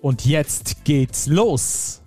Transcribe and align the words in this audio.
Und 0.00 0.24
jetzt 0.24 0.84
geht's 0.84 1.26
los. 1.26 2.00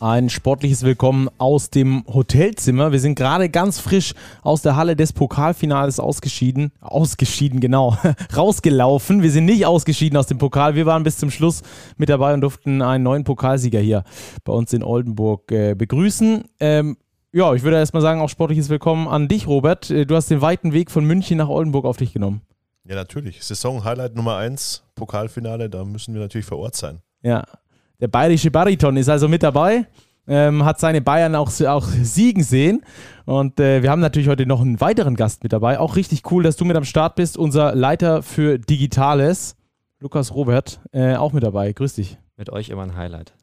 Ein 0.00 0.30
sportliches 0.30 0.82
Willkommen 0.82 1.28
aus 1.36 1.68
dem 1.68 2.04
Hotelzimmer. 2.06 2.92
Wir 2.92 3.00
sind 3.00 3.14
gerade 3.14 3.50
ganz 3.50 3.78
frisch 3.78 4.14
aus 4.42 4.62
der 4.62 4.74
Halle 4.74 4.96
des 4.96 5.12
Pokalfinales 5.12 6.00
ausgeschieden. 6.00 6.72
Ausgeschieden, 6.80 7.60
genau. 7.60 7.98
Rausgelaufen. 8.36 9.22
Wir 9.22 9.30
sind 9.30 9.44
nicht 9.44 9.66
ausgeschieden 9.66 10.18
aus 10.18 10.28
dem 10.28 10.38
Pokal. 10.38 10.74
Wir 10.74 10.86
waren 10.86 11.02
bis 11.02 11.18
zum 11.18 11.30
Schluss 11.30 11.62
mit 11.98 12.08
dabei 12.08 12.32
und 12.32 12.40
durften 12.40 12.80
einen 12.80 13.04
neuen 13.04 13.24
Pokalsieger 13.24 13.80
hier 13.80 14.04
bei 14.44 14.52
uns 14.52 14.72
in 14.72 14.82
Oldenburg 14.82 15.52
äh, 15.52 15.74
begrüßen. 15.74 16.44
Ähm, 16.60 16.96
ja, 17.32 17.52
ich 17.52 17.64
würde 17.64 17.76
erstmal 17.76 18.02
sagen, 18.02 18.20
auch 18.22 18.30
sportliches 18.30 18.70
Willkommen 18.70 19.08
an 19.08 19.28
dich, 19.28 19.46
Robert. 19.46 19.90
Äh, 19.90 20.06
du 20.06 20.16
hast 20.16 20.30
den 20.30 20.40
weiten 20.40 20.72
Weg 20.72 20.90
von 20.90 21.04
München 21.04 21.36
nach 21.36 21.48
Oldenburg 21.48 21.84
auf 21.84 21.98
dich 21.98 22.14
genommen. 22.14 22.40
Ja, 22.88 22.94
natürlich. 22.94 23.42
Saison-Highlight 23.42 24.14
Nummer 24.14 24.36
1, 24.36 24.84
Pokalfinale, 24.94 25.68
da 25.68 25.84
müssen 25.84 26.14
wir 26.14 26.20
natürlich 26.20 26.46
vor 26.46 26.58
Ort 26.58 26.76
sein. 26.76 27.00
Ja, 27.22 27.44
der 28.00 28.08
bayerische 28.08 28.50
Bariton 28.50 28.96
ist 28.96 29.08
also 29.08 29.28
mit 29.28 29.42
dabei. 29.42 29.86
Ähm, 30.28 30.64
hat 30.64 30.80
seine 30.80 31.00
Bayern 31.00 31.34
auch, 31.34 31.50
auch 31.62 31.86
siegen 32.02 32.42
sehen. 32.42 32.82
Und 33.24 33.60
äh, 33.60 33.82
wir 33.82 33.90
haben 33.90 34.00
natürlich 34.00 34.28
heute 34.28 34.46
noch 34.46 34.60
einen 34.60 34.80
weiteren 34.80 35.14
Gast 35.14 35.42
mit 35.42 35.52
dabei. 35.52 35.78
Auch 35.78 35.96
richtig 35.96 36.30
cool, 36.30 36.42
dass 36.42 36.56
du 36.56 36.64
mit 36.64 36.76
am 36.76 36.84
Start 36.84 37.14
bist. 37.14 37.36
Unser 37.36 37.74
Leiter 37.74 38.22
für 38.22 38.58
Digitales, 38.58 39.56
Lukas 40.00 40.34
Robert, 40.34 40.80
äh, 40.92 41.16
auch 41.16 41.32
mit 41.32 41.42
dabei. 41.42 41.72
Grüß 41.72 41.94
dich. 41.94 42.18
Mit 42.36 42.50
euch 42.50 42.68
immer 42.68 42.82
ein 42.82 42.96
Highlight. 42.96 43.34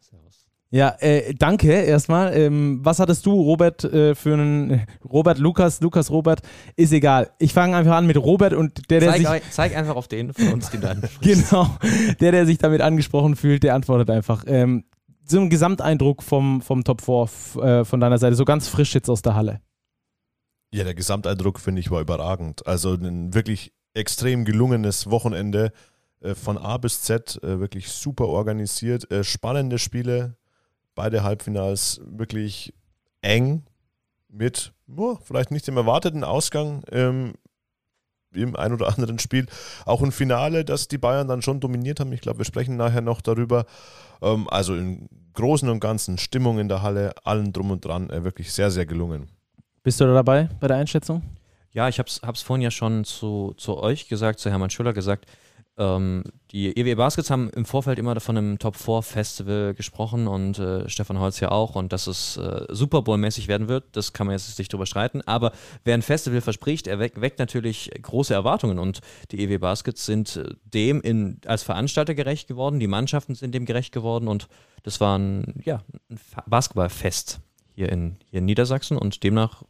Ja, 0.74 0.96
äh, 1.02 1.36
danke 1.36 1.72
erstmal. 1.72 2.36
Ähm, 2.36 2.80
was 2.82 2.98
hattest 2.98 3.28
du, 3.28 3.32
Robert, 3.32 3.84
äh, 3.84 4.16
für 4.16 4.34
einen 4.34 4.82
Robert, 5.06 5.38
Lukas, 5.38 5.82
Lukas, 5.82 6.10
Robert? 6.10 6.42
Ist 6.76 6.92
egal. 6.92 7.30
Ich 7.38 7.54
fange 7.54 7.78
einfach 7.78 7.94
an 7.94 8.08
mit 8.08 8.18
Robert 8.18 8.54
und 8.54 8.90
der, 8.90 9.02
der 9.02 9.12
zeig, 9.12 9.44
sich. 9.44 9.52
Zeig 9.52 9.78
einfach 9.78 9.96
auf 9.96 10.08
den 10.08 10.34
von 10.34 10.54
uns, 10.54 10.72
den 10.72 10.82
du 10.82 10.88
Genau. 11.22 11.78
Der, 12.20 12.32
der 12.32 12.48
sich 12.48 12.58
damit 12.58 12.82
angesprochen 12.82 13.36
fühlt, 13.36 13.62
der 13.62 13.76
antwortet 13.76 14.10
einfach. 14.10 14.46
Ähm, 14.48 14.86
so 15.24 15.40
ein 15.40 15.52
Gesamteindruck 15.52 16.24
vom, 16.24 16.60
vom 16.64 16.84
Top 16.84 17.02
4 17.02 17.64
äh, 17.64 17.86
von 17.86 18.00
deiner 18.00 18.18
Seite, 18.18 18.36
so 18.36 18.44
ganz 18.44 18.68
frisch 18.68 18.96
jetzt 18.96 19.10
aus 19.10 19.22
der 19.22 19.36
Halle. 19.36 19.62
Ja, 20.74 20.84
der 20.84 20.96
Gesamteindruck 20.96 21.60
finde 21.60 21.82
ich 21.82 21.92
war 21.92 22.02
überragend. 22.02 22.66
Also 22.66 22.96
ein 22.96 23.36
wirklich 23.36 23.74
extrem 23.94 24.44
gelungenes 24.44 25.08
Wochenende 25.08 25.72
äh, 26.22 26.34
von 26.34 26.58
A 26.58 26.78
bis 26.78 27.04
Z, 27.04 27.40
äh, 27.44 27.60
wirklich 27.60 27.90
super 27.90 28.26
organisiert, 28.26 29.12
äh, 29.12 29.24
spannende 29.24 29.78
Spiele, 29.78 30.36
beide 30.96 31.24
Halbfinals 31.24 32.02
wirklich 32.06 32.74
eng 33.22 33.64
mit 34.30 34.74
oh, 34.98 35.18
vielleicht 35.24 35.52
nicht 35.52 35.68
dem 35.68 35.78
erwarteten 35.78 36.24
Ausgang 36.24 36.84
ähm, 36.92 37.34
im 38.34 38.56
ein 38.56 38.74
oder 38.74 38.88
anderen 38.88 39.20
Spiel. 39.20 39.46
Auch 39.86 40.02
ein 40.02 40.12
Finale, 40.12 40.66
das 40.66 40.88
die 40.88 40.98
Bayern 40.98 41.28
dann 41.28 41.42
schon 41.42 41.60
dominiert 41.60 42.00
haben. 42.00 42.12
Ich 42.14 42.22
glaube, 42.22 42.40
wir 42.40 42.46
sprechen 42.46 42.78
nachher 42.78 43.02
noch 43.02 43.22
darüber. 43.22 43.66
Ähm, 44.22 44.48
also 44.50 44.76
im 44.76 45.08
Großen 45.34 45.70
und 45.70 45.80
Ganzen 45.80 46.18
Stimmung 46.18 46.60
in 46.60 46.68
der 46.68 46.82
Halle, 46.82 47.14
allen 47.24 47.54
drum 47.54 47.72
und 47.72 47.86
dran, 47.86 48.10
äh, 48.10 48.24
wirklich 48.24 48.52
sehr, 48.52 48.72
sehr 48.72 48.86
gelungen. 48.86 49.30
Bist 49.84 50.00
du 50.00 50.06
da 50.06 50.14
dabei 50.14 50.50
bei 50.60 50.68
der 50.68 50.78
Einschätzung? 50.78 51.22
Ja, 51.72 51.90
ich 51.90 52.00
habe 52.00 52.08
es 52.08 52.42
vorhin 52.42 52.62
ja 52.62 52.72
schon 52.72 53.04
zu, 53.04 53.54
zu 53.58 53.78
euch 53.78 54.08
gesagt, 54.08 54.40
zu 54.40 54.50
Hermann 54.50 54.70
Schüller 54.70 54.94
gesagt. 54.94 55.26
Ähm, 55.76 56.24
die 56.52 56.78
EW 56.78 56.94
Baskets 56.96 57.32
haben 57.32 57.50
im 57.50 57.66
Vorfeld 57.66 57.98
immer 57.98 58.20
von 58.20 58.38
einem 58.38 58.60
Top 58.60 58.76
4 58.76 59.02
Festival 59.02 59.74
gesprochen 59.74 60.28
und 60.28 60.60
äh, 60.60 60.88
Stefan 60.88 61.20
Holz 61.20 61.40
ja 61.40 61.50
auch 61.50 61.76
und 61.76 61.92
dass 61.92 62.06
es 62.06 62.38
äh, 62.38 62.68
Super 62.70 63.02
Bowl-mäßig 63.02 63.48
werden 63.48 63.68
wird, 63.68 63.86
das 63.94 64.14
kann 64.14 64.28
man 64.28 64.36
jetzt 64.36 64.60
nicht 64.60 64.72
drüber 64.72 64.86
streiten. 64.86 65.22
Aber 65.22 65.52
wer 65.84 65.96
ein 65.96 66.04
Festival 66.04 66.42
verspricht, 66.42 66.86
er 66.86 67.00
weckt, 67.00 67.20
weckt 67.22 67.40
natürlich 67.40 67.90
große 68.00 68.36
Erwartungen 68.36 68.78
und 68.78 69.00
die 69.32 69.44
EW 69.44 69.58
Baskets 69.58 70.06
sind 70.06 70.36
äh, 70.36 70.54
dem 70.64 71.02
in, 71.02 71.40
als 71.46 71.64
Veranstalter 71.64 72.14
gerecht 72.14 72.48
geworden, 72.48 72.80
die 72.80 72.88
Mannschaften 72.88 73.34
sind 73.34 73.56
dem 73.56 73.66
gerecht 73.66 73.92
geworden 73.92 74.28
und 74.28 74.48
das 74.84 75.02
war 75.02 75.18
ein, 75.18 75.60
ja, 75.66 75.82
ein 76.10 76.20
Basketballfest 76.46 77.40
hier 77.74 77.90
in, 77.90 78.18
hier 78.30 78.40
in 78.40 78.46
Niedersachsen 78.46 78.96
und 78.96 79.24
demnach 79.24 79.64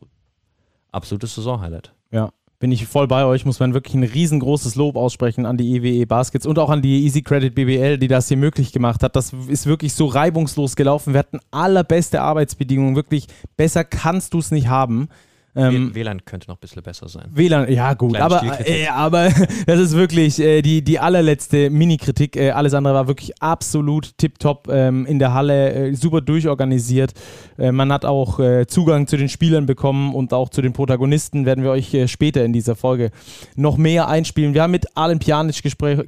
absolutes 0.92 1.36
Saisonhighlight. 1.36 1.94
Ja, 2.12 2.32
bin 2.64 2.72
ich 2.72 2.88
voll 2.88 3.10
bei 3.10 3.26
euch, 3.26 3.44
muss 3.44 3.60
man 3.60 3.74
wirklich 3.74 3.94
ein 3.94 4.04
riesengroßes 4.04 4.76
Lob 4.76 4.96
aussprechen 4.96 5.46
an 5.46 5.58
die 5.58 5.76
EWE 5.76 6.08
Baskets 6.08 6.46
und 6.46 6.58
auch 6.60 6.70
an 6.70 6.82
die 6.82 7.04
Easy 7.04 7.22
Credit 7.22 7.54
BBL, 7.54 7.98
die 7.98 8.08
das 8.08 8.30
hier 8.30 8.38
möglich 8.38 8.72
gemacht 8.72 9.04
hat. 9.04 9.18
Das 9.18 9.34
ist 9.50 9.66
wirklich 9.66 9.94
so 9.94 10.06
reibungslos 10.06 10.78
gelaufen. 10.78 11.12
Wir 11.12 11.20
hatten 11.20 11.42
allerbeste 11.52 12.22
Arbeitsbedingungen. 12.22 12.96
Wirklich 12.96 13.28
besser 13.58 13.84
kannst 13.84 14.34
du 14.34 14.40
es 14.40 14.52
nicht 14.52 14.70
haben. 14.70 15.10
Ähm, 15.56 15.94
WLAN 15.94 16.26
könnte 16.26 16.48
noch 16.48 16.58
ein 16.58 16.62
bisschen 16.62 16.82
besser 16.82 17.08
sein. 17.08 17.30
WLAN, 17.32 17.72
ja 17.72 17.94
gut, 17.94 18.18
aber, 18.18 18.42
äh, 18.68 18.88
aber 18.88 19.30
das 19.68 19.80
ist 19.80 19.96
wirklich 19.96 20.40
äh, 20.40 20.64
die, 20.64 20.84
die 20.84 20.98
allerletzte 20.98 21.70
Mini-Kritik. 21.70 22.36
Äh, 22.36 22.52
alles 22.52 22.74
andere 22.74 22.96
war 22.96 23.08
wirklich 23.08 23.40
absolut 23.40 24.18
tipptopp 24.18 24.68
ähm, 24.72 25.06
in 25.06 25.20
der 25.20 25.34
Halle, 25.34 25.74
äh, 25.74 25.94
super 25.94 26.22
durchorganisiert. 26.22 27.14
Äh, 27.60 27.72
man 27.72 27.92
hat 27.94 28.04
auch 28.04 28.40
äh, 28.40 28.66
Zugang 28.66 29.06
zu 29.06 29.16
den 29.16 29.30
Spielern 29.30 29.68
bekommen 29.68 30.16
und 30.16 30.34
auch 30.34 30.50
zu 30.50 30.64
den 30.64 30.74
Protagonisten 30.74 31.46
werden 31.46 31.64
wir 31.64 31.70
euch 31.70 31.96
später 32.08 32.44
in 32.44 32.54
dieser 32.54 32.76
Folge 32.76 33.12
noch 33.56 33.78
mehr 33.78 34.08
einspielen. 34.08 34.56
Wir 34.56 34.64
haben 34.64 34.72
mit 34.72 34.98
Alen 34.98 35.20
Pjanic 35.20 35.62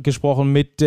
gesprochen, 0.04 0.52
mit, 0.52 0.84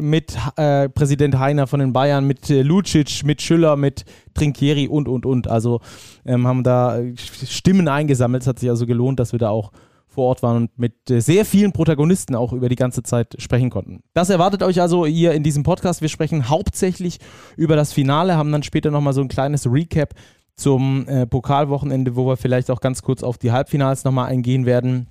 mit 0.00 0.36
Präsident 0.56 1.38
Heiner 1.38 1.66
von 1.66 1.80
den 1.80 1.92
Bayern, 1.92 2.26
mit 2.26 2.48
Lucic, 2.48 3.24
mit 3.24 3.42
Schüller, 3.42 3.76
mit 3.76 4.04
Trinkieri 4.34 4.88
und, 4.88 5.08
und, 5.08 5.26
und. 5.26 5.48
Also 5.48 5.80
ähm, 6.24 6.46
haben 6.46 6.62
da 6.62 6.98
Stimmen 7.16 7.88
eingesammelt. 7.88 8.42
Es 8.42 8.46
hat 8.46 8.58
sich 8.58 8.70
also 8.70 8.86
gelohnt, 8.86 9.20
dass 9.20 9.32
wir 9.32 9.38
da 9.38 9.50
auch 9.50 9.72
vor 10.12 10.26
Ort 10.26 10.42
waren 10.42 10.56
und 10.56 10.78
mit 10.78 11.10
äh, 11.10 11.20
sehr 11.20 11.44
vielen 11.44 11.72
Protagonisten 11.72 12.34
auch 12.34 12.52
über 12.52 12.68
die 12.68 12.76
ganze 12.76 13.02
Zeit 13.02 13.34
sprechen 13.38 13.70
konnten. 13.70 14.02
Das 14.14 14.30
erwartet 14.30 14.62
euch 14.62 14.80
also 14.80 15.06
hier 15.06 15.32
in 15.32 15.42
diesem 15.42 15.62
Podcast. 15.62 16.02
Wir 16.02 16.08
sprechen 16.08 16.48
hauptsächlich 16.48 17.18
über 17.56 17.76
das 17.76 17.92
Finale, 17.92 18.36
haben 18.36 18.52
dann 18.52 18.62
später 18.62 18.90
nochmal 18.90 19.14
so 19.14 19.22
ein 19.22 19.28
kleines 19.28 19.66
Recap 19.66 20.14
zum 20.54 21.08
äh, 21.08 21.26
Pokalwochenende, 21.26 22.14
wo 22.14 22.26
wir 22.26 22.36
vielleicht 22.36 22.70
auch 22.70 22.80
ganz 22.80 23.02
kurz 23.02 23.22
auf 23.22 23.38
die 23.38 23.52
Halbfinals 23.52 24.04
nochmal 24.04 24.28
eingehen 24.28 24.66
werden. 24.66 25.08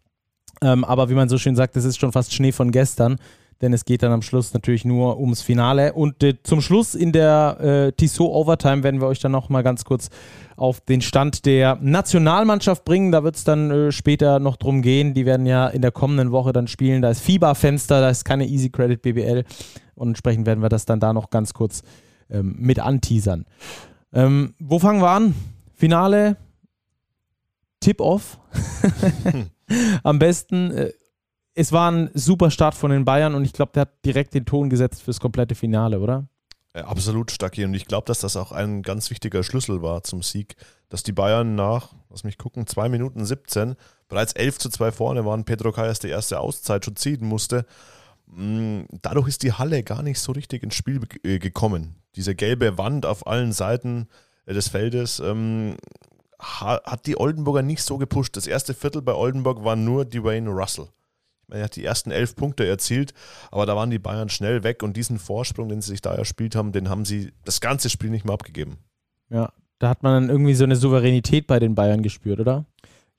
Ähm, 0.62 0.84
aber 0.84 1.10
wie 1.10 1.16
man 1.16 1.30
so 1.30 1.40
schön 1.40 1.56
sagt, 1.56 1.76
es 1.76 1.86
ist 1.86 2.00
schon 2.00 2.12
fast 2.12 2.34
Schnee 2.34 2.52
von 2.52 2.72
gestern 2.72 3.18
denn 3.62 3.74
es 3.74 3.86
geht 3.86 4.04
dann 4.04 4.12
am 4.12 4.22
Schluss 4.22 4.54
natürlich 4.54 4.86
nur 4.86 5.20
ums 5.20 5.42
Finale. 5.42 5.94
Und 5.94 6.24
äh, 6.24 6.42
zum 6.44 6.62
Schluss 6.62 6.96
in 6.96 7.12
der 7.12 7.58
äh, 7.60 7.92
Tissot 7.92 8.30
Overtime 8.30 8.84
werden 8.84 9.00
wir 9.00 9.08
euch 9.08 9.20
dann 9.20 9.32
noch 9.32 9.50
mal 9.50 9.62
ganz 9.62 9.86
kurz 9.86 10.10
auf 10.58 10.82
den 10.82 11.02
Stand 11.02 11.46
der 11.46 11.78
Nationalmannschaft 11.82 12.86
bringen. 12.86 13.12
Da 13.12 13.24
wird 13.24 13.36
es 13.36 13.44
dann 13.44 13.72
äh, 13.72 13.92
später 13.92 14.40
noch 14.40 14.58
drum 14.58 14.82
gehen. 14.82 15.14
Die 15.14 15.26
werden 15.26 15.46
ja 15.46 15.68
in 15.68 15.82
der 15.82 15.92
kommenden 15.92 16.32
Woche 16.32 16.54
dann 16.54 16.68
spielen. 16.68 17.02
Da 17.02 17.10
ist 17.10 17.22
FIBA-Fenster, 17.22 18.02
da 18.02 18.10
ist 18.10 18.26
keine 18.26 18.48
Easy 18.48 18.70
Credit 18.70 19.02
BBL. 19.02 19.44
Und 19.96 20.10
entsprechend 20.10 20.46
werden 20.46 20.62
wir 20.62 20.70
das 20.70 20.86
dann 20.86 21.00
da 21.00 21.14
noch 21.14 21.30
ganz 21.30 21.54
kurz 21.54 21.84
ähm, 22.30 22.56
mit 22.58 22.80
anteasern. 22.80 23.46
Ähm, 24.14 24.56
wo 24.60 24.80
fangen 24.80 25.02
wir 25.02 25.10
an? 25.10 25.36
Finale, 25.76 26.38
Tip-Off. 27.80 28.40
Am 30.04 30.20
besten 30.20 30.72
äh, 30.72 30.92
es 31.54 31.72
war 31.72 31.92
ein 31.92 32.10
super 32.14 32.52
Start 32.52 32.76
von 32.76 32.92
den 32.92 33.06
Bayern 33.06 33.36
und 33.36 33.44
ich 33.44 33.54
glaube, 33.54 33.72
der 33.74 33.82
hat 33.82 34.06
direkt 34.06 34.34
den 34.34 34.46
Ton 34.46 34.70
gesetzt 34.70 35.02
fürs 35.02 35.20
komplette 35.20 35.56
Finale, 35.56 36.00
oder? 36.00 36.28
Ja, 36.76 36.86
absolut, 36.86 37.32
Stacki. 37.32 37.66
Und 37.66 37.74
ich 37.74 37.86
glaube, 37.86 38.06
dass 38.06 38.20
das 38.20 38.38
auch 38.38 38.54
ein 38.54 38.82
ganz 38.82 39.10
wichtiger 39.10 39.44
Schlüssel 39.44 39.82
war 39.82 40.04
zum 40.04 40.24
Sieg, 40.24 40.56
dass 40.90 41.04
die 41.04 41.12
Bayern 41.12 41.56
nach, 41.56 41.94
lass 42.10 42.24
mich 42.24 42.38
gucken, 42.38 42.66
2 42.66 42.88
Minuten 42.88 43.26
17 43.26 43.76
bereits 44.08 44.34
11 44.34 44.60
zu 44.60 44.70
2 44.70 44.92
vorne 44.94 45.26
waren. 45.26 45.44
Pedro 45.44 45.74
Calles 45.74 46.00
die 46.00 46.08
erste 46.08 46.40
Auszeit 46.40 46.86
schon 46.86 46.96
ziehen 46.96 47.26
musste. 47.26 47.66
Mm, 48.28 48.84
dadurch 49.02 49.28
ist 49.28 49.44
die 49.44 49.52
Halle 49.52 49.84
gar 49.84 50.02
nicht 50.02 50.20
so 50.20 50.32
richtig 50.32 50.64
ins 50.64 50.76
Spiel 50.76 51.02
äh, 51.24 51.40
gekommen. 51.40 51.96
Diese 52.16 52.36
gelbe 52.36 52.78
Wand 52.78 53.06
auf 53.06 53.28
allen 53.28 53.52
Seiten 53.52 54.08
äh, 54.46 54.54
des 54.54 54.70
Feldes 54.70 55.20
ähm, 55.20 55.76
hat 56.40 57.06
die 57.06 57.20
Oldenburger 57.20 57.62
nicht 57.62 57.84
so 57.84 57.98
gepusht. 57.98 58.36
Das 58.38 58.48
erste 58.48 58.74
Viertel 58.74 59.02
bei 59.02 59.14
Oldenburg 59.14 59.64
war 59.64 59.76
nur 59.76 60.06
Dwayne 60.06 60.50
Russell. 60.50 60.88
Er 61.52 61.64
hat 61.66 61.76
die 61.76 61.86
ersten 61.86 62.12
elf 62.12 62.36
Punkte 62.36 62.66
erzielt, 62.68 63.14
aber 63.52 63.66
da 63.66 63.76
waren 63.76 63.90
die 63.90 64.00
Bayern 64.00 64.30
schnell 64.30 64.64
weg 64.64 64.84
und 64.84 64.98
diesen 64.98 65.20
Vorsprung, 65.20 65.70
den 65.70 65.82
sie 65.82 65.92
sich 65.92 66.02
da 66.02 66.14
erspielt 66.14 66.56
haben, 66.56 66.72
den 66.72 66.90
haben 66.90 67.06
sie 67.06 67.32
das 67.46 67.62
ganze 67.62 67.90
Spiel 67.90 68.10
nicht 68.10 68.26
mehr 68.26 68.34
abgegeben. 68.34 68.78
Ja, 69.30 69.54
da 69.80 69.90
hat 69.90 70.04
man 70.04 70.14
dann 70.14 70.30
irgendwie 70.30 70.54
so 70.54 70.64
eine 70.64 70.76
Souveränität 70.76 71.48
bei 71.48 71.60
den 71.60 71.76
Bayern 71.76 72.04
gespürt, 72.04 72.40
oder? 72.40 72.66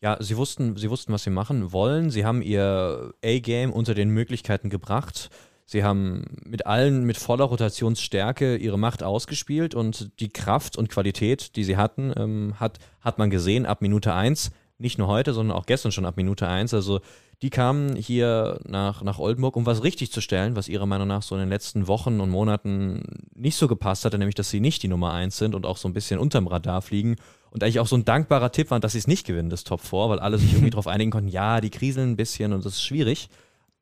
Ja, 0.00 0.16
sie 0.20 0.36
wussten, 0.36 0.76
sie 0.76 0.90
wussten, 0.90 1.12
was 1.12 1.22
sie 1.22 1.30
machen 1.30 1.72
wollen. 1.72 2.10
Sie 2.10 2.24
haben 2.24 2.42
ihr 2.42 3.12
A-Game 3.24 3.72
unter 3.72 3.94
den 3.94 4.10
Möglichkeiten 4.10 4.68
gebracht. 4.68 5.30
Sie 5.64 5.84
haben 5.84 6.24
mit 6.44 6.66
allen 6.66 7.04
mit 7.04 7.16
voller 7.16 7.44
Rotationsstärke 7.44 8.56
ihre 8.56 8.78
Macht 8.78 9.02
ausgespielt 9.02 9.74
und 9.74 10.10
die 10.20 10.28
Kraft 10.28 10.76
und 10.76 10.88
Qualität, 10.88 11.56
die 11.56 11.64
sie 11.64 11.76
hatten, 11.76 12.12
ähm, 12.16 12.54
hat, 12.58 12.78
hat 13.00 13.18
man 13.18 13.30
gesehen 13.30 13.64
ab 13.64 13.80
Minute 13.80 14.12
1. 14.12 14.50
Nicht 14.82 14.98
nur 14.98 15.06
heute, 15.06 15.32
sondern 15.32 15.56
auch 15.56 15.66
gestern 15.66 15.92
schon 15.92 16.04
ab 16.04 16.16
Minute 16.16 16.48
1. 16.48 16.74
Also 16.74 17.00
die 17.40 17.50
kamen 17.50 17.94
hier 17.94 18.58
nach, 18.66 19.02
nach 19.02 19.20
Oldenburg, 19.20 19.54
um 19.54 19.64
was 19.64 19.84
richtig 19.84 20.10
zu 20.10 20.20
stellen, 20.20 20.56
was 20.56 20.68
ihrer 20.68 20.86
Meinung 20.86 21.06
nach 21.06 21.22
so 21.22 21.36
in 21.36 21.40
den 21.40 21.48
letzten 21.48 21.86
Wochen 21.86 22.20
und 22.20 22.30
Monaten 22.30 23.02
nicht 23.32 23.56
so 23.56 23.68
gepasst 23.68 24.04
hatte, 24.04 24.18
nämlich 24.18 24.34
dass 24.34 24.50
sie 24.50 24.58
nicht 24.58 24.82
die 24.82 24.88
Nummer 24.88 25.12
1 25.12 25.38
sind 25.38 25.54
und 25.54 25.66
auch 25.66 25.76
so 25.76 25.88
ein 25.88 25.92
bisschen 25.92 26.18
unterm 26.18 26.48
Radar 26.48 26.82
fliegen. 26.82 27.14
Und 27.50 27.62
eigentlich 27.62 27.78
auch 27.78 27.86
so 27.86 27.96
ein 27.96 28.04
dankbarer 28.04 28.50
Tipp 28.50 28.72
war, 28.72 28.80
dass 28.80 28.92
sie 28.92 28.98
es 28.98 29.06
nicht 29.06 29.24
gewinnen, 29.24 29.50
das 29.50 29.62
Top 29.62 29.82
4, 29.82 30.08
weil 30.08 30.18
alle 30.18 30.38
sich 30.38 30.52
irgendwie 30.52 30.70
darauf 30.70 30.88
einigen 30.88 31.12
konnten, 31.12 31.28
ja, 31.28 31.60
die 31.60 31.70
kriseln 31.70 32.10
ein 32.10 32.16
bisschen 32.16 32.52
und 32.52 32.64
das 32.64 32.72
ist 32.72 32.82
schwierig. 32.82 33.28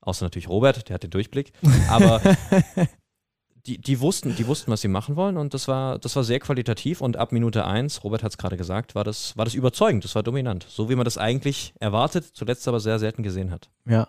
Außer 0.02 0.26
natürlich 0.26 0.50
Robert, 0.50 0.88
der 0.88 0.94
hat 0.94 1.02
den 1.02 1.10
Durchblick. 1.10 1.52
Aber 1.88 2.20
die, 3.70 3.78
die, 3.78 4.00
wussten, 4.00 4.34
die 4.34 4.46
wussten, 4.48 4.70
was 4.72 4.80
sie 4.80 4.88
machen 4.88 5.14
wollen 5.14 5.36
und 5.36 5.54
das 5.54 5.68
war, 5.68 5.98
das 5.98 6.16
war 6.16 6.24
sehr 6.24 6.40
qualitativ 6.40 7.00
und 7.00 7.16
ab 7.16 7.30
Minute 7.30 7.64
1, 7.64 8.02
Robert 8.02 8.24
hat 8.24 8.32
es 8.32 8.38
gerade 8.38 8.56
gesagt, 8.56 8.96
war 8.96 9.04
das, 9.04 9.36
war 9.36 9.44
das 9.44 9.54
überzeugend, 9.54 10.02
das 10.02 10.14
war 10.16 10.24
dominant. 10.24 10.66
So 10.68 10.90
wie 10.90 10.96
man 10.96 11.04
das 11.04 11.18
eigentlich 11.18 11.72
erwartet, 11.78 12.24
zuletzt 12.32 12.66
aber 12.66 12.80
sehr 12.80 12.98
selten 12.98 13.22
gesehen 13.22 13.52
hat. 13.52 13.70
Ja, 13.86 14.08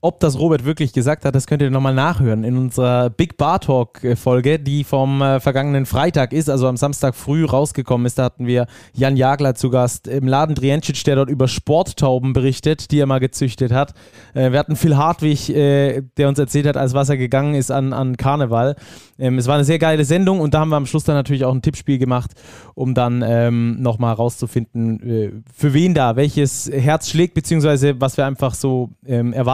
ob 0.00 0.20
das 0.20 0.38
Robert 0.38 0.64
wirklich 0.64 0.92
gesagt 0.92 1.24
hat, 1.24 1.34
das 1.34 1.46
könnt 1.46 1.62
ihr 1.62 1.70
nochmal 1.70 1.94
nachhören 1.94 2.44
in 2.44 2.56
unserer 2.56 3.10
Big 3.10 3.36
Bar 3.36 3.60
Talk 3.60 4.00
Folge, 4.16 4.58
die 4.58 4.84
vom 4.84 5.20
äh, 5.20 5.40
vergangenen 5.40 5.86
Freitag 5.86 6.32
ist, 6.32 6.48
also 6.48 6.66
am 6.66 6.76
Samstag 6.76 7.14
früh 7.14 7.44
rausgekommen 7.44 8.06
ist. 8.06 8.18
Da 8.18 8.24
hatten 8.24 8.46
wir 8.46 8.66
Jan 8.94 9.16
Jagler 9.16 9.54
zu 9.54 9.70
Gast 9.70 10.08
im 10.08 10.26
Laden 10.26 10.54
Drientschitsch, 10.54 11.06
der 11.06 11.16
dort 11.16 11.28
über 11.28 11.46
Sporttauben 11.46 12.32
berichtet, 12.32 12.90
die 12.90 12.98
er 12.98 13.06
mal 13.06 13.20
gezüchtet 13.20 13.72
hat. 13.72 13.94
Äh, 14.34 14.52
wir 14.52 14.58
hatten 14.58 14.76
Phil 14.76 14.96
Hartwig, 14.96 15.50
äh, 15.50 16.02
der 16.16 16.28
uns 16.28 16.38
erzählt 16.38 16.66
hat, 16.66 16.76
als 16.76 16.94
was 16.94 17.10
er 17.10 17.16
gegangen 17.18 17.54
ist 17.54 17.70
an, 17.70 17.92
an 17.92 18.16
Karneval. 18.16 18.76
Ähm, 19.18 19.38
es 19.38 19.46
war 19.46 19.56
eine 19.56 19.64
sehr 19.64 19.78
geile 19.78 20.04
Sendung 20.04 20.40
und 20.40 20.54
da 20.54 20.60
haben 20.60 20.70
wir 20.70 20.76
am 20.76 20.86
Schluss 20.86 21.04
dann 21.04 21.16
natürlich 21.16 21.44
auch 21.44 21.54
ein 21.54 21.62
Tippspiel 21.62 21.98
gemacht, 21.98 22.30
um 22.74 22.94
dann 22.94 23.22
ähm, 23.26 23.80
nochmal 23.82 24.14
rauszufinden, 24.14 25.02
äh, 25.02 25.30
für 25.54 25.74
wen 25.74 25.94
da 25.94 26.16
welches 26.16 26.70
Herz 26.72 27.10
schlägt, 27.10 27.34
beziehungsweise 27.34 28.00
was 28.00 28.16
wir 28.16 28.24
einfach 28.24 28.54
so 28.54 28.90
ähm, 29.06 29.34
erwarten. 29.34 29.49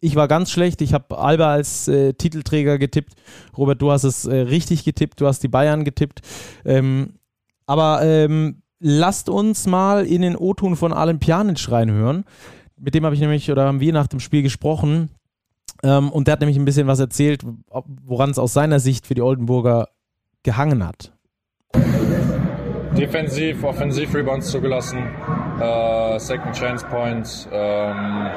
Ich 0.00 0.16
war 0.16 0.28
ganz 0.28 0.50
schlecht. 0.50 0.82
Ich 0.82 0.92
habe 0.92 1.16
Alba 1.16 1.52
als 1.52 1.88
äh, 1.88 2.12
Titelträger 2.12 2.78
getippt. 2.78 3.14
Robert, 3.56 3.80
du 3.80 3.90
hast 3.90 4.04
es 4.04 4.26
äh, 4.26 4.36
richtig 4.36 4.84
getippt. 4.84 5.20
Du 5.20 5.26
hast 5.26 5.42
die 5.42 5.48
Bayern 5.48 5.84
getippt. 5.84 6.20
Ähm, 6.64 7.14
aber 7.66 8.02
ähm, 8.02 8.62
lasst 8.80 9.28
uns 9.28 9.66
mal 9.66 10.04
in 10.04 10.22
den 10.22 10.36
O-Ton 10.36 10.76
von 10.76 10.92
Alan 10.92 11.18
Pjanic 11.18 11.70
reinhören. 11.70 12.24
Mit 12.76 12.94
dem 12.94 13.04
habe 13.04 13.14
ich 13.14 13.20
nämlich, 13.20 13.50
oder 13.50 13.66
haben 13.66 13.80
wir 13.80 13.92
nach 13.92 14.06
dem 14.08 14.20
Spiel 14.20 14.42
gesprochen. 14.42 15.08
Ähm, 15.82 16.10
und 16.10 16.26
der 16.26 16.32
hat 16.32 16.40
nämlich 16.40 16.58
ein 16.58 16.66
bisschen 16.66 16.86
was 16.86 17.00
erzählt, 17.00 17.42
woran 18.04 18.30
es 18.30 18.38
aus 18.38 18.52
seiner 18.52 18.80
Sicht 18.80 19.06
für 19.06 19.14
die 19.14 19.22
Oldenburger 19.22 19.88
gehangen 20.42 20.86
hat. 20.86 21.12
Defensiv, 22.96 23.64
offensiv 23.64 24.14
Rebounds 24.14 24.50
zugelassen, 24.50 24.98
äh, 25.60 26.18
Second 26.18 26.54
Chance 26.54 26.86
Points. 26.86 27.48
Ähm, 27.52 28.28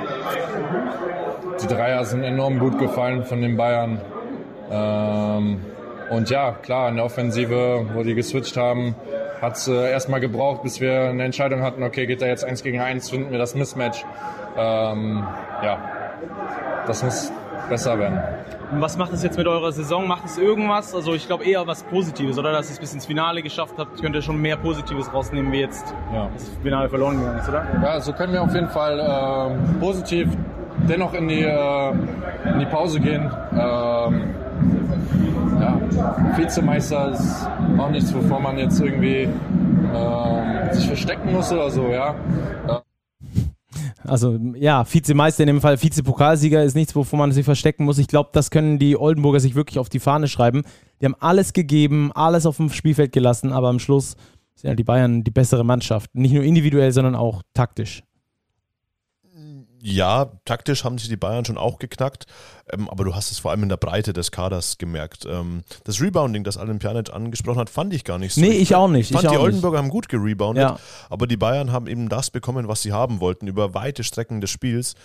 die 1.62 1.68
Dreier 1.68 2.04
sind 2.06 2.24
enorm 2.24 2.58
gut 2.60 2.80
gefallen 2.80 3.24
von 3.24 3.42
den 3.42 3.56
Bayern. 3.56 4.02
Ähm, 4.72 5.60
und 6.10 6.30
ja, 6.30 6.54
klar, 6.54 6.90
in 6.90 6.96
der 6.96 7.06
Offensive, 7.06 7.86
wo 7.94 8.04
die 8.04 8.16
geswitcht 8.16 8.58
haben, 8.58 8.96
hat 9.42 9.58
es 9.58 9.68
äh, 9.68 9.92
erstmal 9.92 10.20
gebraucht, 10.20 10.64
bis 10.64 10.82
wir 10.82 11.10
eine 11.10 11.24
Entscheidung 11.24 11.62
hatten, 11.62 11.84
okay, 11.84 12.08
geht 12.08 12.22
da 12.22 12.26
jetzt 12.26 12.44
eins 12.44 12.64
gegen 12.64 12.80
eins, 12.80 13.10
finden 13.10 13.32
wir 13.32 13.38
das 13.38 13.56
Mismatch. 13.56 14.04
Ähm, 14.58 15.24
ja, 15.62 15.78
das 16.88 17.04
muss 17.04 17.32
besser 17.70 18.00
werden. 18.00 18.20
Was 18.72 18.98
macht 18.98 19.14
es 19.14 19.24
jetzt 19.24 19.38
mit 19.38 19.48
eurer 19.48 19.72
Saison? 19.72 20.08
Macht 20.08 20.26
es 20.26 20.38
irgendwas? 20.38 20.94
Also 20.94 21.14
ich 21.14 21.26
glaube 21.28 21.46
eher 21.46 21.66
was 21.68 21.84
Positives, 21.84 22.38
oder? 22.38 22.52
Dass 22.52 22.68
ihr 22.68 22.74
es 22.74 22.80
bis 22.80 22.94
ins 22.94 23.06
Finale 23.06 23.42
geschafft 23.42 23.76
habt, 23.78 24.02
könnt 24.02 24.14
ihr 24.14 24.22
schon 24.22 24.42
mehr 24.42 24.58
Positives 24.58 25.12
rausnehmen, 25.14 25.52
wie 25.54 25.60
jetzt 25.62 25.94
ja. 26.14 26.30
das 26.34 26.50
Finale 26.62 26.90
verloren 26.90 27.18
gegangen 27.18 27.40
ist, 27.40 27.48
oder? 27.48 27.66
Ja, 27.82 28.02
so 28.02 28.12
können 28.12 28.34
wir 28.34 28.42
auf 28.42 28.54
jeden 28.54 28.70
Fall 28.70 29.00
äh, 29.00 29.80
positiv 29.80 30.28
dennoch 30.88 31.14
in 31.14 31.28
die, 31.30 31.44
äh, 31.44 31.92
in 32.54 32.60
die 32.60 32.66
Pause 32.66 33.00
gehen. 33.00 33.32
Ähm, 33.54 34.36
ja, 35.62 35.80
Vizemeister 36.36 37.12
ist 37.12 37.50
auch 37.78 37.90
nichts, 37.90 38.14
wovor 38.14 38.40
man 38.40 38.58
jetzt 38.58 38.82
irgendwie 38.82 39.30
äh, 39.94 40.74
sich 40.74 40.88
verstecken 40.88 41.32
muss 41.32 41.52
oder 41.52 41.70
so, 41.70 41.88
ja. 41.88 42.16
Also 44.08 44.40
ja, 44.56 44.86
Vizemeister 44.92 45.44
in 45.44 45.48
dem 45.48 45.62
Fall, 45.62 45.82
Vizepokalsieger 45.82 46.64
ist 46.64 46.76
nichts, 46.76 46.96
wovon 46.96 47.20
man 47.20 47.32
sich 47.32 47.46
verstecken 47.46 47.86
muss. 47.86 47.98
Ich 47.98 48.08
glaube, 48.08 48.30
das 48.34 48.52
können 48.52 48.80
die 48.80 48.98
Oldenburger 48.98 49.40
sich 49.40 49.56
wirklich 49.56 49.80
auf 49.80 49.90
die 49.90 50.00
Fahne 50.00 50.28
schreiben. 50.28 50.64
Die 51.02 51.06
haben 51.06 51.16
alles 51.20 51.54
gegeben, 51.54 52.12
alles 52.14 52.46
auf 52.46 52.58
dem 52.58 52.70
Spielfeld 52.70 53.12
gelassen, 53.12 53.52
aber 53.52 53.70
am 53.70 53.80
Schluss 53.80 54.16
sind 54.56 54.70
ja 54.70 54.76
die 54.76 54.84
Bayern 54.84 55.24
die 55.24 55.32
bessere 55.32 55.64
Mannschaft. 55.64 56.10
Nicht 56.16 56.34
nur 56.34 56.44
individuell, 56.44 56.92
sondern 56.92 57.16
auch 57.16 57.44
taktisch 57.54 58.04
ja, 59.88 60.32
taktisch 60.44 60.84
haben 60.84 60.98
sich 60.98 61.08
die 61.08 61.16
Bayern 61.16 61.46
schon 61.46 61.58
auch 61.58 61.80
geknackt, 61.80 62.26
ähm, 62.72 62.90
aber 62.90 63.06
du 63.06 63.16
hast 63.16 63.32
es 63.32 63.40
vor 63.40 63.52
allem 63.52 63.64
in 63.64 63.70
der 63.70 63.78
Breite 63.78 64.12
des 64.12 64.32
Kaders 64.32 64.78
gemerkt. 64.78 65.26
Ähm, 65.26 65.64
das 65.86 66.02
Rebounding, 66.02 66.44
das 66.44 66.58
Alan 66.58 66.80
Pjanic 66.80 67.14
angesprochen 67.14 67.60
hat, 67.60 67.70
fand 67.70 67.94
ich 67.94 68.04
gar 68.04 68.18
nicht 68.18 68.34
so. 68.34 68.42
Nee, 68.42 68.52
ich 68.52 68.76
auch 68.76 68.90
nicht. 68.90 69.12
Ich 69.12 69.16
fand 69.16 69.24
ich 69.24 69.32
die 69.32 69.38
Oldenburger 69.38 69.78
nicht. 69.78 69.86
haben 69.86 69.90
gut 69.90 70.10
gereboundet, 70.10 70.64
ja. 70.64 70.80
aber 71.10 71.26
die 71.26 71.38
Bayern 71.38 71.72
haben 71.72 71.88
eben 71.88 72.10
das 72.10 72.32
bekommen, 72.32 72.68
was 72.68 72.82
sie 72.82 72.92
haben 72.92 73.22
wollten, 73.22 73.48
über 73.48 73.74
weite 73.74 74.04
Strecken 74.04 74.42
des 74.42 74.50
Spiels. 74.50 74.96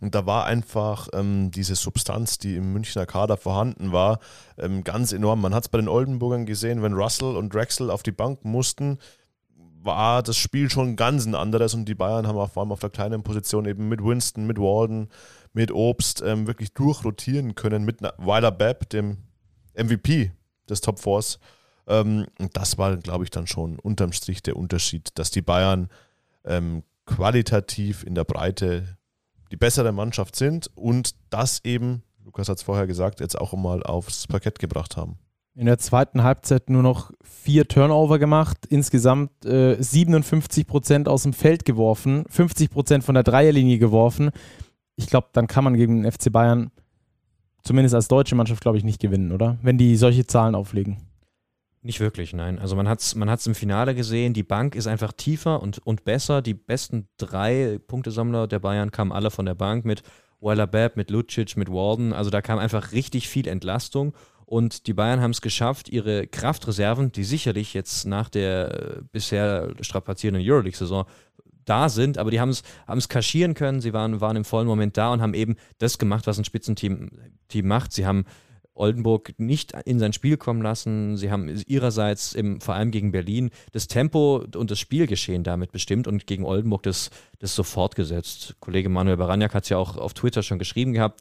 Und 0.00 0.14
da 0.14 0.26
war 0.26 0.44
einfach 0.44 1.08
ähm, 1.12 1.50
diese 1.50 1.74
Substanz, 1.74 2.38
die 2.38 2.54
im 2.54 2.72
Münchner 2.72 3.06
Kader 3.06 3.36
vorhanden 3.36 3.90
war, 3.90 4.20
ähm, 4.56 4.84
ganz 4.84 5.12
enorm. 5.12 5.40
Man 5.40 5.52
hat 5.52 5.64
es 5.64 5.68
bei 5.68 5.78
den 5.78 5.88
Oldenburgern 5.88 6.46
gesehen, 6.46 6.82
wenn 6.82 6.92
Russell 6.92 7.36
und 7.36 7.52
Drexel 7.52 7.90
auf 7.90 8.04
die 8.04 8.12
Bank 8.12 8.44
mussten, 8.44 8.98
war 9.88 10.22
das 10.22 10.36
Spiel 10.36 10.70
schon 10.70 10.96
ganz 10.96 11.24
ein 11.24 11.34
anderes 11.34 11.72
und 11.72 11.86
die 11.86 11.94
Bayern 11.94 12.26
haben 12.26 12.36
auch 12.36 12.50
vor 12.50 12.62
allem 12.62 12.72
auf 12.72 12.80
der 12.80 12.90
kleinen 12.90 13.22
Position 13.22 13.64
eben 13.64 13.88
mit 13.88 14.04
Winston, 14.04 14.46
mit 14.46 14.58
Walden, 14.58 15.08
mit 15.54 15.72
Obst 15.72 16.22
ähm, 16.22 16.46
wirklich 16.46 16.74
durchrotieren 16.74 17.54
können, 17.54 17.84
mit 17.84 18.00
Weiler 18.18 18.52
Bepp, 18.52 18.90
dem 18.90 19.16
MVP 19.74 20.30
des 20.68 20.82
Top 20.82 20.98
Fours. 20.98 21.38
Ähm, 21.86 22.26
das 22.52 22.76
war, 22.76 22.98
glaube 22.98 23.24
ich, 23.24 23.30
dann 23.30 23.46
schon 23.46 23.78
unterm 23.78 24.12
Strich 24.12 24.42
der 24.42 24.56
Unterschied, 24.56 25.08
dass 25.14 25.30
die 25.30 25.42
Bayern 25.42 25.88
ähm, 26.44 26.82
qualitativ 27.06 28.04
in 28.04 28.14
der 28.14 28.24
Breite 28.24 28.98
die 29.50 29.56
bessere 29.56 29.92
Mannschaft 29.92 30.36
sind 30.36 30.70
und 30.76 31.14
das 31.30 31.64
eben, 31.64 32.02
Lukas 32.22 32.50
hat 32.50 32.58
es 32.58 32.62
vorher 32.62 32.86
gesagt, 32.86 33.20
jetzt 33.20 33.40
auch 33.40 33.54
mal 33.54 33.82
aufs 33.82 34.26
Parkett 34.26 34.58
gebracht 34.58 34.98
haben 34.98 35.18
in 35.58 35.66
der 35.66 35.78
zweiten 35.78 36.22
Halbzeit 36.22 36.70
nur 36.70 36.84
noch 36.84 37.10
vier 37.20 37.66
Turnover 37.66 38.20
gemacht, 38.20 38.58
insgesamt 38.68 39.44
äh, 39.44 39.76
57 39.82 40.68
Prozent 40.68 41.08
aus 41.08 41.24
dem 41.24 41.32
Feld 41.32 41.64
geworfen, 41.64 42.24
50 42.30 42.70
Prozent 42.70 43.02
von 43.02 43.16
der 43.16 43.24
Dreierlinie 43.24 43.78
geworfen. 43.78 44.30
Ich 44.94 45.08
glaube, 45.08 45.30
dann 45.32 45.48
kann 45.48 45.64
man 45.64 45.74
gegen 45.74 46.02
den 46.02 46.12
FC 46.12 46.30
Bayern 46.30 46.70
zumindest 47.64 47.96
als 47.96 48.06
deutsche 48.06 48.36
Mannschaft, 48.36 48.62
glaube 48.62 48.78
ich, 48.78 48.84
nicht 48.84 49.00
gewinnen, 49.00 49.32
oder? 49.32 49.58
Wenn 49.60 49.78
die 49.78 49.96
solche 49.96 50.28
Zahlen 50.28 50.54
auflegen. 50.54 50.98
Nicht 51.82 51.98
wirklich, 51.98 52.32
nein. 52.32 52.60
Also 52.60 52.76
man 52.76 52.88
hat 52.88 53.00
es 53.00 53.16
man 53.16 53.28
hat's 53.28 53.46
im 53.48 53.56
Finale 53.56 53.96
gesehen, 53.96 54.34
die 54.34 54.44
Bank 54.44 54.76
ist 54.76 54.86
einfach 54.86 55.12
tiefer 55.12 55.60
und, 55.60 55.84
und 55.84 56.04
besser. 56.04 56.40
Die 56.40 56.54
besten 56.54 57.08
drei 57.16 57.80
Punktesammler 57.84 58.46
der 58.46 58.60
Bayern 58.60 58.92
kamen 58.92 59.10
alle 59.10 59.32
von 59.32 59.44
der 59.44 59.54
Bank 59.54 59.84
mit 59.84 60.02
Weiler 60.40 60.68
Bepp, 60.68 60.96
mit 60.96 61.10
Lucic, 61.10 61.56
mit 61.56 61.68
Walden. 61.68 62.12
Also 62.12 62.30
da 62.30 62.42
kam 62.42 62.60
einfach 62.60 62.92
richtig 62.92 63.28
viel 63.28 63.48
Entlastung. 63.48 64.14
Und 64.48 64.86
die 64.86 64.94
Bayern 64.94 65.20
haben 65.20 65.32
es 65.32 65.42
geschafft, 65.42 65.90
ihre 65.90 66.26
Kraftreserven, 66.26 67.12
die 67.12 67.24
sicherlich 67.24 67.74
jetzt 67.74 68.06
nach 68.06 68.30
der 68.30 68.70
äh, 68.70 69.02
bisher 69.12 69.74
strapazierenden 69.82 70.42
Euroleague-Saison 70.42 71.04
da 71.66 71.90
sind, 71.90 72.16
aber 72.16 72.30
die 72.30 72.40
haben 72.40 72.48
es 72.48 73.08
kaschieren 73.10 73.52
können. 73.52 73.82
Sie 73.82 73.92
waren, 73.92 74.22
waren 74.22 74.36
im 74.36 74.46
vollen 74.46 74.66
Moment 74.66 74.96
da 74.96 75.12
und 75.12 75.20
haben 75.20 75.34
eben 75.34 75.56
das 75.76 75.98
gemacht, 75.98 76.26
was 76.26 76.38
ein 76.38 76.46
Spitzenteam 76.46 77.10
Team 77.48 77.68
macht. 77.68 77.92
Sie 77.92 78.06
haben 78.06 78.24
Oldenburg 78.72 79.34
nicht 79.36 79.72
in 79.84 79.98
sein 79.98 80.14
Spiel 80.14 80.38
kommen 80.38 80.62
lassen. 80.62 81.18
Sie 81.18 81.30
haben 81.30 81.54
ihrerseits 81.66 82.32
im, 82.32 82.62
vor 82.62 82.74
allem 82.74 82.90
gegen 82.90 83.12
Berlin 83.12 83.50
das 83.72 83.86
Tempo 83.86 84.46
und 84.56 84.70
das 84.70 84.80
Spielgeschehen 84.80 85.44
damit 85.44 85.72
bestimmt 85.72 86.06
und 86.06 86.26
gegen 86.26 86.46
Oldenburg 86.46 86.84
das, 86.84 87.10
das 87.38 87.54
sofort 87.54 87.96
gesetzt. 87.96 88.56
Kollege 88.60 88.88
Manuel 88.88 89.18
Baraniak 89.18 89.52
hat 89.52 89.64
es 89.64 89.68
ja 89.68 89.76
auch 89.76 89.98
auf 89.98 90.14
Twitter 90.14 90.42
schon 90.42 90.58
geschrieben 90.58 90.94
gehabt 90.94 91.20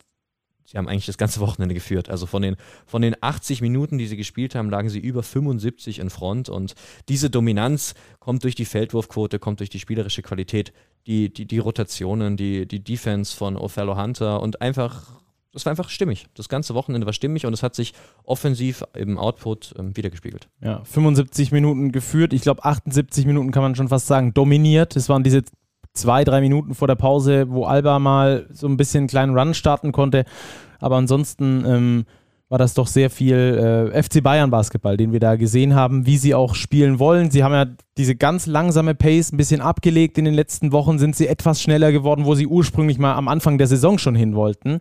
sie 0.68 0.78
haben 0.78 0.88
eigentlich 0.88 1.06
das 1.06 1.18
ganze 1.18 1.40
Wochenende 1.40 1.74
geführt. 1.74 2.10
Also 2.10 2.26
von 2.26 2.42
den, 2.42 2.58
von 2.86 3.02
den 3.02 3.16
80 3.20 3.62
Minuten, 3.62 3.98
die 3.98 4.06
sie 4.06 4.18
gespielt 4.18 4.54
haben, 4.54 4.70
lagen 4.70 4.90
sie 4.90 5.00
über 5.00 5.24
75 5.24 6.00
in 6.00 6.10
Front. 6.10 6.50
Und 6.50 6.76
diese 7.08 7.30
Dominanz 7.30 7.96
kommt 8.20 8.44
durch 8.44 8.56
die 8.56 8.66
Feldwurfquote, 8.66 9.40
kommt 9.40 9.62
durch 9.62 9.70
die 9.70 9.80
spielerische 9.80 10.22
Qualität, 10.22 10.74
die, 11.08 11.34
die, 11.34 11.46
die 11.46 11.60
Rotationen, 11.60 12.36
die, 12.36 12.68
die 12.68 12.84
Defense 12.84 13.36
von 13.36 13.56
Othello 13.56 13.98
Hunter 13.98 14.42
und 14.42 14.62
einfach, 14.62 15.22
das 15.54 15.66
war 15.66 15.72
einfach 15.72 15.90
stimmig. 15.90 16.28
Das 16.34 16.50
ganze 16.50 16.76
Wochenende 16.76 17.06
war 17.06 17.14
stimmig 17.14 17.46
und 17.46 17.54
es 17.54 17.64
hat 17.64 17.74
sich 17.74 17.94
offensiv 18.26 18.84
im 18.94 19.18
Output 19.18 19.74
ähm, 19.80 19.96
wiedergespiegelt. 19.96 20.50
Ja, 20.62 20.84
75 20.84 21.54
Minuten 21.54 21.94
geführt. 21.94 22.34
Ich 22.34 22.42
glaube, 22.42 22.66
78 22.66 23.26
Minuten 23.26 23.52
kann 23.52 23.64
man 23.64 23.76
schon 23.76 23.88
fast 23.88 24.08
sagen, 24.08 24.34
dominiert. 24.34 24.98
Es 24.98 25.08
waren 25.08 25.24
diese 25.24 25.44
zwei, 25.98 26.24
drei 26.24 26.42
Minuten 26.42 26.74
vor 26.74 26.88
der 26.88 26.96
Pause, 26.96 27.50
wo 27.50 27.66
Alba 27.66 28.00
mal 28.00 28.48
so 28.52 28.68
ein 28.68 28.78
bisschen 28.78 29.02
einen 29.02 29.08
kleinen 29.08 29.38
Run 29.38 29.54
starten 29.54 29.92
konnte. 29.92 30.24
Aber 30.80 30.96
ansonsten 30.96 31.64
ähm, 31.66 32.06
war 32.50 32.58
das 32.58 32.74
doch 32.74 32.88
sehr 32.88 33.10
viel 33.10 33.92
äh, 33.94 34.02
FC 34.02 34.24
Bayern 34.24 34.50
Basketball, 34.50 34.96
den 34.96 35.12
wir 35.12 35.20
da 35.20 35.36
gesehen 35.36 35.76
haben, 35.76 36.06
wie 36.06 36.18
sie 36.18 36.34
auch 36.34 36.56
spielen 36.56 36.98
wollen. 37.00 37.30
Sie 37.30 37.44
haben 37.44 37.54
ja 37.54 37.66
diese 37.98 38.16
ganz 38.16 38.46
langsame 38.46 38.96
Pace 38.96 39.34
ein 39.34 39.38
bisschen 39.38 39.60
abgelegt. 39.60 40.18
In 40.18 40.26
den 40.26 40.34
letzten 40.34 40.72
Wochen 40.72 40.98
sind 40.98 41.16
sie 41.16 41.28
etwas 41.28 41.62
schneller 41.62 41.92
geworden, 41.92 42.26
wo 42.26 42.36
sie 42.36 42.48
ursprünglich 42.48 43.00
mal 43.00 43.16
am 43.16 43.28
Anfang 43.28 43.58
der 43.58 43.68
Saison 43.68 43.98
schon 43.98 44.16
hin 44.16 44.36
wollten. 44.36 44.80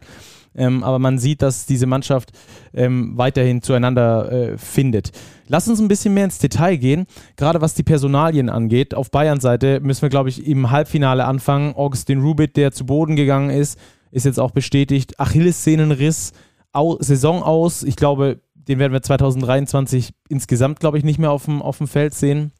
Ähm, 0.57 0.83
aber 0.83 0.99
man 0.99 1.19
sieht, 1.19 1.43
dass 1.43 1.67
diese 1.67 1.87
Mannschaft 1.87 2.33
ähm, 2.75 3.13
weiterhin 3.17 3.63
zueinander 3.63 4.33
äh, 4.33 4.59
findet. 4.59 5.13
Lass 5.49 5.69
uns 5.69 5.81
ein 5.81 5.89
bisschen 5.89 6.15
mehr 6.15 6.25
ins 6.25 6.39
Detail 6.39 6.77
gehen, 6.77 7.07
gerade 7.37 7.61
was 7.61 7.75
die 7.75 7.83
Personalien 7.83 8.49
angeht. 8.49 8.95
Auf 8.95 9.11
Bayern 9.11 9.41
Seite 9.41 9.81
müssen 9.81 10.03
wir, 10.03 10.09
glaube 10.09 10.29
ich, 10.29 10.47
im 10.47 10.71
Halbfinale 10.71 11.25
anfangen. 11.25 11.75
Augustin 11.77 12.21
Rubit, 12.21 12.57
der 12.57 12.73
zu 12.73 12.87
Boden 12.87 13.17
gegangen 13.17 13.51
ist, 13.51 13.79
ist 14.11 14.25
jetzt 14.25 14.41
auch 14.41 14.51
bestätigt. 14.51 15.21
Achillessehnenriss 15.21 16.33
au 16.73 16.97
Saison 17.01 17.43
aus. 17.43 17.83
Ich 17.83 17.97
glaube, 17.97 18.41
den 18.55 18.79
werden 18.79 18.93
wir 18.93 19.03
2023 19.03 20.13
insgesamt, 20.29 20.81
glaube 20.81 20.99
ich, 20.99 21.05
nicht 21.05 21.19
mehr 21.19 21.31
auf 21.31 21.45
dem, 21.45 21.63
auf 21.63 21.79
dem 21.79 21.87
Feld 21.87 22.15
sehen. 22.15 22.53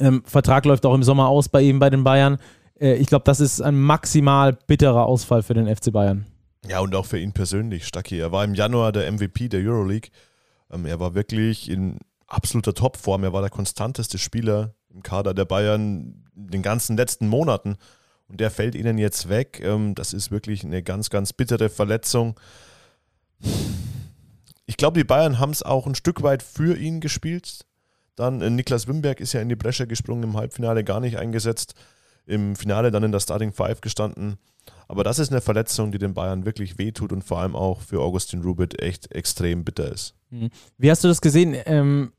Ähm, 0.00 0.22
Vertrag 0.24 0.64
läuft 0.64 0.84
auch 0.86 0.94
im 0.94 1.02
Sommer 1.02 1.28
aus 1.28 1.48
bei 1.48 1.62
ihm, 1.62 1.78
bei 1.78 1.90
den 1.90 2.04
Bayern. 2.04 2.38
Äh, 2.78 2.94
ich 2.94 3.08
glaube, 3.08 3.24
das 3.24 3.40
ist 3.40 3.60
ein 3.60 3.78
maximal 3.78 4.56
bitterer 4.66 5.06
Ausfall 5.06 5.42
für 5.42 5.54
den 5.54 5.74
FC 5.74 5.92
Bayern. 5.92 6.26
Ja, 6.66 6.80
und 6.80 6.94
auch 6.94 7.06
für 7.06 7.18
ihn 7.18 7.32
persönlich, 7.32 7.86
Stacki. 7.86 8.18
Er 8.18 8.32
war 8.32 8.44
im 8.44 8.54
Januar 8.54 8.92
der 8.92 9.10
MVP 9.10 9.48
der 9.48 9.60
Euroleague. 9.60 10.10
Ähm, 10.70 10.86
er 10.86 11.00
war 11.00 11.14
wirklich 11.14 11.70
in 11.70 11.98
absoluter 12.26 12.74
Topform. 12.74 13.24
Er 13.24 13.32
war 13.32 13.40
der 13.40 13.50
konstanteste 13.50 14.18
Spieler 14.18 14.74
im 14.90 15.02
Kader 15.02 15.34
der 15.34 15.44
Bayern 15.44 16.24
in 16.34 16.48
den 16.48 16.62
ganzen 16.62 16.96
letzten 16.96 17.28
Monaten. 17.28 17.76
Und 18.28 18.40
der 18.40 18.50
fällt 18.50 18.74
ihnen 18.74 18.98
jetzt 18.98 19.28
weg. 19.28 19.60
Ähm, 19.62 19.94
das 19.94 20.12
ist 20.12 20.30
wirklich 20.30 20.64
eine 20.64 20.82
ganz, 20.82 21.10
ganz 21.10 21.32
bittere 21.32 21.68
Verletzung. 21.68 22.38
Ich 24.66 24.76
glaube, 24.76 24.98
die 24.98 25.04
Bayern 25.04 25.38
haben 25.38 25.50
es 25.50 25.62
auch 25.62 25.86
ein 25.86 25.94
Stück 25.94 26.22
weit 26.22 26.42
für 26.42 26.76
ihn 26.76 27.00
gespielt. 27.00 27.64
Dann 28.16 28.42
äh, 28.42 28.50
Niklas 28.50 28.86
Wimberg 28.86 29.20
ist 29.20 29.32
ja 29.32 29.40
in 29.40 29.48
die 29.48 29.56
Bresche 29.56 29.86
gesprungen, 29.86 30.24
im 30.24 30.36
Halbfinale 30.36 30.84
gar 30.84 31.00
nicht 31.00 31.16
eingesetzt, 31.16 31.74
im 32.26 32.56
Finale 32.56 32.90
dann 32.90 33.04
in 33.04 33.12
der 33.12 33.20
Starting 33.20 33.52
Five 33.52 33.80
gestanden. 33.80 34.36
Aber 34.88 35.04
das 35.04 35.18
ist 35.18 35.30
eine 35.30 35.42
Verletzung, 35.42 35.92
die 35.92 35.98
den 35.98 36.14
Bayern 36.14 36.46
wirklich 36.46 36.78
wehtut 36.78 37.12
und 37.12 37.22
vor 37.22 37.40
allem 37.40 37.54
auch 37.54 37.82
für 37.82 38.00
Augustin 38.00 38.40
Rubit 38.40 38.80
echt 38.80 39.12
extrem 39.12 39.62
bitter 39.62 39.92
ist. 39.92 40.14
Mhm. 40.30 40.48
Wie 40.78 40.90
hast 40.90 41.04
du 41.04 41.08
das 41.08 41.20
gesehen? 41.20 41.54
Ähm, 41.66 42.12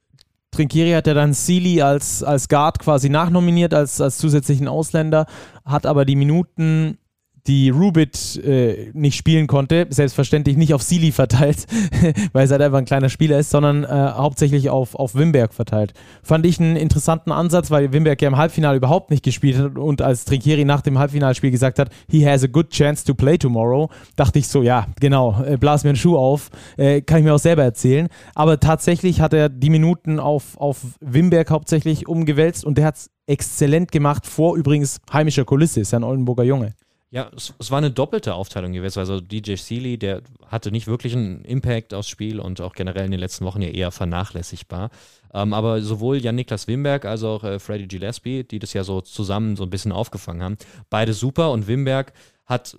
Trinkieri 0.52 0.92
hat 0.92 1.08
ja 1.08 1.16
dann 1.16 1.34
Sealy 1.34 1.82
als, 1.82 2.24
als 2.24 2.48
Guard 2.48 2.80
quasi 2.80 3.10
nachnominiert, 3.10 3.74
als, 3.74 4.00
als 4.00 4.18
zusätzlichen 4.18 4.68
Ausländer, 4.68 5.26
hat 5.66 5.88
aber 5.88 6.06
die 6.06 6.16
Minuten 6.16 6.99
die 7.48 7.69
Rubit 7.69 8.38
äh, 8.43 8.91
nicht 8.93 9.15
spielen 9.15 9.48
konnte, 9.48 9.88
selbstverständlich 9.89 10.58
nicht 10.58 10.74
auf 10.74 10.81
Sealy 10.81 11.12
verteilt, 11.12 11.65
weil 12.34 12.46
er 12.46 12.51
halt 12.51 12.62
einfach 12.62 12.77
ein 12.77 12.86
kleiner 12.86 13.10
Spieler 13.10 13.39
ist, 13.39 13.50
sondern 13.50 13.84
äh, 13.84 13.88
hauptsächlich 13.88 14.69
auf, 14.69 14.96
auf 14.96 15.15
Wimberg 15.15 15.53
verteilt. 15.53 15.93
Fand 16.24 16.46
ich 16.46 16.60
einen 16.60 16.75
interessanten 16.75 17.31
Ansatz, 17.31 17.72
weil 17.72 17.93
Wimberg 17.93 18.22
ja 18.22 18.27
im 18.27 18.38
Halbfinale 18.38 18.77
überhaupt 18.77 19.12
nicht 19.12 19.24
gespielt 19.24 19.58
hat 19.58 19.77
und 19.77 20.01
als 20.01 20.25
Trinkieri 20.25 20.65
nach 20.65 20.81
dem 20.81 21.00
Halbfinalspiel 21.00 21.51
gesagt 21.51 21.79
hat, 21.79 21.89
he 22.10 22.27
has 22.27 22.43
a 22.43 22.48
good 22.48 22.69
chance 22.69 23.05
to 23.05 23.13
play 23.13 23.38
tomorrow, 23.38 23.89
dachte 24.15 24.39
ich 24.39 24.48
so, 24.48 24.62
ja, 24.62 24.88
genau, 25.00 25.41
äh, 25.43 25.58
blas 25.58 25.84
mir 25.84 25.91
einen 25.91 25.98
Schuh 25.98 26.17
auf, 26.17 26.50
äh, 26.77 27.01
kann 27.01 27.19
ich 27.19 27.24
mir 27.24 27.34
auch 27.34 27.39
selber 27.39 27.63
erzählen. 27.63 28.08
Aber 28.36 28.60
tatsächlich 28.60 29.22
hat 29.22 29.34
er 29.34 29.50
die 29.50 29.69
Minuten 29.69 30.19
auf, 30.19 30.58
auf 30.58 30.81
Wimberg 31.00 31.50
hauptsächlich 31.50 32.08
umgewälzt 32.08 32.65
und 32.65 32.77
der 32.77 32.86
hat 32.86 32.96
es 32.96 33.10
exzellent 33.27 33.91
gemacht, 33.91 34.25
vor 34.25 34.58
übrigens 34.58 35.00
heimischer 35.13 35.46
Kulisse, 35.46 35.81
ist 35.81 35.91
ja 35.91 36.00
ein 36.00 36.03
Oldenburger 36.03 36.43
Junge. 36.43 36.74
Ja, 37.12 37.32
es, 37.36 37.54
es, 37.58 37.72
war 37.72 37.80
eine 37.80 37.89
doppelte 37.89 38.36
Aufteilung 38.36 38.72
gewesen. 38.72 39.00
Also 39.00 39.20
DJ 39.20 39.56
Sealy, 39.56 39.98
der 39.98 40.22
hatte 40.46 40.72
nicht 40.72 40.86
wirklich 40.86 41.13
einen 41.13 41.44
Impact 41.44 41.94
aufs 41.94 42.08
Spiel 42.08 42.39
und 42.39 42.62
auch 42.62 42.74
generell 42.74 43.06
in 43.06 43.12
den 43.12 43.20
letzten 43.20 43.46
Wochen 43.46 43.62
ja 43.62 43.70
eher 43.70 43.92
vernachlässigbar. 43.92 44.92
Ähm, 45.34 45.54
aber 45.54 45.82
sowohl 45.82 46.18
Jan-Niklas 46.18 46.68
Wimberg 46.68 47.06
als 47.06 47.24
auch 47.24 47.44
äh, 47.44 47.58
Freddy 47.58 47.88
Gillespie, 47.88 48.44
die 48.44 48.60
das 48.60 48.74
ja 48.74 48.84
so 48.84 49.01
zusammen 49.01 49.56
so 49.56 49.63
ein 49.63 49.72
bisschen 49.72 49.92
aufgefangen 49.92 50.44
haben, 50.44 50.58
beide 50.89 51.13
super 51.13 51.51
und 51.51 51.68
Wimberg 51.68 52.13
hat 52.46 52.78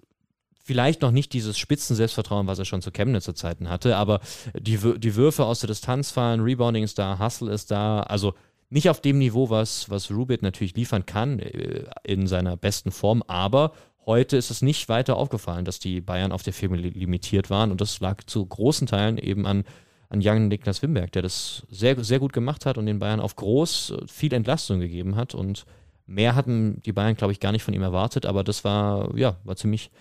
vielleicht 0.62 1.02
noch 1.02 1.10
nicht 1.10 1.32
dieses 1.32 1.58
Spitzen-Selbstvertrauen, 1.58 2.46
was 2.46 2.60
er 2.60 2.64
schon 2.64 2.82
zu 2.82 2.92
Chemnitzer 2.92 3.34
Zeiten 3.34 3.68
hatte, 3.68 3.96
aber 3.96 4.20
die, 4.54 4.78
die 4.98 5.16
Würfe 5.16 5.44
aus 5.44 5.60
der 5.60 5.68
Distanz 5.68 6.12
fallen, 6.12 6.40
Rebounding 6.40 6.84
ist 6.84 6.98
da, 6.98 7.18
Hustle 7.18 7.52
ist 7.52 7.72
da, 7.72 8.00
also 8.00 8.34
nicht 8.68 8.88
auf 8.88 9.00
dem 9.00 9.18
Niveau, 9.18 9.50
was, 9.50 9.90
was 9.90 10.10
Rubit 10.12 10.42
natürlich 10.42 10.76
liefern 10.76 11.06
kann 11.06 11.40
äh, 11.40 11.84
in 12.04 12.28
seiner 12.28 12.56
besten 12.56 12.92
Form, 12.92 13.24
aber 13.26 13.72
Heute 14.10 14.36
ist 14.36 14.50
es 14.50 14.60
nicht 14.60 14.88
weiter 14.88 15.16
aufgefallen, 15.16 15.64
dass 15.64 15.78
die 15.78 16.00
Bayern 16.00 16.32
auf 16.32 16.42
der 16.42 16.52
Firma 16.52 16.74
limitiert 16.74 17.48
waren. 17.48 17.70
Und 17.70 17.80
das 17.80 18.00
lag 18.00 18.24
zu 18.24 18.44
großen 18.44 18.88
Teilen 18.88 19.18
eben 19.18 19.46
an, 19.46 19.62
an 20.08 20.20
Jan 20.20 20.48
Niklas 20.48 20.82
Wimberg, 20.82 21.12
der 21.12 21.22
das 21.22 21.64
sehr, 21.70 22.02
sehr 22.02 22.18
gut 22.18 22.32
gemacht 22.32 22.66
hat 22.66 22.76
und 22.76 22.86
den 22.86 22.98
Bayern 22.98 23.20
auf 23.20 23.36
groß 23.36 23.90
äh, 23.90 24.08
viel 24.08 24.34
Entlastung 24.34 24.80
gegeben 24.80 25.14
hat. 25.14 25.32
Und 25.32 25.64
mehr 26.06 26.34
hatten 26.34 26.82
die 26.84 26.92
Bayern, 26.92 27.14
glaube 27.14 27.32
ich, 27.32 27.38
gar 27.38 27.52
nicht 27.52 27.62
von 27.62 27.72
ihm 27.72 27.82
erwartet, 27.82 28.26
aber 28.26 28.42
das 28.42 28.64
war, 28.64 29.16
ja, 29.16 29.36
war 29.44 29.54
ziemlich, 29.54 29.92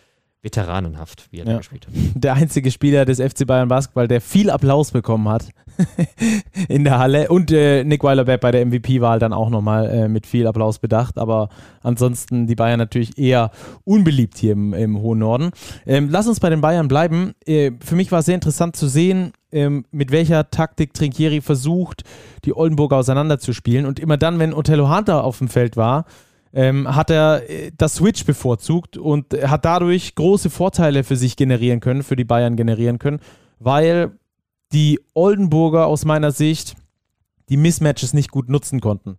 veteranenhaft, 0.42 1.28
wie 1.32 1.40
er 1.40 1.46
ja. 1.46 1.52
da 1.54 1.58
gespielt 1.58 1.88
hat. 1.88 1.94
Der 2.16 2.34
einzige 2.34 2.72
Spieler 2.72 3.06
des 3.06 3.20
FC 3.20 3.46
Bayern 3.46 3.68
Basketball, 3.68 4.08
der 4.08 4.22
viel 4.22 4.50
Applaus 4.50 4.92
bekommen 4.92 5.28
hat 5.28 5.50
in 6.70 6.86
der 6.86 6.98
Halle. 6.98 7.28
Und 7.28 7.52
äh, 7.52 7.84
Nick 7.84 8.04
Weiler-Beck 8.04 8.40
bei 8.40 8.52
der 8.52 8.66
MVP-Wahl 8.66 9.20
dann 9.20 9.34
auch 9.34 9.50
nochmal 9.50 9.90
äh, 9.90 10.08
mit 10.08 10.26
viel 10.26 10.48
Applaus 10.48 10.80
bedacht. 10.80 11.18
Aber 11.18 11.50
ansonsten 11.82 12.48
die 12.48 12.56
Bayern 12.56 12.80
natürlich 12.80 13.18
eher 13.18 13.52
unbeliebt 13.84 14.38
hier 14.38 14.54
im, 14.54 14.74
im 14.74 15.00
hohen 15.02 15.20
Norden. 15.20 15.52
Ähm, 15.86 16.08
lass 16.10 16.28
uns 16.28 16.40
bei 16.40 16.50
den 16.50 16.62
Bayern 16.62 16.88
bleiben. 16.88 17.34
Äh, 17.46 17.72
für 17.82 17.96
mich 17.96 18.12
war 18.12 18.20
es 18.20 18.26
sehr 18.26 18.36
interessant 18.36 18.78
zu 18.78 18.88
sehen, 18.88 19.34
ähm, 19.52 19.86
mit 19.92 20.12
welcher 20.12 20.50
Taktik 20.52 20.94
Trinkieri 20.94 21.42
versucht, 21.42 22.04
die 22.46 22.56
Oldenburger 22.56 22.96
auseinanderzuspielen. 22.96 23.86
Und 23.86 24.00
immer 24.00 24.16
dann, 24.16 24.40
wenn 24.40 24.54
Otello 24.54 24.96
Hunter 24.96 25.26
auf 25.26 25.40
dem 25.40 25.50
Feld 25.50 25.76
war, 25.76 26.06
ähm, 26.54 26.96
hat 26.96 27.10
er 27.10 27.50
äh, 27.50 27.72
das 27.78 27.96
Switch 27.96 28.26
bevorzugt 28.26 28.98
und 28.98 29.34
hat 29.44 29.66
dadurch 29.66 30.16
große 30.16 30.50
Vorteile 30.50 31.04
für 31.04 31.16
sich 31.16 31.36
generieren 31.36 31.80
können, 31.80 32.04
für 32.04 32.16
die 32.16 32.24
Bayern 32.24 32.56
generieren 32.56 33.00
können, 33.00 33.20
weil 33.60 34.12
die 34.72 35.00
Oldenburger 35.14 35.88
aus 35.88 36.06
meiner 36.06 36.32
Sicht 36.32 36.76
die 37.50 37.58
Mismatches 37.58 38.14
nicht 38.14 38.32
gut 38.32 38.50
nutzen 38.50 38.80
konnten. 38.80 39.18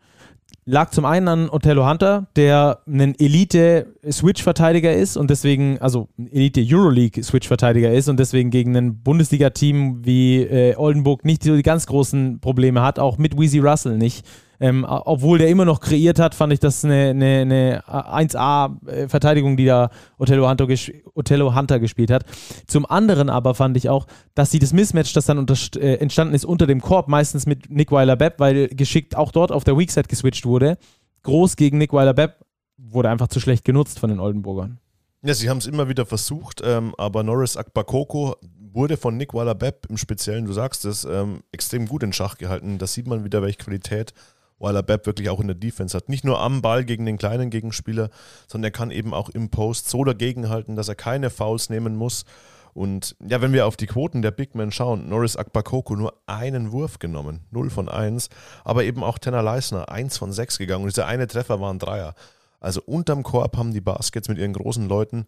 Lag 0.65 0.91
zum 0.91 1.05
einen 1.05 1.27
an 1.27 1.51
Othello 1.51 1.89
Hunter, 1.89 2.29
der 2.37 2.81
ein 2.87 3.19
Elite-Switch-Verteidiger 3.19 4.93
ist 4.93 5.17
und 5.17 5.31
deswegen, 5.31 5.79
also 5.79 6.09
Elite-Euroleague-Switch-Verteidiger 6.19 7.93
ist 7.93 8.09
und 8.09 8.21
deswegen 8.21 8.51
gegen 8.51 8.77
ein 8.77 9.03
Bundesliga-Team 9.03 10.05
wie 10.05 10.43
äh, 10.43 10.77
Oldenburg 10.77 11.25
nicht 11.25 11.43
so 11.43 11.57
die 11.57 11.63
ganz 11.63 11.87
großen 11.87 12.41
Probleme 12.41 12.83
hat, 12.83 12.99
auch 12.99 13.19
mit 13.19 13.39
Weezy 13.39 13.59
Russell 13.59 13.97
nicht. 13.97 14.25
Ähm, 14.62 14.85
obwohl 14.87 15.38
der 15.38 15.49
immer 15.49 15.64
noch 15.64 15.81
kreiert 15.81 16.19
hat, 16.19 16.35
fand 16.35 16.52
ich 16.52 16.61
das 16.61 16.85
eine, 16.85 17.11
eine, 17.11 17.40
eine 17.40 17.83
1A-Verteidigung, 17.88 19.57
die 19.57 19.64
da 19.64 19.88
Otello 20.19 20.49
Hunter, 20.49 20.69
Otello 21.14 21.55
Hunter 21.55 21.81
gespielt 21.81 22.11
hat. 22.11 22.25
Zum 22.67 22.85
anderen 22.85 23.31
aber 23.31 23.55
fand 23.55 23.79
ich 23.79 23.88
auch, 23.88 24.07
dass 24.35 24.50
sie 24.50 24.59
das 24.59 24.75
Mismatch, 24.75 25.14
das 25.14 25.25
dann 25.25 25.38
unter, 25.38 25.55
äh, 25.76 25.95
entstanden 25.95 26.35
ist 26.35 26.45
unter 26.45 26.67
dem 26.67 26.83
Korb, 26.83 27.09
meistens 27.09 27.47
mit 27.47 27.71
Nick 27.71 27.90
Weiler-Bepp, 27.90 28.38
weil 28.38 28.69
geschickt 28.69 29.17
auch 29.17 29.33
dort 29.33 29.50
auf 29.50 29.64
der 29.64 29.79
Weakside 29.79 30.09
geswitcht 30.09 30.45
wurde, 30.45 30.76
groß 31.23 31.57
gegen 31.57 31.79
Nick 31.79 31.95
Weiler-Bepp, 31.95 32.45
wurde 32.76 33.09
einfach 33.09 33.29
zu 33.29 33.40
schlecht 33.40 33.64
genutzt 33.64 33.99
von 33.99 34.11
den 34.11 34.21
Oldenburgern. 34.21 34.79
Ja, 35.23 35.33
sie 35.33 35.49
haben 35.49 35.59
es 35.59 35.67
immer 35.67 35.88
wieder 35.88 36.05
versucht, 36.05 36.62
ähm, 36.64 36.95
aber 36.99 37.23
Norris 37.23 37.57
Akbakoko 37.57 38.37
wurde 38.73 38.99
von 38.99 39.17
Nick 39.17 39.33
Weiler-Bepp 39.33 39.87
im 39.88 39.97
Speziellen, 39.97 40.45
du 40.45 40.52
sagst 40.52 40.85
es, 40.85 41.05
ähm, 41.05 41.43
extrem 41.50 41.87
gut 41.87 42.02
in 42.02 42.12
Schach 42.12 42.37
gehalten. 42.37 42.79
Da 42.79 42.87
sieht 42.87 43.07
man 43.07 43.25
wieder, 43.25 43.43
welche 43.43 43.59
Qualität 43.59 44.12
Weiler 44.61 44.83
Bepp 44.83 45.07
wirklich 45.07 45.31
auch 45.31 45.40
in 45.40 45.49
der 45.49 45.57
Defense 45.57 45.97
hat. 45.97 46.09
Nicht 46.09 46.25
nur 46.25 46.40
am 46.40 46.62
Ball 46.62 46.85
gegen 46.85 47.07
den 47.07 47.19
kleinen 47.19 47.50
Gegenspieler, 47.50 48.11
sondern 48.47 48.69
er 48.69 48.73
kann 48.73 48.90
eben 48.90 49.14
auch 49.14 49.31
im 49.31 49.50
Post 49.50 49.88
so 49.88 50.05
dagegenhalten, 50.05 50.76
dass 50.76 50.88
er 50.88 50.95
keine 50.95 51.31
Fouls 51.31 51.71
nehmen 51.71 51.97
muss. 51.97 52.25
Und 52.73 53.17
ja, 53.26 53.40
wenn 53.40 53.52
wir 53.52 53.67
auf 53.67 53.76
die 53.76 53.87
Quoten 53.87 54.23
der 54.23 54.31
Big 54.31 54.55
Men 54.55 54.71
schauen, 54.71 55.09
Norris 55.09 55.37
Akbakoko 55.37 55.97
nur 55.97 56.14
einen 56.26 56.71
Wurf 56.71 56.99
genommen, 56.99 57.40
0 57.50 57.71
von 57.71 57.88
1, 57.88 58.29
aber 58.64 58.85
eben 58.85 59.02
auch 59.02 59.19
Tanner 59.19 59.43
Leisner 59.43 59.88
1 59.88 60.19
von 60.19 60.33
6 60.33 60.59
gegangen 60.59 60.85
und 60.85 60.90
dieser 60.90 61.07
eine 61.07 61.26
Treffer 61.26 61.61
war 61.61 61.73
ein 61.73 61.81
Dreier. 61.81 62.14
Also 62.61 62.83
unterm 62.85 63.23
Korb 63.23 63.57
haben 63.57 63.73
die 63.73 63.81
Baskets 63.81 64.29
mit 64.29 64.38
ihren 64.38 64.52
großen 64.52 64.88
Leuten 64.88 65.26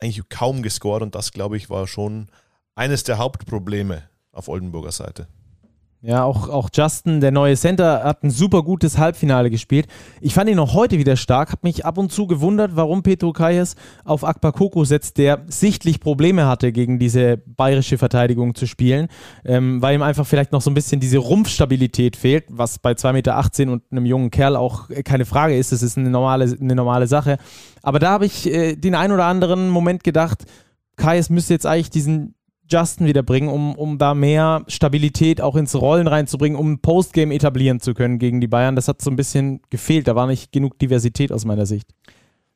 eigentlich 0.00 0.28
kaum 0.28 0.62
gescored 0.62 1.02
und 1.02 1.14
das, 1.14 1.32
glaube 1.32 1.56
ich, 1.56 1.70
war 1.70 1.86
schon 1.86 2.28
eines 2.74 3.04
der 3.04 3.18
Hauptprobleme 3.18 4.02
auf 4.32 4.48
Oldenburger 4.48 4.92
Seite. 4.92 5.28
Ja, 6.04 6.24
auch, 6.24 6.48
auch 6.48 6.68
Justin, 6.74 7.20
der 7.20 7.30
neue 7.30 7.56
Center, 7.56 8.02
hat 8.02 8.24
ein 8.24 8.30
super 8.30 8.64
gutes 8.64 8.98
Halbfinale 8.98 9.50
gespielt. 9.50 9.86
Ich 10.20 10.34
fand 10.34 10.50
ihn 10.50 10.58
auch 10.58 10.74
heute 10.74 10.98
wieder 10.98 11.14
stark, 11.14 11.52
habe 11.52 11.60
mich 11.62 11.86
ab 11.86 11.96
und 11.96 12.10
zu 12.10 12.26
gewundert, 12.26 12.72
warum 12.74 13.04
Petro 13.04 13.32
Kayes 13.32 13.76
auf 14.04 14.24
Akbar 14.24 14.50
Koko 14.50 14.82
setzt, 14.82 15.16
der 15.18 15.44
sichtlich 15.46 16.00
Probleme 16.00 16.46
hatte, 16.48 16.72
gegen 16.72 16.98
diese 16.98 17.36
bayerische 17.36 17.98
Verteidigung 17.98 18.56
zu 18.56 18.66
spielen, 18.66 19.06
ähm, 19.44 19.80
weil 19.80 19.94
ihm 19.94 20.02
einfach 20.02 20.26
vielleicht 20.26 20.50
noch 20.50 20.60
so 20.60 20.72
ein 20.72 20.74
bisschen 20.74 20.98
diese 20.98 21.18
Rumpfstabilität 21.18 22.16
fehlt, 22.16 22.46
was 22.48 22.80
bei 22.80 22.94
2,18 22.94 23.12
Meter 23.12 23.72
und 23.72 23.84
einem 23.92 24.04
jungen 24.04 24.32
Kerl 24.32 24.56
auch 24.56 24.88
keine 25.04 25.24
Frage 25.24 25.56
ist. 25.56 25.70
Das 25.70 25.84
ist 25.84 25.96
eine 25.96 26.10
normale, 26.10 26.52
eine 26.60 26.74
normale 26.74 27.06
Sache. 27.06 27.36
Aber 27.80 28.00
da 28.00 28.10
habe 28.10 28.26
ich 28.26 28.52
äh, 28.52 28.74
den 28.74 28.96
ein 28.96 29.12
oder 29.12 29.26
anderen 29.26 29.68
Moment 29.68 30.02
gedacht, 30.02 30.46
Kayes 30.96 31.30
müsste 31.30 31.54
jetzt 31.54 31.66
eigentlich 31.66 31.90
diesen 31.90 32.34
Justin 32.72 33.06
wieder 33.06 33.22
bringen, 33.22 33.48
um, 33.48 33.74
um 33.74 33.98
da 33.98 34.14
mehr 34.14 34.64
Stabilität 34.68 35.40
auch 35.40 35.56
ins 35.56 35.74
Rollen 35.74 36.06
reinzubringen, 36.06 36.58
um 36.58 36.72
ein 36.72 36.78
Postgame 36.80 37.34
etablieren 37.34 37.80
zu 37.80 37.94
können 37.94 38.18
gegen 38.18 38.40
die 38.40 38.48
Bayern. 38.48 38.76
Das 38.76 38.88
hat 38.88 39.02
so 39.02 39.10
ein 39.10 39.16
bisschen 39.16 39.60
gefehlt. 39.70 40.08
Da 40.08 40.16
war 40.16 40.26
nicht 40.26 40.52
genug 40.52 40.78
Diversität 40.78 41.32
aus 41.32 41.44
meiner 41.44 41.66
Sicht. 41.66 41.88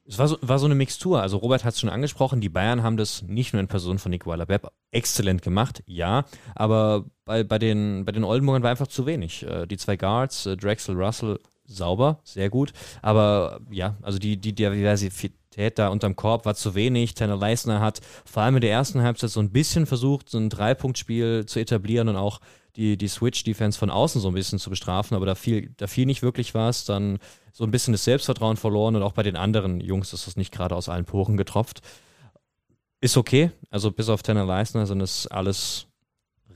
Es 0.09 0.19
war 0.19 0.29
so, 0.29 0.39
war 0.41 0.59
so 0.59 0.67
eine 0.67 0.75
Mixtur. 0.75 1.21
Also 1.21 1.39
Robert 1.39 1.65
hat 1.65 1.75
es 1.75 1.81
schon 1.81 1.91
angesprochen, 1.91 2.41
die 2.41 2.49
Bayern 2.49 2.83
haben 2.83 2.97
das 2.97 3.23
nicht 3.23 3.53
nur 3.53 3.61
in 3.61 3.67
Person 3.67 3.99
von 3.99 4.11
Nick 4.11 4.27
Weiler-Bepp 4.27 4.71
exzellent 4.93 5.43
gemacht, 5.43 5.83
ja, 5.87 6.25
aber 6.55 7.07
bei, 7.25 7.43
bei, 7.43 7.59
den, 7.59 8.05
bei 8.05 8.13
den 8.13 8.23
Oldenburgern 8.23 8.63
war 8.63 8.71
einfach 8.71 8.87
zu 8.87 9.05
wenig. 9.05 9.43
Äh, 9.43 9.67
die 9.67 9.77
zwei 9.77 9.97
Guards, 9.97 10.47
äh, 10.47 10.57
Drexel, 10.57 10.95
Russell, 10.95 11.41
sauber, 11.65 12.21
sehr 12.23 12.49
gut, 12.51 12.73
aber 13.03 13.61
ja, 13.71 13.97
also 14.01 14.19
die, 14.19 14.37
die 14.37 14.55
Diversität 14.55 15.33
da 15.79 15.89
unterm 15.89 16.17
Korb 16.17 16.45
war 16.45 16.55
zu 16.55 16.75
wenig. 16.75 17.15
Tanner 17.15 17.37
Leisner 17.37 17.81
hat 17.81 18.01
vor 18.25 18.43
allem 18.43 18.57
in 18.57 18.61
der 18.61 18.71
ersten 18.71 19.03
Halbzeit 19.03 19.31
so 19.31 19.41
ein 19.41 19.51
bisschen 19.51 19.87
versucht, 19.87 20.29
so 20.29 20.39
ein 20.39 20.51
Dreipunktspiel 20.51 21.47
zu 21.47 21.59
etablieren 21.59 22.09
und 22.09 22.17
auch 22.17 22.41
die, 22.77 22.97
die 22.99 23.09
Switch-Defense 23.09 23.79
von 23.79 23.91
außen 23.91 24.21
so 24.21 24.29
ein 24.29 24.35
bisschen 24.35 24.59
zu 24.59 24.71
bestrafen, 24.71 25.17
aber 25.17 25.25
da 25.25 25.35
fiel, 25.35 25.73
da 25.79 25.87
fiel 25.87 26.07
nicht 26.07 26.23
wirklich 26.23 26.55
was. 26.55 26.85
Dann 26.85 27.19
so 27.53 27.65
ein 27.65 27.71
bisschen 27.71 27.93
das 27.93 28.05
Selbstvertrauen 28.05 28.59
verloren 28.59 28.97
und 28.97 29.03
auch 29.03 29.13
bei 29.13 29.23
den 29.23 29.37
anderen 29.37 29.81
Jungs 29.81 30.13
ist 30.13 30.27
das 30.27 30.37
nicht 30.37 30.53
gerade 30.53 30.77
aus 30.77 30.89
allen 30.89 31.07
Poren 31.07 31.37
getropft. 31.37 31.81
Ist 33.01 33.17
okay, 33.17 33.51
also 33.71 33.91
bis 33.91 34.09
auf 34.09 34.23
Tanner 34.23 34.45
Leisner 34.45 34.87
sind 34.87 35.01
es 35.01 35.27
alles 35.27 35.87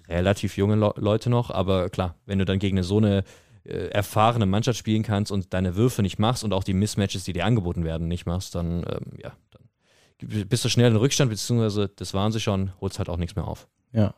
relativ 0.09 0.57
junge 0.57 0.75
Le 0.75 0.93
Leute 0.97 1.31
noch, 1.31 1.51
aber 1.51 1.89
klar, 1.89 2.17
wenn 2.27 2.39
du 2.39 2.45
dann 2.45 2.59
gegen 2.59 2.83
so 2.83 2.99
eine 2.99 3.25
äh, 3.65 3.89
erfahrene 3.89 4.47
Mannschaft 4.47 4.79
spielen 4.79 5.03
kannst 5.03 5.31
und 5.31 5.53
deine 5.53 5.77
Würfe 5.77 6.03
nicht 6.03 6.19
machst 6.19 6.45
und 6.45 6.53
auch 6.53 6.65
die 6.65 6.75
Mismatches, 6.75 7.25
die 7.25 7.33
dir 7.33 7.45
angeboten 7.45 7.85
werden, 7.85 8.09
nicht 8.09 8.27
machst, 8.27 8.55
dann, 8.55 8.85
ähm, 8.89 9.19
ja, 9.23 9.33
dann 9.51 10.49
bist 10.49 10.65
du 10.65 10.69
schnell 10.69 10.91
in 10.91 10.97
Rückstand, 10.97 11.31
beziehungsweise 11.31 11.89
das 11.89 12.15
waren 12.15 12.33
sie 12.33 12.41
schon, 12.41 12.73
holst 12.81 12.99
halt 12.99 13.09
auch 13.09 13.17
nichts 13.17 13.37
mehr 13.37 13.47
auf. 13.47 13.69
Ja. 13.93 14.15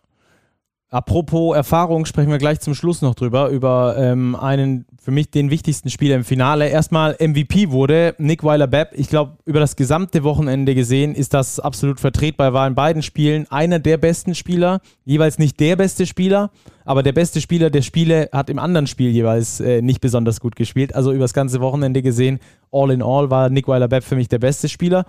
Apropos 0.92 1.56
Erfahrung, 1.56 2.04
sprechen 2.04 2.30
wir 2.30 2.36
gleich 2.36 2.60
zum 2.60 2.74
Schluss 2.74 3.00
noch 3.00 3.14
drüber, 3.14 3.48
über 3.48 3.96
ähm, 3.96 4.36
einen 4.36 4.84
für 5.02 5.10
mich 5.10 5.30
den 5.30 5.48
wichtigsten 5.48 5.88
Spieler 5.88 6.16
im 6.16 6.22
Finale. 6.22 6.68
Erstmal 6.68 7.16
MVP 7.18 7.70
wurde 7.70 8.14
Nick 8.18 8.44
Weiler-Bepp. 8.44 8.90
Ich 8.92 9.08
glaube, 9.08 9.38
über 9.46 9.58
das 9.58 9.76
gesamte 9.76 10.22
Wochenende 10.22 10.74
gesehen 10.74 11.14
ist 11.14 11.32
das 11.32 11.58
absolut 11.58 11.98
vertretbar. 11.98 12.48
Er 12.48 12.52
war 12.52 12.66
in 12.66 12.74
beiden 12.74 13.02
Spielen 13.02 13.50
einer 13.50 13.78
der 13.78 13.96
besten 13.96 14.34
Spieler, 14.34 14.80
jeweils 15.06 15.38
nicht 15.38 15.58
der 15.60 15.76
beste 15.76 16.04
Spieler, 16.04 16.50
aber 16.84 17.02
der 17.02 17.12
beste 17.12 17.40
Spieler 17.40 17.70
der 17.70 17.80
Spiele 17.80 18.28
hat 18.30 18.50
im 18.50 18.58
anderen 18.58 18.86
Spiel 18.86 19.08
jeweils 19.08 19.60
äh, 19.60 19.80
nicht 19.80 20.02
besonders 20.02 20.40
gut 20.40 20.56
gespielt. 20.56 20.94
Also 20.94 21.12
über 21.12 21.24
das 21.24 21.32
ganze 21.32 21.62
Wochenende 21.62 22.02
gesehen, 22.02 22.38
all 22.70 22.90
in 22.90 23.02
all 23.02 23.30
war 23.30 23.48
Nick 23.48 23.66
Weiler-Bepp 23.66 24.04
für 24.04 24.16
mich 24.16 24.28
der 24.28 24.40
beste 24.40 24.68
Spieler 24.68 25.06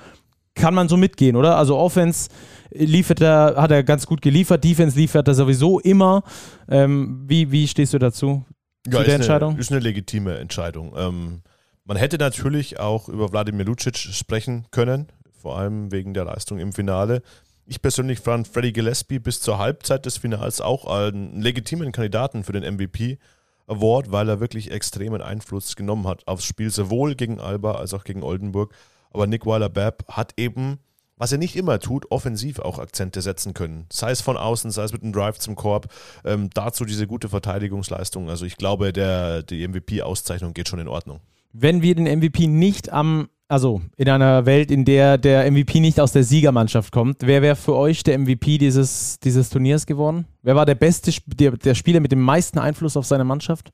kann 0.55 0.73
man 0.73 0.87
so 0.87 0.97
mitgehen, 0.97 1.35
oder? 1.35 1.57
Also 1.57 1.77
Offense 1.77 2.29
liefert 2.71 3.21
er, 3.21 3.55
hat 3.57 3.71
er 3.71 3.83
ganz 3.83 4.05
gut 4.05 4.21
geliefert, 4.21 4.63
Defense 4.63 4.97
liefert 4.97 5.27
er 5.27 5.33
sowieso 5.33 5.79
immer. 5.79 6.23
Ähm, 6.69 7.23
wie, 7.27 7.51
wie 7.51 7.67
stehst 7.67 7.93
du 7.93 7.99
dazu? 7.99 8.45
Ja, 8.87 8.99
zu 8.99 9.03
der 9.05 9.15
Entscheidung? 9.15 9.51
Eine, 9.51 9.59
ist 9.59 9.71
eine 9.71 9.79
legitime 9.79 10.37
Entscheidung. 10.37 10.93
Ähm, 10.97 11.41
man 11.85 11.97
hätte 11.97 12.17
natürlich 12.17 12.79
auch 12.79 13.09
über 13.09 13.31
Wladimir 13.31 13.65
Lucic 13.65 13.97
sprechen 13.97 14.65
können, 14.71 15.07
vor 15.41 15.57
allem 15.57 15.91
wegen 15.91 16.13
der 16.13 16.25
Leistung 16.25 16.59
im 16.59 16.71
Finale. 16.71 17.21
Ich 17.65 17.81
persönlich 17.81 18.19
fand 18.19 18.47
Freddie 18.47 18.73
Gillespie 18.73 19.19
bis 19.19 19.41
zur 19.41 19.57
Halbzeit 19.57 20.05
des 20.05 20.17
Finals 20.17 20.59
auch 20.59 20.85
einen 20.85 21.41
legitimen 21.41 21.91
Kandidaten 21.91 22.43
für 22.43 22.51
den 22.51 22.75
MVP 22.75 23.19
Award, 23.67 24.11
weil 24.11 24.27
er 24.27 24.41
wirklich 24.41 24.71
extremen 24.71 25.21
Einfluss 25.21 25.75
genommen 25.75 26.07
hat 26.07 26.27
aufs 26.27 26.43
Spiel, 26.43 26.69
sowohl 26.69 27.15
gegen 27.15 27.39
Alba 27.39 27.75
als 27.75 27.93
auch 27.93 28.03
gegen 28.03 28.23
Oldenburg. 28.23 28.73
Aber 29.13 29.27
Nick 29.27 29.45
Weiler-Babb 29.45 30.05
hat 30.09 30.33
eben, 30.37 30.79
was 31.17 31.31
er 31.31 31.37
nicht 31.37 31.55
immer 31.55 31.79
tut, 31.79 32.11
offensiv 32.11 32.59
auch 32.59 32.79
Akzente 32.79 33.21
setzen 33.21 33.53
können. 33.53 33.85
Sei 33.91 34.11
es 34.11 34.21
von 34.21 34.35
außen, 34.35 34.71
sei 34.71 34.83
es 34.83 34.91
mit 34.91 35.03
einem 35.03 35.13
Drive 35.13 35.39
zum 35.39 35.55
Korb. 35.55 35.87
Ähm, 36.25 36.49
dazu 36.53 36.83
diese 36.83 37.07
gute 37.07 37.29
Verteidigungsleistung. 37.29 38.29
Also 38.29 38.45
ich 38.45 38.57
glaube, 38.57 38.91
der, 38.91 39.43
die 39.43 39.67
MVP-Auszeichnung 39.67 40.53
geht 40.53 40.67
schon 40.67 40.79
in 40.79 40.87
Ordnung. 40.87 41.19
Wenn 41.53 41.81
wir 41.83 41.95
den 41.95 42.05
MVP 42.05 42.47
nicht 42.47 42.91
am 42.91 43.29
also 43.53 43.81
in 43.97 44.09
einer 44.09 44.47
Welt, 44.47 44.71
in 44.71 44.83
der 44.83 45.19
der 45.19 45.51
MVP 45.51 45.79
nicht 45.79 45.99
aus 45.99 46.11
der 46.11 46.23
Siegermannschaft 46.23 46.91
kommt, 46.91 47.17
wer 47.21 47.43
wäre 47.43 47.55
für 47.55 47.75
euch 47.75 48.01
der 48.01 48.17
MVP 48.17 48.57
dieses, 48.57 49.19
dieses 49.19 49.51
Turniers 49.51 49.85
geworden? 49.85 50.25
Wer 50.41 50.55
war 50.55 50.65
der 50.65 50.73
beste, 50.73 51.11
der, 51.27 51.51
der 51.51 51.75
Spieler 51.75 51.99
mit 51.99 52.11
dem 52.11 52.21
meisten 52.21 52.57
Einfluss 52.57 52.97
auf 52.97 53.05
seine 53.05 53.25
Mannschaft? 53.25 53.71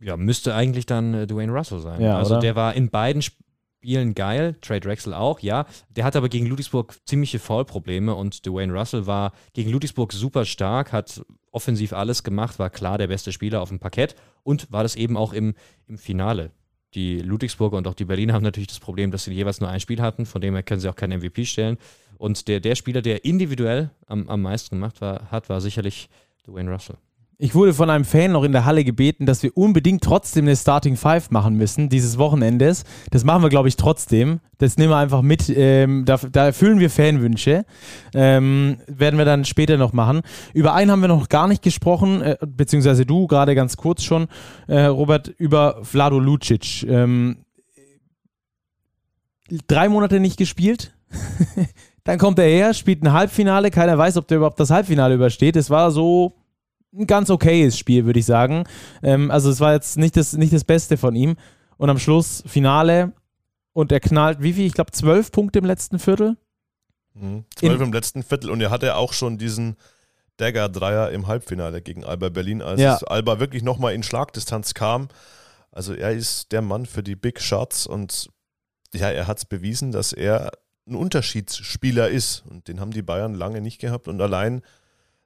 Ja, 0.00 0.16
müsste 0.16 0.54
eigentlich 0.54 0.86
dann 0.86 1.14
äh, 1.14 1.26
Dwayne 1.26 1.52
Russell 1.52 1.80
sein. 1.80 2.00
Ja, 2.00 2.18
also 2.18 2.34
oder? 2.34 2.40
der 2.40 2.56
war 2.56 2.74
in 2.74 2.90
beiden 2.90 3.22
Spielen 3.22 4.14
geil, 4.14 4.56
Trey 4.60 4.80
Drexel 4.80 5.14
auch, 5.14 5.40
ja. 5.40 5.66
Der 5.90 6.04
hat 6.04 6.16
aber 6.16 6.28
gegen 6.28 6.46
Ludwigsburg 6.46 6.96
ziemliche 7.04 7.38
Foul-Probleme 7.38 8.14
und 8.14 8.46
Dwayne 8.46 8.72
Russell 8.72 9.06
war 9.06 9.32
gegen 9.52 9.70
Ludwigsburg 9.70 10.12
super 10.12 10.44
stark, 10.44 10.92
hat 10.92 11.22
offensiv 11.50 11.92
alles 11.92 12.22
gemacht, 12.22 12.58
war 12.58 12.70
klar 12.70 12.98
der 12.98 13.06
beste 13.08 13.32
Spieler 13.32 13.62
auf 13.62 13.68
dem 13.68 13.78
Parkett 13.78 14.14
und 14.42 14.70
war 14.70 14.82
das 14.82 14.96
eben 14.96 15.16
auch 15.16 15.32
im, 15.32 15.54
im 15.86 15.98
Finale. 15.98 16.52
Die 16.94 17.20
Ludwigsburger 17.20 17.76
und 17.76 17.86
auch 17.86 17.94
die 17.94 18.06
Berliner 18.06 18.32
haben 18.32 18.42
natürlich 18.42 18.68
das 18.68 18.80
Problem, 18.80 19.10
dass 19.10 19.24
sie 19.24 19.32
jeweils 19.32 19.60
nur 19.60 19.68
ein 19.68 19.80
Spiel 19.80 20.00
hatten, 20.00 20.24
von 20.24 20.40
dem 20.40 20.54
her 20.54 20.62
können 20.62 20.80
sie 20.80 20.88
auch 20.88 20.96
keinen 20.96 21.20
MVP 21.20 21.44
stellen. 21.44 21.76
Und 22.16 22.48
der, 22.48 22.60
der 22.60 22.74
Spieler, 22.74 23.02
der 23.02 23.24
individuell 23.24 23.90
am, 24.06 24.28
am 24.28 24.42
meisten 24.42 24.76
gemacht 24.76 25.00
war, 25.00 25.30
hat, 25.30 25.48
war 25.48 25.60
sicherlich 25.60 26.08
Dwayne 26.46 26.70
Russell. 26.70 26.96
Ich 27.40 27.54
wurde 27.54 27.72
von 27.72 27.88
einem 27.88 28.04
Fan 28.04 28.32
noch 28.32 28.42
in 28.42 28.50
der 28.50 28.64
Halle 28.64 28.82
gebeten, 28.82 29.24
dass 29.24 29.44
wir 29.44 29.56
unbedingt 29.56 30.02
trotzdem 30.02 30.46
eine 30.46 30.56
Starting 30.56 30.96
Five 30.96 31.30
machen 31.30 31.54
müssen, 31.54 31.88
dieses 31.88 32.18
Wochenendes. 32.18 32.82
Das 33.12 33.22
machen 33.22 33.44
wir, 33.44 33.48
glaube 33.48 33.68
ich, 33.68 33.76
trotzdem. 33.76 34.40
Das 34.58 34.76
nehmen 34.76 34.90
wir 34.90 34.96
einfach 34.96 35.22
mit. 35.22 35.48
Ähm, 35.48 36.04
da, 36.04 36.16
da, 36.16 36.46
erfüllen 36.46 36.80
wir 36.80 36.90
Fanwünsche. 36.90 37.64
Ähm, 38.12 38.78
werden 38.88 39.18
wir 39.18 39.24
dann 39.24 39.44
später 39.44 39.76
noch 39.76 39.92
machen. 39.92 40.22
Über 40.52 40.74
einen 40.74 40.90
haben 40.90 41.00
wir 41.00 41.06
noch 41.06 41.28
gar 41.28 41.46
nicht 41.46 41.62
gesprochen, 41.62 42.22
äh, 42.22 42.36
beziehungsweise 42.44 43.06
du 43.06 43.28
gerade 43.28 43.54
ganz 43.54 43.76
kurz 43.76 44.02
schon, 44.02 44.26
äh, 44.66 44.86
Robert, 44.86 45.28
über 45.28 45.78
Vlado 45.84 46.18
Lucic. 46.18 46.82
Ähm, 46.88 47.44
drei 49.68 49.88
Monate 49.88 50.18
nicht 50.18 50.38
gespielt. 50.38 50.92
dann 52.02 52.18
kommt 52.18 52.40
er 52.40 52.48
her, 52.48 52.74
spielt 52.74 53.04
ein 53.04 53.12
Halbfinale. 53.12 53.70
Keiner 53.70 53.96
weiß, 53.96 54.16
ob 54.16 54.26
der 54.26 54.38
überhaupt 54.38 54.58
das 54.58 54.70
Halbfinale 54.70 55.14
übersteht. 55.14 55.54
Es 55.54 55.70
war 55.70 55.92
so 55.92 56.37
ein 56.92 57.06
ganz 57.06 57.30
okayes 57.30 57.78
Spiel, 57.78 58.06
würde 58.06 58.18
ich 58.18 58.26
sagen. 58.26 58.64
Ähm, 59.02 59.30
also 59.30 59.50
es 59.50 59.60
war 59.60 59.72
jetzt 59.72 59.98
nicht 59.98 60.16
das, 60.16 60.32
nicht 60.34 60.52
das 60.52 60.64
Beste 60.64 60.96
von 60.96 61.14
ihm. 61.14 61.36
Und 61.76 61.90
am 61.90 61.98
Schluss 61.98 62.42
Finale 62.46 63.12
und 63.72 63.92
er 63.92 64.00
knallt, 64.00 64.42
wie 64.42 64.52
viel? 64.52 64.66
Ich 64.66 64.74
glaube, 64.74 64.90
zwölf 64.90 65.30
Punkte 65.30 65.60
im 65.60 65.64
letzten 65.64 65.98
Viertel. 65.98 66.36
Mhm. 67.14 67.44
Zwölf 67.54 67.80
im 67.80 67.92
letzten 67.92 68.22
Viertel 68.22 68.50
und 68.50 68.60
er 68.60 68.70
hatte 68.70 68.96
auch 68.96 69.12
schon 69.12 69.38
diesen 69.38 69.76
Dagger-Dreier 70.38 71.10
im 71.10 71.26
Halbfinale 71.26 71.82
gegen 71.82 72.04
Alba 72.04 72.28
Berlin, 72.28 72.62
als 72.62 72.80
ja. 72.80 72.96
Alba 72.96 73.40
wirklich 73.40 73.62
nochmal 73.62 73.94
in 73.94 74.02
Schlagdistanz 74.02 74.74
kam. 74.74 75.08
Also 75.70 75.94
er 75.94 76.12
ist 76.12 76.52
der 76.52 76.62
Mann 76.62 76.86
für 76.86 77.02
die 77.02 77.16
Big 77.16 77.40
Shots 77.40 77.86
und 77.86 78.30
ja, 78.94 79.10
er 79.10 79.26
hat 79.26 79.38
es 79.38 79.44
bewiesen, 79.44 79.92
dass 79.92 80.12
er 80.12 80.52
ein 80.88 80.94
Unterschiedsspieler 80.94 82.08
ist. 82.08 82.44
Und 82.48 82.68
den 82.68 82.80
haben 82.80 82.90
die 82.90 83.02
Bayern 83.02 83.34
lange 83.34 83.60
nicht 83.60 83.80
gehabt. 83.80 84.08
Und 84.08 84.20
allein 84.20 84.62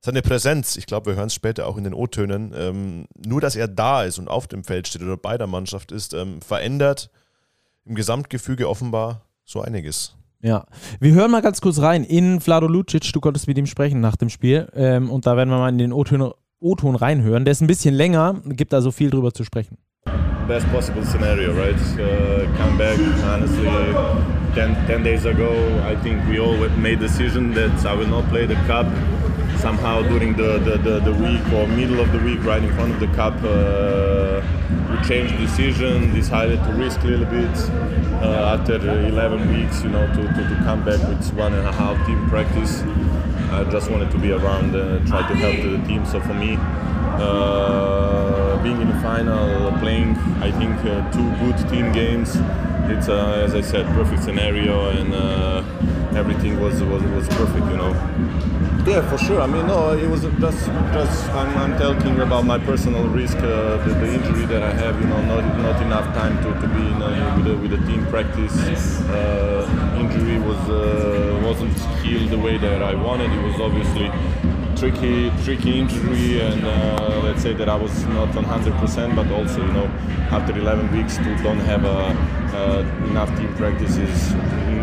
seine 0.04 0.20
Präsenz, 0.20 0.76
ich 0.76 0.86
glaube, 0.86 1.12
wir 1.12 1.16
hören 1.16 1.28
es 1.28 1.34
später 1.34 1.66
auch 1.66 1.78
in 1.78 1.84
den 1.84 1.94
O-Tönen, 1.94 2.52
ähm, 2.56 3.06
nur 3.24 3.40
dass 3.40 3.54
er 3.54 3.68
da 3.68 4.02
ist 4.02 4.18
und 4.18 4.28
auf 4.28 4.48
dem 4.48 4.64
Feld 4.64 4.88
steht 4.88 5.02
oder 5.02 5.16
bei 5.16 5.38
der 5.38 5.46
Mannschaft 5.46 5.92
ist, 5.92 6.12
ähm, 6.12 6.42
verändert 6.42 7.08
im 7.84 7.94
Gesamtgefüge 7.94 8.68
offenbar 8.68 9.22
so 9.44 9.60
einiges. 9.60 10.16
Ja, 10.40 10.66
wir 10.98 11.12
hören 11.12 11.30
mal 11.30 11.40
ganz 11.40 11.60
kurz 11.60 11.80
rein 11.80 12.02
in 12.02 12.40
Vlado 12.40 12.66
Lucic. 12.66 13.12
Du 13.12 13.20
konntest 13.20 13.46
mit 13.46 13.56
ihm 13.58 13.66
sprechen 13.66 14.00
nach 14.00 14.16
dem 14.16 14.28
Spiel 14.28 14.68
ähm, 14.74 15.08
und 15.08 15.24
da 15.24 15.36
werden 15.36 15.50
wir 15.50 15.58
mal 15.58 15.68
in 15.68 15.78
den 15.78 15.92
O-Ton 15.92 16.96
reinhören. 16.96 17.44
Der 17.44 17.52
ist 17.52 17.60
ein 17.60 17.68
bisschen 17.68 17.94
länger, 17.94 18.42
gibt 18.44 18.74
also 18.74 18.90
viel 18.90 19.10
drüber 19.10 19.32
zu 19.32 19.44
sprechen. 19.44 19.78
Best 20.48 20.68
possible 20.72 21.06
scenario, 21.06 21.52
right? 21.52 21.76
Uh, 21.96 22.48
come 22.60 22.76
back, 22.76 22.98
honestly, 23.24 23.68
10, 24.56 24.76
10 24.88 25.04
days 25.04 25.24
ago, 25.24 25.48
I 25.88 25.94
think 26.02 26.18
we 26.28 26.40
all 26.40 26.56
made 26.76 26.98
decision 26.98 27.54
that 27.54 27.70
I 27.86 27.96
will 27.96 28.08
not 28.08 28.28
play 28.28 28.48
the 28.48 28.56
cup. 28.66 28.86
Somehow 29.62 30.02
during 30.02 30.36
the, 30.36 30.58
the, 30.58 30.76
the, 30.76 30.98
the, 30.98 31.12
week 31.12 31.40
or 31.52 31.68
middle 31.68 32.00
of 32.00 32.10
the 32.10 32.18
week, 32.18 32.42
right 32.42 32.64
in 32.64 32.74
front 32.74 32.92
of 32.92 32.98
the 32.98 33.06
cup, 33.14 33.32
uh, 33.44 34.42
we 34.90 35.00
changed 35.06 35.38
decision, 35.38 36.12
decided 36.12 36.58
to 36.64 36.72
risk 36.72 37.00
a 37.04 37.06
little 37.06 37.26
bit 37.26 37.56
uh, 38.20 38.56
after 38.58 38.74
11 38.74 39.54
weeks, 39.54 39.84
you 39.84 39.90
know, 39.90 40.04
to, 40.08 40.22
to, 40.22 40.42
to, 40.50 40.60
come 40.64 40.84
back 40.84 40.98
with 41.08 41.32
one 41.34 41.54
and 41.54 41.64
a 41.64 41.72
half 41.72 41.96
team 42.08 42.28
practice. 42.28 42.82
I 43.52 43.62
just 43.70 43.88
wanted 43.88 44.10
to 44.10 44.18
be 44.18 44.32
around 44.32 44.74
and 44.74 45.06
try 45.06 45.26
to 45.28 45.34
help 45.36 45.56
the 45.56 45.86
team. 45.86 46.04
So 46.06 46.20
for 46.20 46.34
me, 46.34 46.56
uh, 46.58 48.60
being 48.64 48.80
in 48.80 48.88
the 48.88 49.00
final, 49.00 49.70
playing, 49.78 50.16
I 50.42 50.50
think, 50.50 50.74
uh, 50.84 51.08
two 51.12 51.30
good 51.38 51.56
team 51.70 51.92
games, 51.92 52.34
it's, 52.90 53.08
as 53.08 53.54
I 53.54 53.60
said, 53.60 53.86
perfect 53.94 54.24
scenario 54.24 54.90
and 54.90 55.14
uh, 55.14 55.62
everything 56.16 56.60
was, 56.60 56.82
was 56.82 57.02
was 57.02 57.28
perfect, 57.28 57.66
you 57.66 57.76
know. 57.76 57.92
Yeah, 58.86 59.08
for 59.08 59.16
sure. 59.16 59.40
I 59.40 59.46
mean, 59.46 59.66
no, 59.68 59.92
it 59.92 60.08
was 60.08 60.22
just 60.22 60.66
just 60.92 61.28
I'm, 61.30 61.56
I'm 61.56 61.78
talking 61.78 62.18
about 62.20 62.44
my 62.44 62.58
personal 62.58 63.04
risk, 63.08 63.36
uh, 63.38 63.76
the, 63.84 63.94
the, 63.94 64.12
injury 64.12 64.44
that 64.46 64.62
I 64.62 64.72
have. 64.72 65.00
You 65.00 65.06
know, 65.06 65.22
not 65.22 65.44
not 65.58 65.82
enough 65.82 66.06
time 66.14 66.36
to, 66.42 66.50
to 66.60 66.66
be 66.74 66.82
in 66.92 67.00
a, 67.00 67.36
with 67.36 67.46
a, 67.46 67.56
with 67.62 67.72
a 67.74 67.86
team 67.86 68.04
practice. 68.06 68.56
Uh, 69.08 69.96
injury 70.00 70.38
was 70.40 70.58
uh, 70.68 71.40
wasn't 71.44 71.78
healed 72.02 72.30
the 72.30 72.38
way 72.38 72.58
that 72.58 72.82
I 72.82 72.94
wanted. 72.94 73.30
It 73.30 73.42
was 73.44 73.60
obviously 73.60 74.10
tricky 74.82 75.30
tricky 75.44 75.78
injury, 75.78 76.40
and 76.40 76.64
uh, 76.66 77.20
let's 77.22 77.40
say 77.40 77.52
that 77.54 77.68
I 77.68 77.76
was 77.76 78.04
not 78.06 78.30
100%, 78.30 79.14
but 79.14 79.30
also 79.30 79.64
you 79.64 79.72
know 79.74 79.86
after 80.36 80.58
11 80.58 80.90
weeks 80.96 81.18
to 81.18 81.36
don't 81.40 81.60
have 81.60 81.84
uh, 81.84 82.84
enough 83.08 83.30
team 83.38 83.54
practices 83.54 84.32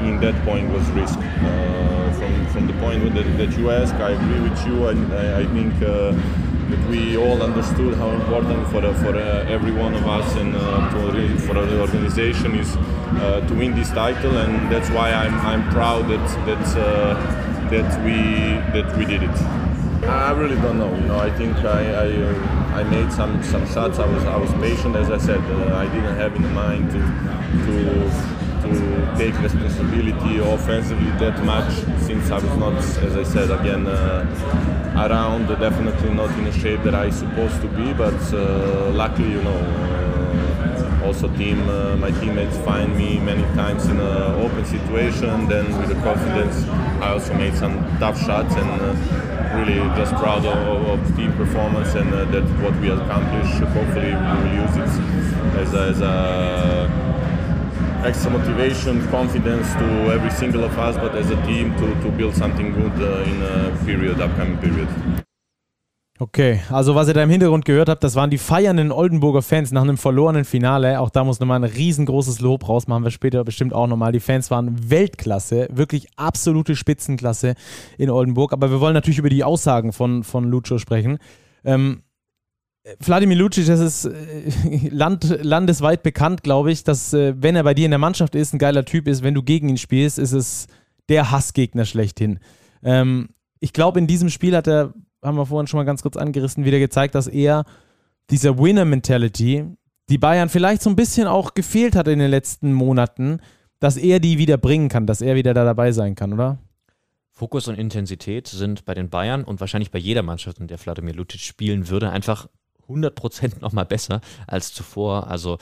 in 0.07 0.17
that 0.21 0.35
point 0.45 0.71
was 0.71 0.89
risk. 0.91 1.19
Uh, 1.19 2.13
from 2.13 2.47
from 2.47 2.67
the 2.67 2.73
point 2.79 3.13
that, 3.13 3.27
that 3.37 3.57
you 3.57 3.71
ask, 3.71 3.93
I 3.95 4.11
agree 4.11 4.39
with 4.49 4.67
you, 4.67 4.87
and 4.87 5.13
I, 5.13 5.41
I 5.41 5.45
think. 5.47 5.73
Uh, 5.83 6.15
that 6.69 6.87
we 6.87 7.17
all 7.17 7.41
understood 7.41 7.95
how 7.95 8.09
important 8.09 8.67
for 8.67 8.85
uh, 8.85 8.93
for 9.01 9.15
uh, 9.15 9.55
every 9.55 9.71
one 9.71 9.95
of 9.95 10.05
us 10.05 10.35
and 10.35 10.53
to, 10.53 11.37
for 11.47 11.55
the 11.55 11.81
organization 11.81 12.53
is 12.53 12.73
to 13.49 13.55
win 13.57 13.73
this 13.75 13.89
title, 13.89 14.37
and 14.37 14.71
that's 14.71 14.87
why 14.91 15.11
I'm 15.11 15.33
I'm 15.39 15.67
proud 15.71 16.07
that 16.09 16.27
that 16.45 16.65
that 17.71 17.89
we 18.05 18.19
that 18.79 18.95
we 18.95 19.05
did 19.05 19.23
it. 19.23 19.68
I 20.03 20.31
really 20.31 20.55
don't 20.55 20.77
know. 20.77 20.93
You 20.95 21.07
know, 21.07 21.19
I 21.19 21.29
think 21.31 21.55
I 21.57 21.81
I, 21.93 22.07
uh, 22.07 22.79
I 22.79 22.83
made 22.83 23.11
some 23.11 23.41
some 23.43 23.65
shots. 23.67 23.99
I 23.99 24.05
was 24.05 24.23
I 24.25 24.37
was 24.37 24.51
patient, 24.53 24.95
as 24.95 25.09
I 25.09 25.17
said. 25.17 25.39
Uh, 25.39 25.75
I 25.75 25.85
didn't 25.87 26.15
have 26.15 26.35
in 26.35 26.53
mind 26.53 26.91
to 26.91 26.99
to 27.65 28.29
to 28.63 29.17
take 29.17 29.37
responsibility 29.41 30.37
offensively 30.39 31.11
that 31.19 31.43
much 31.43 31.71
since 32.07 32.29
I 32.31 32.35
was 32.35 32.57
not, 32.57 32.75
as 32.77 33.17
I 33.17 33.23
said 33.23 33.51
again, 33.51 33.87
uh, 33.87 35.05
around. 35.09 35.47
Definitely 35.47 36.13
not 36.13 36.31
in 36.37 36.47
a 36.47 36.51
shape 36.53 36.83
that 36.83 36.95
I 36.95 37.09
supposed 37.09 37.61
to 37.61 37.67
be, 37.67 37.93
but 37.93 38.19
uh, 38.33 38.91
luckily, 38.91 39.31
you 39.31 39.43
know. 39.43 39.59
Uh, 39.59 39.99
also, 41.05 41.27
team, 41.37 41.67
uh, 41.69 41.95
my 41.95 42.11
teammates 42.11 42.57
find 42.57 42.95
me 42.95 43.19
many 43.19 43.41
times 43.55 43.85
in 43.87 43.99
an 43.99 44.45
open 44.45 44.63
situation. 44.65 45.47
Then, 45.47 45.65
with 45.79 45.89
the 45.89 45.95
confidence, 46.03 46.67
I 47.01 47.13
also 47.13 47.33
made 47.33 47.55
some 47.55 47.79
tough 47.99 48.19
shots 48.19 48.53
and 48.55 49.38
really 49.53 49.79
just 49.95 50.13
proud 50.15 50.45
of, 50.45 50.87
of 50.87 51.15
team 51.15 51.31
performance 51.33 51.95
and 51.95 52.13
uh, 52.13 52.25
that 52.25 52.43
what 52.61 52.75
we 52.81 52.89
accomplished. 52.89 53.59
Hopefully, 53.73 54.13
we 54.13 54.33
will 54.41 54.53
use 54.63 54.75
it 54.77 54.91
as 55.61 55.73
a, 55.73 55.81
as 55.81 56.01
a 56.01 57.09
extra 58.05 58.31
motivation, 58.31 59.05
confidence 59.09 59.73
to 59.73 59.85
every 60.11 60.31
single 60.31 60.63
of 60.63 60.77
us, 60.79 60.95
but 60.95 61.15
as 61.15 61.29
a 61.29 61.45
team 61.45 61.75
to, 61.77 62.01
to 62.01 62.09
build 62.11 62.35
something 62.35 62.73
good 62.73 62.93
uh, 63.01 63.29
in 63.29 63.41
a 63.41 63.85
period, 63.85 64.21
upcoming 64.21 64.57
period. 64.57 65.25
Okay, 66.21 66.59
also 66.69 66.95
was 66.95 67.07
ihr 67.07 67.13
da 67.13 67.23
im 67.23 67.29
Hintergrund 67.29 67.63
gehört 67.63 67.87
habt, 67.87 68.03
das 68.03 68.15
waren 68.15 68.29
die 68.29 68.37
feiernden 68.37 68.91
Oldenburger 68.91 69.41
Fans 69.41 69.71
nach 69.71 69.83
einem 69.83 69.97
verlorenen 69.97 70.43
Finale. 70.43 70.99
Auch 70.99 71.09
da 71.09 71.23
muss 71.23 71.39
nochmal 71.39 71.63
ein 71.63 71.71
riesengroßes 71.71 72.41
Lob 72.41 72.67
raus, 72.67 72.87
machen 72.87 73.05
wir 73.05 73.11
später 73.11 73.45
bestimmt 73.45 73.73
auch 73.73 73.87
nochmal. 73.87 74.11
Die 74.11 74.19
Fans 74.19 74.51
waren 74.51 74.89
Weltklasse, 74.89 75.69
wirklich 75.71 76.09
absolute 76.17 76.75
Spitzenklasse 76.75 77.55
in 77.97 78.09
Oldenburg. 78.09 78.51
Aber 78.51 78.69
wir 78.69 78.81
wollen 78.81 78.95
natürlich 78.95 79.17
über 79.17 79.29
die 79.29 79.45
Aussagen 79.45 79.93
von, 79.93 80.25
von 80.25 80.43
Lucho 80.43 80.77
sprechen. 80.77 81.19
Ähm, 81.63 82.03
Vladimir 82.99 83.37
Lucic, 83.37 83.67
das 83.67 83.79
ist 83.79 84.05
äh, 84.05 84.89
land, 84.89 85.39
landesweit 85.41 86.03
bekannt, 86.03 86.43
glaube 86.43 86.73
ich, 86.73 86.83
dass 86.83 87.13
äh, 87.13 87.33
wenn 87.37 87.55
er 87.55 87.63
bei 87.63 87.73
dir 87.73 87.85
in 87.85 87.91
der 87.91 87.97
Mannschaft 87.97 88.35
ist, 88.35 88.53
ein 88.53 88.59
geiler 88.59 88.83
Typ 88.83 89.07
ist, 89.07 89.23
wenn 89.23 89.35
du 89.35 89.43
gegen 89.43 89.69
ihn 89.69 89.77
spielst, 89.77 90.19
ist 90.19 90.33
es 90.33 90.67
der 91.07 91.31
Hassgegner 91.31 91.85
schlechthin. 91.85 92.39
Ähm, 92.83 93.29
ich 93.61 93.71
glaube, 93.71 93.99
in 93.99 94.07
diesem 94.07 94.29
Spiel 94.29 94.53
hat 94.55 94.67
er, 94.67 94.93
haben 95.21 95.37
wir 95.37 95.45
vorhin 95.45 95.67
schon 95.67 95.79
mal 95.79 95.85
ganz 95.85 96.01
kurz 96.01 96.17
angerissen, 96.17 96.65
wieder 96.65 96.79
gezeigt, 96.79 97.15
dass 97.15 97.27
er 97.27 97.65
dieser 98.29 98.57
Winner-Mentality, 98.57 99.65
die 100.09 100.17
Bayern 100.17 100.49
vielleicht 100.49 100.81
so 100.81 100.89
ein 100.89 100.95
bisschen 100.95 101.27
auch 101.27 101.53
gefehlt 101.53 101.95
hat 101.95 102.07
in 102.07 102.19
den 102.19 102.31
letzten 102.31 102.73
Monaten, 102.73 103.41
dass 103.79 103.97
er 103.97 104.19
die 104.19 104.37
wieder 104.37 104.57
bringen 104.57 104.89
kann, 104.89 105.07
dass 105.07 105.21
er 105.21 105.35
wieder 105.35 105.53
da 105.53 105.63
dabei 105.63 105.91
sein 105.91 106.15
kann, 106.15 106.33
oder? 106.33 106.59
Fokus 107.31 107.67
und 107.69 107.75
Intensität 107.75 108.47
sind 108.47 108.83
bei 108.83 108.93
den 108.93 109.09
Bayern 109.09 109.45
und 109.45 109.61
wahrscheinlich 109.61 109.91
bei 109.91 109.99
jeder 109.99 110.23
Mannschaft, 110.23 110.59
in 110.59 110.67
der 110.67 110.77
Vladimir 110.77 111.13
Lucic 111.13 111.39
spielen 111.39 111.87
würde, 111.87 112.09
einfach 112.09 112.49
100% 112.89 113.61
nochmal 113.61 113.85
besser 113.85 114.19
als 114.47 114.73
zuvor. 114.73 115.27
Also 115.27 115.57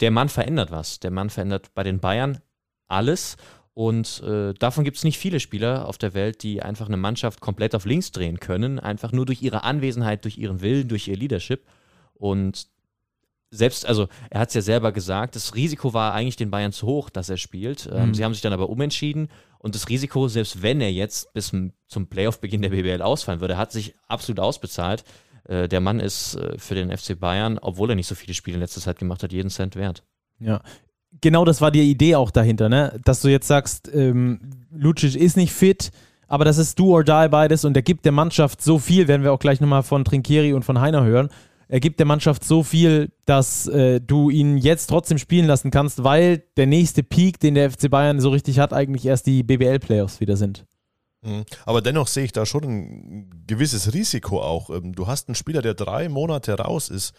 der 0.00 0.10
Mann 0.10 0.28
verändert 0.28 0.70
was. 0.70 1.00
Der 1.00 1.10
Mann 1.10 1.30
verändert 1.30 1.72
bei 1.74 1.82
den 1.82 2.00
Bayern 2.00 2.38
alles. 2.88 3.36
Und 3.74 4.22
äh, 4.22 4.54
davon 4.54 4.84
gibt 4.84 4.96
es 4.96 5.04
nicht 5.04 5.18
viele 5.18 5.40
Spieler 5.40 5.88
auf 5.88 5.98
der 5.98 6.14
Welt, 6.14 6.44
die 6.44 6.62
einfach 6.62 6.86
eine 6.86 6.96
Mannschaft 6.96 7.40
komplett 7.40 7.74
auf 7.74 7.84
links 7.84 8.12
drehen 8.12 8.38
können. 8.38 8.78
Einfach 8.78 9.10
nur 9.10 9.26
durch 9.26 9.42
ihre 9.42 9.64
Anwesenheit, 9.64 10.24
durch 10.24 10.38
ihren 10.38 10.60
Willen, 10.60 10.88
durch 10.88 11.08
ihr 11.08 11.16
Leadership. 11.16 11.66
Und 12.14 12.68
selbst, 13.50 13.86
also 13.86 14.08
er 14.30 14.40
hat 14.40 14.48
es 14.48 14.54
ja 14.54 14.62
selber 14.62 14.92
gesagt, 14.92 15.36
das 15.36 15.54
Risiko 15.54 15.92
war 15.92 16.12
eigentlich 16.12 16.36
den 16.36 16.50
Bayern 16.50 16.72
zu 16.72 16.86
hoch, 16.86 17.10
dass 17.10 17.28
er 17.28 17.36
spielt. 17.36 17.88
Ähm, 17.92 18.08
mhm. 18.08 18.14
Sie 18.14 18.24
haben 18.24 18.32
sich 18.32 18.42
dann 18.42 18.52
aber 18.52 18.68
umentschieden 18.68 19.28
und 19.58 19.74
das 19.74 19.88
Risiko, 19.88 20.28
selbst 20.28 20.62
wenn 20.62 20.80
er 20.80 20.92
jetzt 20.92 21.32
bis 21.32 21.52
zum 21.88 22.06
Playoff-Beginn 22.06 22.62
der 22.62 22.70
BBL 22.70 23.00
ausfallen 23.00 23.40
würde, 23.40 23.56
hat 23.56 23.72
sich 23.72 23.94
absolut 24.08 24.40
ausbezahlt. 24.40 25.04
Äh, 25.44 25.68
der 25.68 25.80
Mann 25.80 26.00
ist 26.00 26.34
äh, 26.34 26.58
für 26.58 26.74
den 26.74 26.96
FC 26.96 27.18
Bayern, 27.18 27.58
obwohl 27.58 27.90
er 27.90 27.96
nicht 27.96 28.06
so 28.06 28.14
viele 28.14 28.34
Spiele 28.34 28.56
in 28.56 28.60
letzter 28.60 28.80
Zeit 28.80 28.98
gemacht 28.98 29.22
hat, 29.22 29.32
jeden 29.32 29.50
Cent 29.50 29.76
wert. 29.76 30.02
Ja, 30.38 30.62
genau 31.20 31.44
das 31.44 31.60
war 31.60 31.70
die 31.70 31.82
Idee 31.82 32.16
auch 32.16 32.30
dahinter, 32.30 32.68
ne? 32.68 33.00
Dass 33.04 33.20
du 33.20 33.28
jetzt 33.28 33.48
sagst, 33.48 33.90
ähm, 33.92 34.40
Lucic 34.72 35.14
ist 35.16 35.36
nicht 35.36 35.52
fit, 35.52 35.90
aber 36.28 36.44
das 36.44 36.58
ist 36.58 36.78
do 36.78 36.90
or 36.90 37.04
die 37.04 37.28
beides 37.28 37.64
und 37.64 37.76
er 37.76 37.82
gibt 37.82 38.04
der 38.04 38.12
Mannschaft 38.12 38.62
so 38.62 38.78
viel, 38.78 39.08
werden 39.08 39.22
wir 39.22 39.32
auch 39.32 39.38
gleich 39.38 39.60
nochmal 39.60 39.82
von 39.82 40.04
Trinkieri 40.04 40.52
und 40.52 40.64
von 40.64 40.80
Heiner 40.80 41.04
hören. 41.04 41.28
Er 41.68 41.80
gibt 41.80 41.98
der 41.98 42.06
Mannschaft 42.06 42.44
so 42.44 42.62
viel, 42.62 43.10
dass 43.24 43.66
äh, 43.66 44.00
du 44.00 44.30
ihn 44.30 44.58
jetzt 44.58 44.86
trotzdem 44.86 45.18
spielen 45.18 45.46
lassen 45.46 45.70
kannst, 45.70 46.04
weil 46.04 46.42
der 46.56 46.66
nächste 46.66 47.02
Peak, 47.02 47.40
den 47.40 47.54
der 47.54 47.70
FC 47.70 47.90
Bayern 47.90 48.20
so 48.20 48.30
richtig 48.30 48.58
hat, 48.58 48.72
eigentlich 48.72 49.06
erst 49.06 49.26
die 49.26 49.42
BBL-Playoffs 49.42 50.20
wieder 50.20 50.36
sind. 50.36 50.66
Mhm. 51.22 51.44
Aber 51.64 51.80
dennoch 51.80 52.06
sehe 52.06 52.24
ich 52.24 52.32
da 52.32 52.44
schon 52.46 52.64
ein 52.64 53.44
gewisses 53.46 53.94
Risiko 53.94 54.42
auch. 54.42 54.70
Ähm, 54.70 54.94
du 54.94 55.06
hast 55.06 55.28
einen 55.28 55.34
Spieler, 55.34 55.62
der 55.62 55.74
drei 55.74 56.08
Monate 56.08 56.54
raus 56.54 56.90
ist, 56.90 57.14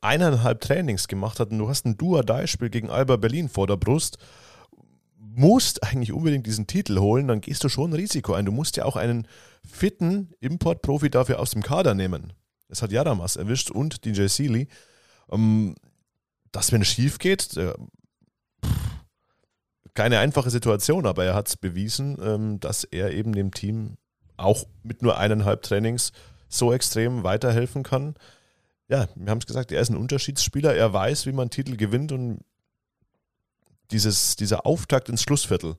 eineinhalb 0.00 0.60
Trainings 0.60 1.08
gemacht 1.08 1.40
hat 1.40 1.50
und 1.50 1.58
du 1.58 1.68
hast 1.68 1.86
ein 1.86 1.96
Dua-Dai-Spiel 1.96 2.70
gegen 2.70 2.90
Alba 2.90 3.16
Berlin 3.16 3.48
vor 3.48 3.66
der 3.66 3.76
Brust, 3.76 4.18
musst 5.16 5.82
eigentlich 5.84 6.12
unbedingt 6.12 6.46
diesen 6.46 6.66
Titel 6.66 6.98
holen, 6.98 7.28
dann 7.28 7.40
gehst 7.40 7.62
du 7.62 7.68
schon 7.68 7.90
ein 7.90 7.94
Risiko 7.94 8.34
ein. 8.34 8.44
Du 8.44 8.52
musst 8.52 8.76
ja 8.76 8.84
auch 8.84 8.96
einen 8.96 9.28
fitten 9.64 10.32
Import-Profi 10.40 11.10
dafür 11.10 11.38
aus 11.38 11.50
dem 11.50 11.62
Kader 11.62 11.94
nehmen. 11.94 12.32
Das 12.68 12.82
hat 12.82 12.92
Jaramas 12.92 13.36
erwischt 13.36 13.70
und 13.70 14.04
DJ 14.04 14.26
Sealy. 14.26 14.68
Ähm, 15.30 15.74
dass, 16.52 16.72
wenn 16.72 16.82
es 16.82 16.88
schief 16.88 17.18
geht, 17.18 17.58
keine 19.94 20.18
einfache 20.20 20.50
Situation, 20.50 21.06
aber 21.06 21.24
er 21.24 21.34
hat 21.34 21.48
es 21.48 21.56
bewiesen, 21.56 22.16
ähm, 22.22 22.60
dass 22.60 22.84
er 22.84 23.12
eben 23.12 23.32
dem 23.32 23.52
Team 23.52 23.96
auch 24.36 24.64
mit 24.82 25.02
nur 25.02 25.18
eineinhalb 25.18 25.62
Trainings 25.62 26.12
so 26.48 26.72
extrem 26.72 27.24
weiterhelfen 27.24 27.82
kann. 27.82 28.14
Ja, 28.88 29.06
wir 29.14 29.30
haben 29.30 29.38
es 29.38 29.46
gesagt, 29.46 29.70
er 29.72 29.80
ist 29.80 29.90
ein 29.90 29.96
Unterschiedsspieler, 29.96 30.74
er 30.74 30.92
weiß, 30.92 31.26
wie 31.26 31.32
man 31.32 31.50
Titel 31.50 31.76
gewinnt 31.76 32.12
und 32.12 32.40
dieses, 33.90 34.36
dieser 34.36 34.66
Auftakt 34.66 35.08
ins 35.08 35.22
Schlussviertel, 35.22 35.76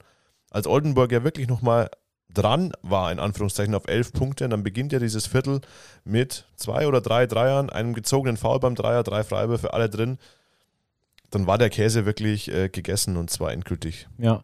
als 0.52 0.67
Oldenburg 0.67 1.12
ja 1.12 1.24
wirklich 1.24 1.48
nochmal 1.48 1.89
dran 2.32 2.72
war, 2.82 3.12
in 3.12 3.19
Anführungszeichen, 3.19 3.74
auf 3.74 3.88
elf 3.88 4.13
Punkte, 4.13 4.48
dann 4.48 4.63
beginnt 4.63 4.91
ja 4.93 5.00
dieses 5.00 5.26
Viertel 5.26 5.62
mit 6.04 6.45
zwei 6.56 6.88
oder 6.88 7.02
drei 7.02 7.26
Dreiern, 7.26 7.69
einem 7.69 7.93
gezogenen 7.93 8.38
Foul 8.38 8.60
beim 8.60 8.76
Dreier, 8.76 9.04
drei 9.04 9.24
Freiwürfe, 9.24 9.74
alle 9.74 9.89
drin 9.89 10.19
dann 11.30 11.48
war 11.48 11.58
der 11.58 11.69
Käse 11.69 12.06
wirklich 12.06 12.52
äh, 12.52 12.69
gegessen 12.69 13.17
und 13.17 13.30
zwar 13.30 13.52
endgültig. 13.52 14.08
Ja. 14.17 14.41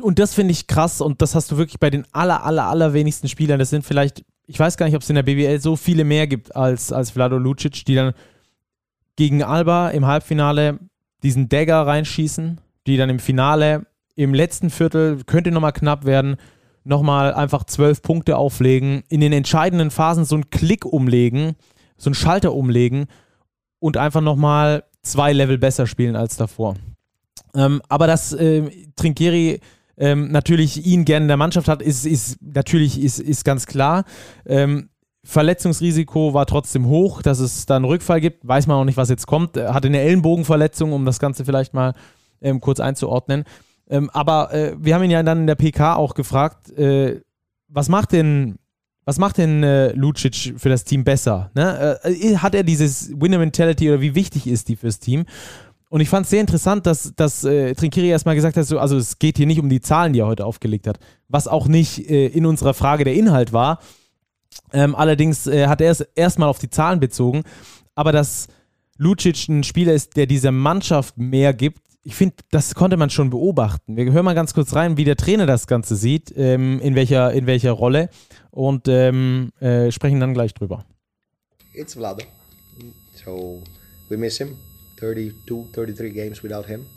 Und 0.00 0.18
das 0.20 0.34
finde 0.34 0.52
ich 0.52 0.68
krass 0.68 1.00
und 1.00 1.22
das 1.22 1.34
hast 1.34 1.50
du 1.50 1.56
wirklich 1.56 1.80
bei 1.80 1.90
den 1.90 2.06
aller, 2.12 2.44
aller, 2.44 2.66
aller 2.66 2.92
wenigsten 2.92 3.28
Spielern. 3.28 3.58
Das 3.58 3.70
sind 3.70 3.84
vielleicht, 3.84 4.24
ich 4.52 4.60
weiß 4.60 4.76
gar 4.76 4.84
nicht, 4.84 4.94
ob 4.94 5.00
es 5.00 5.08
in 5.08 5.14
der 5.14 5.22
BBL 5.22 5.60
so 5.60 5.76
viele 5.76 6.04
mehr 6.04 6.26
gibt 6.26 6.54
als, 6.54 6.92
als 6.92 7.10
Vlado 7.10 7.38
Lucic, 7.38 7.86
die 7.86 7.94
dann 7.94 8.12
gegen 9.16 9.42
Alba 9.42 9.88
im 9.88 10.06
Halbfinale 10.06 10.78
diesen 11.22 11.48
Dagger 11.48 11.86
reinschießen, 11.86 12.60
die 12.86 12.98
dann 12.98 13.08
im 13.08 13.18
Finale, 13.18 13.86
im 14.14 14.34
letzten 14.34 14.68
Viertel, 14.68 15.24
könnte 15.24 15.52
nochmal 15.52 15.72
knapp 15.72 16.04
werden, 16.04 16.36
nochmal 16.84 17.32
einfach 17.32 17.64
zwölf 17.64 18.02
Punkte 18.02 18.36
auflegen, 18.36 19.04
in 19.08 19.22
den 19.22 19.32
entscheidenden 19.32 19.90
Phasen 19.90 20.26
so 20.26 20.34
einen 20.34 20.50
Klick 20.50 20.84
umlegen, 20.84 21.56
so 21.96 22.10
einen 22.10 22.14
Schalter 22.14 22.52
umlegen 22.52 23.06
und 23.78 23.96
einfach 23.96 24.20
nochmal 24.20 24.84
zwei 25.00 25.32
Level 25.32 25.56
besser 25.56 25.86
spielen 25.86 26.14
als 26.14 26.36
davor. 26.36 26.74
Ähm, 27.54 27.80
aber 27.88 28.06
dass 28.06 28.34
äh, 28.34 28.68
Trinkieri 28.96 29.60
ähm, 30.02 30.32
natürlich 30.32 30.84
ihn 30.84 31.04
gerne 31.04 31.24
in 31.24 31.28
der 31.28 31.36
Mannschaft 31.36 31.68
hat, 31.68 31.80
ist, 31.80 32.04
ist 32.06 32.36
natürlich 32.42 33.00
ist, 33.00 33.20
ist 33.20 33.44
ganz 33.44 33.66
klar. 33.66 34.04
Ähm, 34.44 34.88
Verletzungsrisiko 35.22 36.34
war 36.34 36.44
trotzdem 36.46 36.86
hoch, 36.86 37.22
dass 37.22 37.38
es 37.38 37.66
da 37.66 37.76
einen 37.76 37.84
Rückfall 37.84 38.20
gibt. 38.20 38.46
Weiß 38.46 38.66
man 38.66 38.78
auch 38.78 38.84
nicht, 38.84 38.96
was 38.96 39.10
jetzt 39.10 39.28
kommt. 39.28 39.56
Hatte 39.56 39.86
eine 39.86 40.00
Ellenbogenverletzung, 40.00 40.92
um 40.92 41.04
das 41.04 41.20
Ganze 41.20 41.44
vielleicht 41.44 41.72
mal 41.72 41.92
ähm, 42.40 42.60
kurz 42.60 42.80
einzuordnen. 42.80 43.44
Ähm, 43.88 44.10
aber 44.10 44.52
äh, 44.52 44.74
wir 44.76 44.96
haben 44.96 45.04
ihn 45.04 45.12
ja 45.12 45.22
dann 45.22 45.42
in 45.42 45.46
der 45.46 45.54
PK 45.54 45.94
auch 45.94 46.14
gefragt, 46.14 46.76
äh, 46.76 47.20
was 47.68 47.88
macht 47.88 48.10
denn, 48.10 48.56
was 49.04 49.18
macht 49.18 49.38
denn 49.38 49.62
äh, 49.62 49.92
Lucic 49.92 50.54
für 50.56 50.68
das 50.68 50.82
Team 50.82 51.04
besser? 51.04 51.52
Ne? 51.54 52.00
Äh, 52.02 52.38
hat 52.38 52.56
er 52.56 52.64
dieses 52.64 53.12
Winner-Mentality 53.20 53.88
oder 53.88 54.00
wie 54.00 54.16
wichtig 54.16 54.48
ist 54.48 54.68
die 54.68 54.74
fürs 54.74 54.98
Team? 54.98 55.26
Und 55.92 56.00
ich 56.00 56.08
fand 56.08 56.24
es 56.24 56.30
sehr 56.30 56.40
interessant, 56.40 56.86
dass, 56.86 57.12
dass 57.16 57.44
äh, 57.44 57.74
Trinkiri 57.74 58.08
erstmal 58.08 58.34
gesagt 58.34 58.56
hat, 58.56 58.64
so, 58.64 58.78
also 58.78 58.96
es 58.96 59.18
geht 59.18 59.36
hier 59.36 59.46
nicht 59.46 59.60
um 59.60 59.68
die 59.68 59.82
Zahlen, 59.82 60.14
die 60.14 60.20
er 60.20 60.26
heute 60.26 60.46
aufgelegt 60.46 60.86
hat, 60.86 60.98
was 61.28 61.46
auch 61.46 61.68
nicht 61.68 62.08
äh, 62.08 62.28
in 62.28 62.46
unserer 62.46 62.72
Frage 62.72 63.04
der 63.04 63.12
Inhalt 63.12 63.52
war. 63.52 63.78
Ähm, 64.72 64.94
allerdings 64.94 65.46
äh, 65.46 65.66
hat 65.66 65.82
er 65.82 65.90
es 65.90 66.00
erstmal 66.00 66.48
auf 66.48 66.58
die 66.58 66.70
Zahlen 66.70 66.98
bezogen. 66.98 67.42
Aber 67.94 68.10
dass 68.10 68.48
Lucic 68.96 69.50
ein 69.50 69.64
Spieler 69.64 69.92
ist, 69.92 70.16
der 70.16 70.24
dieser 70.24 70.50
Mannschaft 70.50 71.18
mehr 71.18 71.52
gibt, 71.52 71.82
ich 72.04 72.14
finde, 72.14 72.36
das 72.50 72.74
konnte 72.74 72.96
man 72.96 73.10
schon 73.10 73.28
beobachten. 73.28 73.94
Wir 73.94 74.10
hören 74.12 74.24
mal 74.24 74.34
ganz 74.34 74.54
kurz 74.54 74.74
rein, 74.74 74.96
wie 74.96 75.04
der 75.04 75.16
Trainer 75.16 75.44
das 75.44 75.66
Ganze 75.66 75.96
sieht, 75.96 76.32
ähm, 76.34 76.80
in, 76.80 76.94
welcher, 76.94 77.34
in 77.34 77.46
welcher 77.46 77.72
Rolle 77.72 78.08
und 78.50 78.88
ähm, 78.88 79.52
äh, 79.60 79.92
sprechen 79.92 80.20
dann 80.20 80.32
gleich 80.32 80.54
drüber. 80.54 80.86
It's 81.74 81.92
Vlado. 81.92 82.24
So 83.26 83.62
we 84.08 84.16
miss 84.16 84.38
him. 84.38 84.56
32, 85.02 85.70
33 85.72 86.10
games 86.10 86.42
without 86.44 86.64
him. 86.64 86.88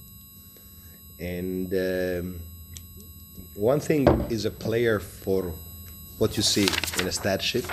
And 1.20 1.74
um, 1.74 2.40
one 3.56 3.80
thing 3.80 4.06
is 4.30 4.46
a 4.46 4.52
player 4.52 5.00
for 5.00 5.52
what 6.20 6.38
you 6.38 6.44
see 6.44 6.68
in 7.00 7.08
a 7.08 7.12
stat 7.12 7.42
sheet. 7.42 7.66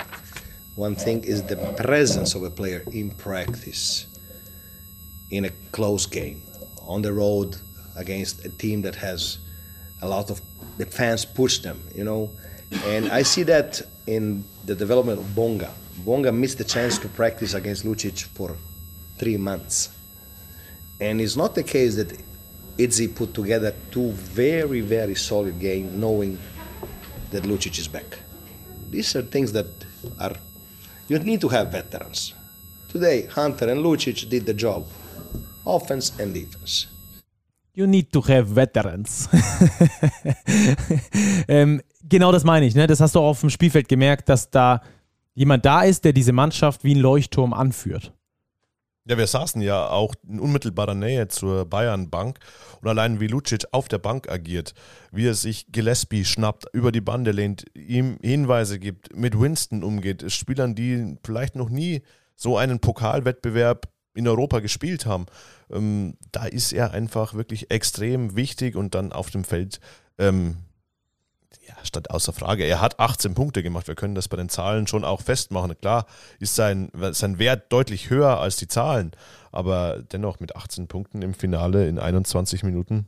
One 0.75 0.95
thing 0.95 1.23
is 1.23 1.43
the 1.43 1.57
presence 1.77 2.33
of 2.33 2.41
a 2.41 2.49
player 2.49 2.83
in 2.91 3.11
practice 3.11 4.07
in 5.29 5.45
a 5.45 5.51
close 5.71 6.07
game 6.07 6.41
on 6.81 7.03
the 7.03 7.13
road 7.13 7.55
against 7.95 8.43
a 8.43 8.49
team 8.49 8.81
that 8.81 8.95
has 8.95 9.37
a 10.01 10.07
lot 10.07 10.31
of 10.31 10.41
the 10.79 10.87
fans 10.87 11.25
push 11.25 11.59
them, 11.59 11.79
you 11.93 12.03
know. 12.03 12.31
And 12.85 13.11
I 13.11 13.21
see 13.21 13.43
that 13.43 13.83
in 14.07 14.43
the 14.65 14.73
development 14.73 15.19
of 15.19 15.35
Bonga. 15.35 15.71
Bonga 15.99 16.31
missed 16.31 16.57
the 16.57 16.63
chance 16.63 16.97
to 16.97 17.07
practice 17.07 17.53
against 17.53 17.85
Lucic 17.85 18.23
for 18.23 18.57
three 19.19 19.37
months 19.37 19.89
and 21.03 21.19
it's 21.19 21.35
not 21.35 21.53
the 21.53 21.63
case 21.63 21.95
that 21.95 22.17
Itzy 22.77 23.07
put 23.07 23.33
together 23.33 23.73
two 23.91 24.11
very, 24.11 24.81
very 24.81 25.15
solid 25.15 25.59
games 25.59 25.91
knowing 25.93 26.37
that 27.31 27.43
Lucic 27.43 27.77
is 27.77 27.87
back. 27.87 28.19
These 28.89 29.15
are 29.17 29.21
things 29.21 29.51
that 29.51 29.67
are, 30.19 30.35
you 31.07 31.19
need 31.19 31.41
to 31.41 31.49
have 31.49 31.71
veterans. 31.71 32.33
Today, 32.89 33.27
Hunter 33.27 33.69
and 33.69 33.83
Lucic 33.83 34.29
did 34.29 34.45
the 34.45 34.53
job, 34.53 34.85
offense 35.65 36.13
and 36.19 36.33
defense. 36.33 36.87
You 37.75 37.87
need 37.87 38.13
to 38.13 38.21
have 38.21 38.55
veterans. 38.55 39.27
ähm, 41.47 41.81
genau 42.07 42.31
das 42.31 42.43
meine 42.43 42.67
ich. 42.67 42.75
Ne? 42.75 42.85
Das 42.85 43.01
hast 43.01 43.15
du 43.15 43.19
auch 43.19 43.29
auf 43.29 43.41
dem 43.41 43.49
Spielfeld 43.49 43.89
gemerkt, 43.89 44.29
dass 44.29 44.51
da 44.51 44.81
jemand 45.33 45.65
da 45.65 45.81
ist, 45.81 46.05
der 46.05 46.13
diese 46.13 46.33
Mannschaft 46.33 46.83
wie 46.83 46.93
ein 46.93 46.99
Leuchtturm 46.99 47.51
anführt. 47.51 48.13
Ja, 49.05 49.17
wir 49.17 49.27
saßen 49.27 49.61
ja 49.61 49.89
auch 49.89 50.15
in 50.25 50.39
unmittelbarer 50.39 50.95
Nähe 50.95 51.27
zur 51.27 51.65
Bayern 51.65 52.09
Bank 52.09 52.39
und 52.81 52.87
allein 52.87 53.19
wie 53.19 53.27
Lucic 53.27 53.65
auf 53.73 53.89
der 53.89 53.97
Bank 53.97 54.29
agiert, 54.29 54.73
wie 55.11 55.27
er 55.27 55.33
sich 55.33 55.67
Gillespie 55.73 56.23
schnappt, 56.23 56.67
über 56.71 56.93
die 56.93 57.01
Bande 57.01 57.31
lehnt, 57.31 57.65
ihm 57.75 58.17
Hinweise 58.21 58.79
gibt, 58.79 59.13
mit 59.13 59.37
Winston 59.37 59.83
umgeht, 59.83 60.31
Spielern, 60.31 60.73
die 60.73 61.17
vielleicht 61.21 61.55
noch 61.55 61.69
nie 61.69 62.01
so 62.37 62.57
einen 62.57 62.79
Pokalwettbewerb 62.79 63.89
in 64.13 64.25
Europa 64.25 64.59
gespielt 64.59 65.05
haben. 65.05 65.25
Ähm, 65.69 66.15
da 66.31 66.45
ist 66.45 66.71
er 66.71 66.91
einfach 66.91 67.33
wirklich 67.33 67.71
extrem 67.71 68.37
wichtig 68.37 68.77
und 68.77 68.95
dann 68.95 69.11
auf 69.11 69.31
dem 69.31 69.43
Feld 69.43 69.81
ähm, 70.17 70.57
ja, 71.67 71.75
stand 71.83 72.11
außer 72.11 72.33
Frage. 72.33 72.63
Er 72.63 72.81
hat 72.81 72.99
18 72.99 73.33
Punkte 73.33 73.63
gemacht. 73.63 73.87
Wir 73.87 73.95
können 73.95 74.15
das 74.15 74.27
bei 74.27 74.37
den 74.37 74.49
Zahlen 74.49 74.87
schon 74.87 75.03
auch 75.03 75.21
festmachen. 75.21 75.75
Klar 75.79 76.05
ist 76.39 76.55
sein, 76.55 76.91
sein 77.11 77.39
Wert 77.39 77.71
deutlich 77.71 78.09
höher 78.09 78.39
als 78.39 78.57
die 78.57 78.67
Zahlen, 78.67 79.11
aber 79.51 80.01
dennoch 80.11 80.39
mit 80.39 80.55
18 80.55 80.87
Punkten 80.87 81.21
im 81.21 81.33
Finale 81.33 81.87
in 81.87 81.99
21 81.99 82.63
Minuten. 82.63 83.05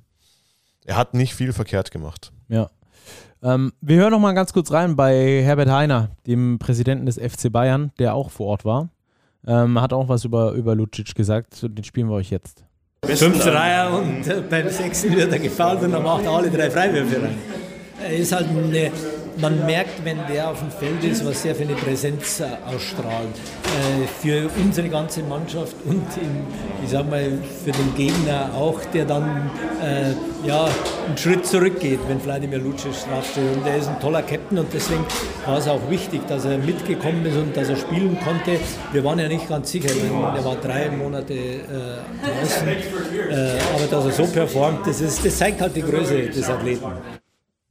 Er 0.85 0.97
hat 0.97 1.13
nicht 1.13 1.33
viel 1.33 1.51
verkehrt 1.51 1.91
gemacht. 1.91 2.31
Ja. 2.47 2.69
Ähm, 3.43 3.73
wir 3.81 3.97
hören 3.97 4.11
noch 4.11 4.19
mal 4.19 4.33
ganz 4.33 4.53
kurz 4.53 4.71
rein 4.71 4.95
bei 4.95 5.43
Herbert 5.43 5.69
Heiner, 5.69 6.11
dem 6.25 6.59
Präsidenten 6.59 7.05
des 7.05 7.17
FC 7.17 7.51
Bayern, 7.51 7.91
der 7.99 8.15
auch 8.15 8.29
vor 8.29 8.47
Ort 8.47 8.65
war. 8.65 8.89
Ähm, 9.47 9.79
hat 9.79 9.93
auch 9.93 10.07
was 10.07 10.25
über, 10.25 10.51
über 10.53 10.75
Lucic 10.75 11.13
gesagt. 11.13 11.61
Den 11.61 11.83
spielen 11.83 12.07
wir 12.07 12.15
euch 12.15 12.29
jetzt. 12.29 12.63
Fünf 13.03 13.43
Dreier 13.43 13.95
und 13.99 14.49
beim 14.49 14.69
sechsten 14.69 15.15
wird 15.15 15.31
er 15.31 15.37
gefallen 15.37 15.85
und 15.85 15.91
dann 15.91 16.01
macht 16.01 16.23
er 16.23 16.31
alle 16.31 16.49
drei 16.49 16.71
Freiwürfe 16.71 17.21
rein. 17.21 17.37
Er 18.05 18.17
ist 18.17 18.31
halt 18.31 18.47
eine, 18.49 18.91
man 19.37 19.65
merkt, 19.65 20.05
wenn 20.05 20.19
der 20.31 20.51
auf 20.51 20.59
dem 20.59 20.69
Feld 20.69 21.03
ist, 21.03 21.25
was 21.25 21.41
sehr 21.41 21.55
eine 21.59 21.73
Präsenz 21.73 22.39
äh, 22.39 22.45
ausstrahlt. 22.65 23.33
Äh, 23.65 24.07
für 24.21 24.47
unsere 24.63 24.89
ganze 24.89 25.23
Mannschaft 25.23 25.75
und 25.85 26.05
im, 26.17 26.45
ich 26.83 26.91
sag 26.91 27.09
mal, 27.09 27.23
für 27.63 27.71
den 27.71 27.95
Gegner 27.95 28.51
auch, 28.53 28.79
der 28.93 29.05
dann 29.05 29.49
äh, 29.81 30.47
ja, 30.47 30.65
einen 31.07 31.17
Schritt 31.17 31.47
zurückgeht, 31.47 31.99
wenn 32.07 32.19
Vladimir 32.19 32.59
Lucic 32.59 32.93
draufsteht. 33.09 33.57
Und 33.57 33.65
er 33.65 33.77
ist 33.77 33.87
ein 33.87 33.99
toller 33.99 34.21
Captain 34.21 34.59
und 34.59 34.67
deswegen 34.71 35.03
war 35.47 35.57
es 35.57 35.67
auch 35.67 35.89
wichtig, 35.89 36.21
dass 36.27 36.45
er 36.45 36.59
mitgekommen 36.59 37.25
ist 37.25 37.37
und 37.37 37.57
dass 37.57 37.69
er 37.69 37.75
spielen 37.77 38.19
konnte. 38.23 38.59
Wir 38.93 39.03
waren 39.03 39.17
ja 39.17 39.27
nicht 39.27 39.49
ganz 39.49 39.71
sicher, 39.71 39.89
er 39.89 40.45
war 40.45 40.55
drei 40.57 40.91
Monate 40.91 41.33
äh, 41.33 41.59
draußen, 42.23 42.67
äh, 42.67 43.57
aber 43.75 43.87
dass 43.89 44.05
er 44.05 44.11
so 44.11 44.31
performt, 44.31 44.85
das, 44.85 45.01
ist, 45.01 45.25
das 45.25 45.37
zeigt 45.37 45.59
halt 45.59 45.75
die 45.75 45.81
Größe 45.81 46.29
des 46.29 46.47
Athleten. 46.47 46.85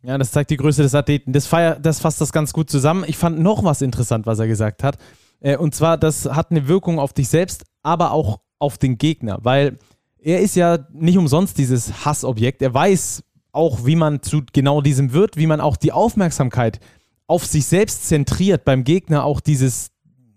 Ja, 0.07 0.19
das 0.19 0.33
zeigt 0.33 0.51
die 0.51 0.59
Größe 0.59 0.83
des 0.83 0.95
Athleten. 0.95 1.33
Das, 1.33 1.47
feier, 1.47 1.79
das 1.81 2.01
fasst 2.01 2.21
das 2.21 2.33
ganz 2.33 2.53
gut 2.53 2.69
zusammen. 2.69 3.05
Ich 3.07 3.17
fand 3.17 3.39
noch 3.39 3.65
was 3.65 3.81
interessant, 3.81 4.27
was 4.27 4.39
er 4.39 4.47
gesagt 4.47 4.83
hat. 4.83 4.99
Äh, 5.41 5.57
und 5.57 5.75
zwar, 5.75 5.97
das 5.97 6.27
hat 6.27 6.51
eine 6.51 6.69
Wirkung 6.69 6.99
auf 6.99 7.15
dich 7.15 7.29
selbst, 7.29 7.65
aber 7.83 8.13
auch 8.13 8.41
auf 8.59 8.77
den 8.77 8.99
Gegner, 8.99 9.39
weil 9.43 9.79
er 10.19 10.41
ist 10.41 10.57
ja 10.57 10.79
nicht 10.93 11.19
umsonst 11.19 11.59
dieses 11.59 12.05
Hassobjekt. 12.05 12.63
Er 12.63 12.73
weiß 12.73 13.23
auch, 13.53 13.87
wie 13.87 13.97
man 13.97 14.23
zu 14.23 14.43
genau 14.53 14.81
diesem 14.81 15.13
wird, 15.13 15.37
wie 15.37 15.47
man 15.47 15.61
auch 15.61 15.77
die 15.77 15.93
Aufmerksamkeit 15.93 16.81
auf 17.27 17.47
sich 17.47 17.67
selbst 17.67 18.07
zentriert 18.07 18.65
beim 18.65 18.85
Gegner, 18.85 19.25
auch 19.25 19.41
dieses, 19.41 19.91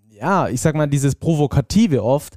ja, 0.10 0.47
ich 0.47 0.62
sag 0.62 0.75
mal, 0.75 0.88
dieses 0.88 1.15
Provokative 1.15 2.03
oft 2.03 2.36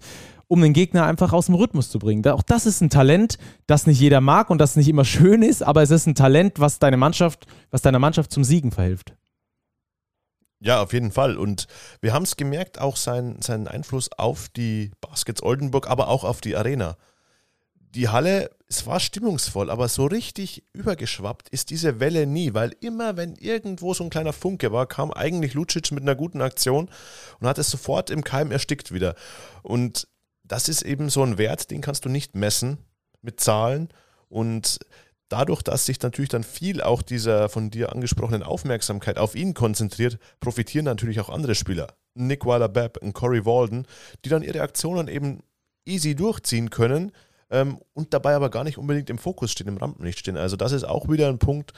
um 0.50 0.60
den 0.60 0.72
Gegner 0.72 1.06
einfach 1.06 1.32
aus 1.32 1.46
dem 1.46 1.54
Rhythmus 1.54 1.90
zu 1.90 2.00
bringen. 2.00 2.26
Auch 2.26 2.42
das 2.42 2.66
ist 2.66 2.80
ein 2.80 2.90
Talent, 2.90 3.38
das 3.68 3.86
nicht 3.86 4.00
jeder 4.00 4.20
mag 4.20 4.50
und 4.50 4.58
das 4.58 4.74
nicht 4.74 4.88
immer 4.88 5.04
schön 5.04 5.42
ist, 5.42 5.62
aber 5.62 5.80
es 5.80 5.92
ist 5.92 6.06
ein 6.06 6.16
Talent, 6.16 6.58
was 6.58 6.80
deine 6.80 6.96
Mannschaft, 6.96 7.46
was 7.70 7.82
deiner 7.82 8.00
Mannschaft 8.00 8.32
zum 8.32 8.42
Siegen 8.42 8.72
verhilft. 8.72 9.14
Ja, 10.58 10.82
auf 10.82 10.92
jeden 10.92 11.12
Fall. 11.12 11.38
Und 11.38 11.68
wir 12.00 12.12
haben 12.12 12.24
es 12.24 12.34
gemerkt, 12.34 12.80
auch 12.80 12.96
sein, 12.96 13.40
seinen 13.40 13.68
Einfluss 13.68 14.10
auf 14.18 14.48
die 14.48 14.90
Baskets 15.00 15.40
Oldenburg, 15.40 15.88
aber 15.88 16.08
auch 16.08 16.24
auf 16.24 16.40
die 16.40 16.56
Arena. 16.56 16.96
Die 17.94 18.08
Halle, 18.08 18.50
es 18.68 18.86
war 18.86 18.98
stimmungsvoll, 18.98 19.70
aber 19.70 19.88
so 19.88 20.06
richtig 20.06 20.64
übergeschwappt 20.72 21.48
ist 21.50 21.70
diese 21.70 22.00
Welle 22.00 22.26
nie, 22.26 22.54
weil 22.54 22.74
immer, 22.80 23.16
wenn 23.16 23.36
irgendwo 23.36 23.94
so 23.94 24.02
ein 24.02 24.10
kleiner 24.10 24.32
Funke 24.32 24.72
war, 24.72 24.86
kam 24.86 25.12
eigentlich 25.12 25.54
Lucic 25.54 25.92
mit 25.92 26.02
einer 26.02 26.16
guten 26.16 26.42
Aktion 26.42 26.90
und 27.38 27.46
hat 27.46 27.58
es 27.58 27.70
sofort 27.70 28.10
im 28.10 28.24
Keim 28.24 28.50
erstickt 28.50 28.92
wieder. 28.92 29.14
Und 29.62 30.08
das 30.50 30.68
ist 30.68 30.82
eben 30.82 31.10
so 31.10 31.22
ein 31.22 31.38
Wert, 31.38 31.70
den 31.70 31.80
kannst 31.80 32.04
du 32.04 32.08
nicht 32.08 32.34
messen 32.34 32.78
mit 33.22 33.38
Zahlen 33.38 33.88
und 34.28 34.80
dadurch, 35.28 35.62
dass 35.62 35.86
sich 35.86 36.02
natürlich 36.02 36.28
dann 36.28 36.42
viel 36.42 36.82
auch 36.82 37.02
dieser 37.02 37.48
von 37.48 37.70
dir 37.70 37.92
angesprochenen 37.92 38.42
Aufmerksamkeit 38.42 39.16
auf 39.16 39.36
ihn 39.36 39.54
konzentriert, 39.54 40.18
profitieren 40.40 40.84
natürlich 40.84 41.20
auch 41.20 41.28
andere 41.28 41.54
Spieler. 41.54 41.94
Nick 42.14 42.44
Weiler-Bepp 42.44 42.98
und 43.00 43.12
Corey 43.12 43.46
Walden, 43.46 43.86
die 44.24 44.28
dann 44.28 44.42
ihre 44.42 44.60
Aktionen 44.60 45.06
eben 45.06 45.44
easy 45.84 46.16
durchziehen 46.16 46.68
können 46.70 47.12
ähm, 47.50 47.78
und 47.94 48.12
dabei 48.12 48.34
aber 48.34 48.50
gar 48.50 48.64
nicht 48.64 48.76
unbedingt 48.76 49.08
im 49.08 49.18
Fokus 49.18 49.52
stehen, 49.52 49.68
im 49.68 49.76
Rampenlicht 49.76 50.18
stehen. 50.18 50.36
Also 50.36 50.56
das 50.56 50.72
ist 50.72 50.82
auch 50.82 51.08
wieder 51.08 51.28
ein 51.28 51.38
Punkt, 51.38 51.74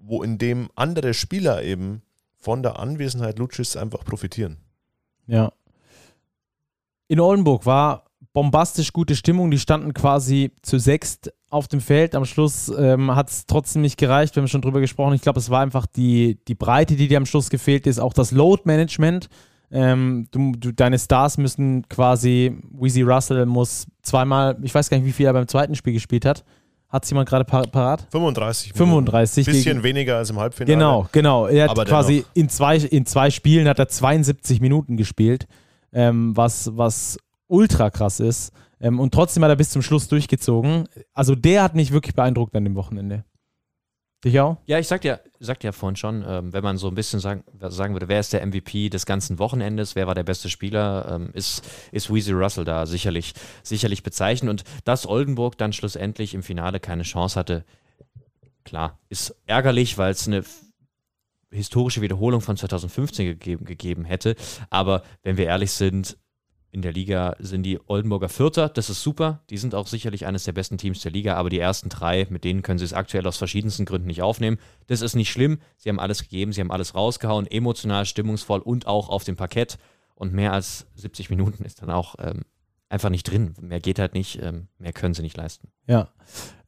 wo 0.00 0.24
in 0.24 0.36
dem 0.36 0.68
andere 0.74 1.14
Spieler 1.14 1.62
eben 1.62 2.02
von 2.38 2.64
der 2.64 2.80
Anwesenheit 2.80 3.38
Lucis 3.38 3.76
einfach 3.76 4.04
profitieren. 4.04 4.56
Ja, 5.28 5.52
in 7.10 7.18
Oldenburg 7.18 7.66
war 7.66 8.04
bombastisch 8.32 8.92
gute 8.92 9.16
Stimmung. 9.16 9.50
Die 9.50 9.58
standen 9.58 9.94
quasi 9.94 10.52
zu 10.62 10.78
sechst 10.78 11.32
auf 11.50 11.66
dem 11.66 11.80
Feld. 11.80 12.14
Am 12.14 12.24
Schluss 12.24 12.68
ähm, 12.78 13.16
hat 13.16 13.30
es 13.30 13.46
trotzdem 13.46 13.82
nicht 13.82 13.98
gereicht. 13.98 14.36
Wir 14.36 14.42
haben 14.42 14.48
schon 14.48 14.62
drüber 14.62 14.78
gesprochen. 14.78 15.14
Ich 15.14 15.22
glaube, 15.22 15.40
es 15.40 15.50
war 15.50 15.60
einfach 15.60 15.86
die, 15.86 16.38
die 16.46 16.54
Breite, 16.54 16.94
die 16.94 17.08
dir 17.08 17.16
am 17.16 17.26
Schluss 17.26 17.50
gefehlt 17.50 17.88
ist. 17.88 17.98
Auch 17.98 18.12
das 18.12 18.30
Load-Management. 18.30 19.28
Ähm, 19.72 20.28
du, 20.30 20.52
du, 20.52 20.72
deine 20.72 21.00
Stars 21.00 21.36
müssen 21.36 21.88
quasi, 21.88 22.56
Weezy 22.78 23.02
Russell 23.02 23.44
muss 23.44 23.88
zweimal, 24.02 24.56
ich 24.62 24.72
weiß 24.72 24.88
gar 24.88 24.98
nicht, 24.98 25.06
wie 25.06 25.12
viel 25.12 25.26
er 25.26 25.32
beim 25.32 25.48
zweiten 25.48 25.74
Spiel 25.74 25.92
gespielt 25.92 26.24
hat. 26.24 26.44
Hat 26.88 27.02
es 27.02 27.10
jemand 27.10 27.28
gerade 27.28 27.44
par 27.44 27.66
parat? 27.66 28.06
35. 28.12 28.72
35. 28.72 29.48
Ein 29.48 29.52
bisschen 29.52 29.82
weniger 29.82 30.16
als 30.16 30.30
im 30.30 30.38
Halbfinale. 30.38 30.76
Genau, 30.76 31.08
genau. 31.10 31.46
Er 31.48 31.70
hat 31.70 31.86
quasi 31.88 32.24
in 32.34 32.48
zwei, 32.48 32.76
in 32.76 33.04
zwei 33.04 33.30
Spielen 33.30 33.66
hat 33.66 33.80
er 33.80 33.88
72 33.88 34.60
Minuten 34.60 34.96
gespielt 34.96 35.48
ähm, 35.92 36.36
was, 36.36 36.76
was 36.76 37.18
ultra 37.46 37.90
krass 37.90 38.20
ist. 38.20 38.52
Ähm, 38.80 38.98
und 39.00 39.12
trotzdem 39.12 39.44
hat 39.44 39.50
er 39.50 39.56
bis 39.56 39.70
zum 39.70 39.82
Schluss 39.82 40.08
durchgezogen. 40.08 40.88
Also 41.12 41.34
der 41.34 41.62
hat 41.62 41.74
mich 41.74 41.92
wirklich 41.92 42.14
beeindruckt 42.14 42.54
an 42.56 42.64
dem 42.64 42.74
Wochenende. 42.74 43.24
Dich 44.24 44.38
auch? 44.38 44.58
Ja, 44.66 44.78
ich 44.78 44.86
sagte 44.86 45.08
ja, 45.08 45.18
sagte 45.38 45.66
ja 45.66 45.72
vorhin 45.72 45.96
schon, 45.96 46.22
ähm, 46.26 46.52
wenn 46.52 46.62
man 46.62 46.76
so 46.76 46.88
ein 46.88 46.94
bisschen 46.94 47.20
sagen, 47.20 47.42
sagen 47.58 47.94
würde, 47.94 48.08
wer 48.08 48.20
ist 48.20 48.34
der 48.34 48.44
MVP 48.44 48.90
des 48.90 49.06
ganzen 49.06 49.38
Wochenendes, 49.38 49.96
wer 49.96 50.06
war 50.06 50.14
der 50.14 50.24
beste 50.24 50.50
Spieler, 50.50 51.10
ähm, 51.10 51.30
ist, 51.32 51.66
ist 51.90 52.12
Weezy 52.12 52.32
Russell 52.32 52.66
da 52.66 52.84
sicherlich, 52.84 53.32
sicherlich 53.62 54.02
bezeichnet. 54.02 54.50
Und 54.50 54.64
dass 54.84 55.06
Oldenburg 55.06 55.56
dann 55.56 55.72
schlussendlich 55.72 56.34
im 56.34 56.42
Finale 56.42 56.80
keine 56.80 57.02
Chance 57.04 57.38
hatte, 57.38 57.64
klar, 58.64 58.98
ist 59.08 59.34
ärgerlich, 59.46 59.96
weil 59.96 60.10
es 60.10 60.26
eine 60.26 60.44
historische 61.50 62.00
Wiederholung 62.00 62.40
von 62.40 62.56
2015 62.56 63.26
gegeben, 63.26 63.64
gegeben 63.64 64.04
hätte. 64.04 64.36
Aber 64.70 65.02
wenn 65.22 65.36
wir 65.36 65.46
ehrlich 65.46 65.72
sind, 65.72 66.16
in 66.72 66.82
der 66.82 66.92
Liga 66.92 67.34
sind 67.40 67.64
die 67.64 67.80
Oldenburger 67.88 68.28
Vierter, 68.28 68.68
das 68.68 68.90
ist 68.90 69.02
super. 69.02 69.42
Die 69.50 69.58
sind 69.58 69.74
auch 69.74 69.88
sicherlich 69.88 70.26
eines 70.26 70.44
der 70.44 70.52
besten 70.52 70.78
Teams 70.78 71.00
der 71.00 71.10
Liga, 71.10 71.34
aber 71.34 71.50
die 71.50 71.58
ersten 71.58 71.88
drei, 71.88 72.26
mit 72.30 72.44
denen 72.44 72.62
können 72.62 72.78
sie 72.78 72.84
es 72.84 72.92
aktuell 72.92 73.26
aus 73.26 73.38
verschiedensten 73.38 73.84
Gründen 73.84 74.06
nicht 74.06 74.22
aufnehmen. 74.22 74.58
Das 74.86 75.00
ist 75.00 75.16
nicht 75.16 75.30
schlimm. 75.30 75.58
Sie 75.76 75.88
haben 75.88 75.98
alles 75.98 76.22
gegeben, 76.22 76.52
sie 76.52 76.60
haben 76.60 76.70
alles 76.70 76.94
rausgehauen, 76.94 77.46
emotional, 77.48 78.06
stimmungsvoll 78.06 78.60
und 78.60 78.86
auch 78.86 79.08
auf 79.08 79.24
dem 79.24 79.36
Parkett. 79.36 79.78
Und 80.14 80.32
mehr 80.32 80.52
als 80.52 80.86
70 80.94 81.30
Minuten 81.30 81.64
ist 81.64 81.82
dann 81.82 81.90
auch 81.90 82.14
ähm, 82.20 82.42
einfach 82.90 83.08
nicht 83.08 83.30
drin. 83.30 83.54
Mehr 83.60 83.80
geht 83.80 83.98
halt 83.98 84.14
nicht, 84.14 84.40
ähm, 84.42 84.66
mehr 84.78 84.92
können 84.92 85.14
sie 85.14 85.22
nicht 85.22 85.36
leisten. 85.36 85.68
Ja. 85.86 86.08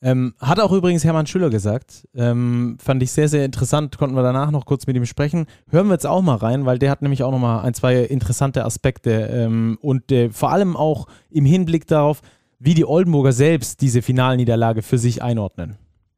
Ähm, 0.01 0.35
hat 0.39 0.61
auch 0.61 0.73
übrigens 0.73 1.05
Hermann 1.05 1.27
Schüller 1.27 1.51
gesagt. 1.51 2.09
Ähm, 2.15 2.79
fand 2.81 3.03
ich 3.03 3.13
sehr, 3.13 3.29
sehr 3.29 3.45
interessant. 3.45 3.99
Konnten 3.99 4.17
wir 4.17 4.23
danach 4.23 4.51
noch 4.51 4.65
kurz 4.65 4.87
mit 4.87 4.97
ihm 4.97 5.05
sprechen. 5.05 5.47
Hören 5.69 5.89
wir 5.89 5.95
jetzt 5.95 6.07
auch 6.07 6.23
mal 6.23 6.37
rein, 6.37 6.65
weil 6.65 6.79
der 6.79 6.91
hat 6.91 7.03
nämlich 7.03 7.23
auch 7.23 7.33
noch 7.33 7.39
mal 7.39 7.63
ein, 7.63 7.75
zwei 7.75 8.03
interessante 8.03 8.65
Aspekte 8.65 9.11
ähm, 9.11 9.79
und 9.83 10.11
äh, 10.13 10.31
vor 10.31 10.53
allem 10.53 10.77
auch 10.77 11.07
im 11.31 11.45
Hinblick 11.45 11.87
darauf, 11.87 12.23
wie 12.59 12.75
die 12.75 12.87
Oldenburger 12.87 13.33
selbst 13.33 13.81
diese 13.81 14.03
Finalniederlage 14.03 14.83
für 14.83 14.99
sich 14.99 15.23
einordnen. 15.23 15.77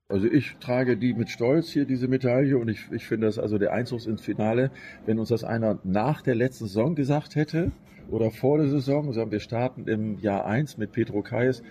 Also 0.09 0.27
ich 0.27 0.57
trage 0.61 0.99
die 0.99 1.15
mit 1.15 1.31
Stolz 1.31 1.71
hier, 1.71 1.87
diese 1.87 2.09
Medaille, 2.09 2.59
und 2.59 2.69
ich, 2.69 2.81
ich 2.93 3.07
finde 3.07 3.27
das 3.27 3.39
also 3.39 3.57
der 3.57 3.73
Einzug 3.73 4.07
ins 4.07 4.21
Finale, 4.21 4.71
wenn 5.07 5.19
uns 5.19 5.31
das 5.31 5.45
einer 5.45 5.79
nach 5.83 6.21
der 6.21 6.35
letzten 6.35 6.67
Saison 6.67 6.95
gesagt 6.95 7.37
hätte, 7.37 7.73
oder 8.11 8.31
vor 8.31 8.59
der 8.59 8.69
Saison, 8.69 9.13
sagen 9.13 9.31
wir 9.31 9.41
starten 9.41 9.89
im 9.89 10.19
Jahr 10.19 10.47
1 10.47 10.79
mit 10.79 10.93
Petro 10.93 11.23
Kais, 11.23 11.63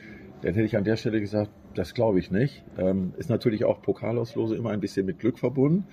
dann 0.42 0.54
hätte 0.54 0.66
ich 0.66 0.76
an 0.76 0.84
der 0.84 0.98
Stelle 0.98 1.22
gesagt, 1.22 1.52
das 1.74 1.94
glaube 1.94 2.20
ich 2.20 2.30
nicht. 2.30 2.64
Ähm, 2.78 3.14
ist 3.18 3.30
natürlich 3.30 3.64
auch 3.64 3.82
Pokalauslose 3.82 4.56
immer 4.56 4.72
ein 4.72 4.82
bisschen 4.82 5.06
mit 5.06 5.20
Glück 5.20 5.40
verbunden. 5.40 5.86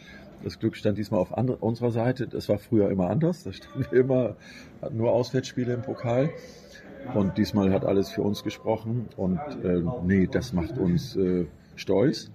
Das 0.43 0.59
Glück 0.59 0.77
stand 0.77 0.99
diesmal 0.99 1.21
auf 1.21 1.37
andere, 1.37 1.59
unserer 1.59 1.91
Seite. 1.91 2.27
Das 2.27 2.49
war 2.49 2.59
früher 2.59 2.91
immer 2.91 3.11
anders. 3.11 3.45
Da 3.45 3.53
standen 3.53 3.87
wir 3.91 4.01
immer, 4.01 4.37
hatten 4.83 4.97
nur 4.97 5.13
Auswärtsspiele 5.13 5.73
im 5.73 5.83
Pokal. 5.83 6.31
Und 7.15 7.39
diesmal 7.39 7.73
hat 7.73 7.85
alles 7.85 8.11
für 8.11 8.23
uns 8.23 8.43
gesprochen. 8.43 9.09
Und 9.17 9.39
äh, 9.63 9.83
nee, 10.05 10.29
das 10.31 10.53
macht 10.53 10.79
uns 10.79 11.17
äh, 11.17 11.47
stolz. 11.77 12.31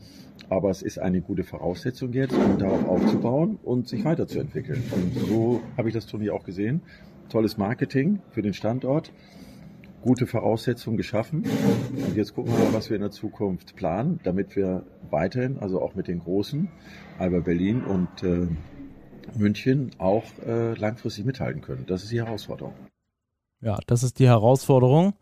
Aber 0.49 0.69
es 0.69 0.81
ist 0.81 0.99
eine 0.99 1.21
gute 1.21 1.43
Voraussetzung 1.43 2.13
jetzt, 2.13 2.33
um 2.33 2.57
darauf 2.57 2.87
aufzubauen 2.87 3.59
und 3.63 3.87
sich 3.87 4.05
weiterzuentwickeln. 4.05 4.83
Und 4.91 5.27
so 5.27 5.61
habe 5.77 5.89
ich 5.89 5.93
das 5.93 6.05
Turnier 6.05 6.33
auch 6.33 6.43
gesehen 6.43 6.81
tolles 7.29 7.57
Marketing 7.57 8.19
für 8.31 8.41
den 8.41 8.53
Standort, 8.53 9.11
gute 10.01 10.27
Voraussetzungen 10.27 10.97
geschaffen. 10.97 11.43
Und 11.95 12.15
jetzt 12.15 12.35
gucken 12.35 12.53
wir 12.53 12.65
mal, 12.65 12.73
was 12.73 12.89
wir 12.89 12.95
in 12.95 13.01
der 13.01 13.11
Zukunft 13.11 13.75
planen, 13.75 14.19
damit 14.23 14.55
wir 14.55 14.83
weiterhin, 15.09 15.57
also 15.59 15.81
auch 15.81 15.95
mit 15.95 16.07
den 16.07 16.19
Großen, 16.19 16.69
Alba 17.17 17.39
Berlin 17.39 17.83
und 17.83 18.23
äh, 18.23 18.47
München, 19.38 19.91
auch 19.97 20.23
äh, 20.45 20.75
langfristig 20.75 21.25
mithalten 21.25 21.61
können. 21.61 21.85
Das 21.88 22.03
ist 22.03 22.11
die 22.11 22.21
Herausforderung. 22.21 22.73
Ja, 23.61 23.79
das 23.88 24.03
ist 24.03 24.19
die 24.19 24.27
Herausforderung. 24.27 25.13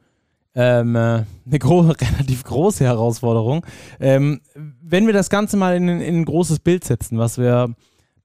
Ähm, 0.56 0.96
äh, 0.96 1.00
eine 1.46 1.60
gro 1.60 1.80
relativ 2.02 2.44
große 2.44 2.84
Herausforderung. 2.84 3.66
Ähm, 4.00 4.42
wenn 4.54 5.06
wir 5.08 5.14
das 5.14 5.30
Ganze 5.30 5.58
mal 5.58 5.76
in, 5.76 5.88
in, 5.88 6.02
ein 6.02 6.26
großes 6.26 6.60
Bild 6.60 6.84
setzen, 6.84 7.18
was 7.18 7.38
wir 7.38 7.74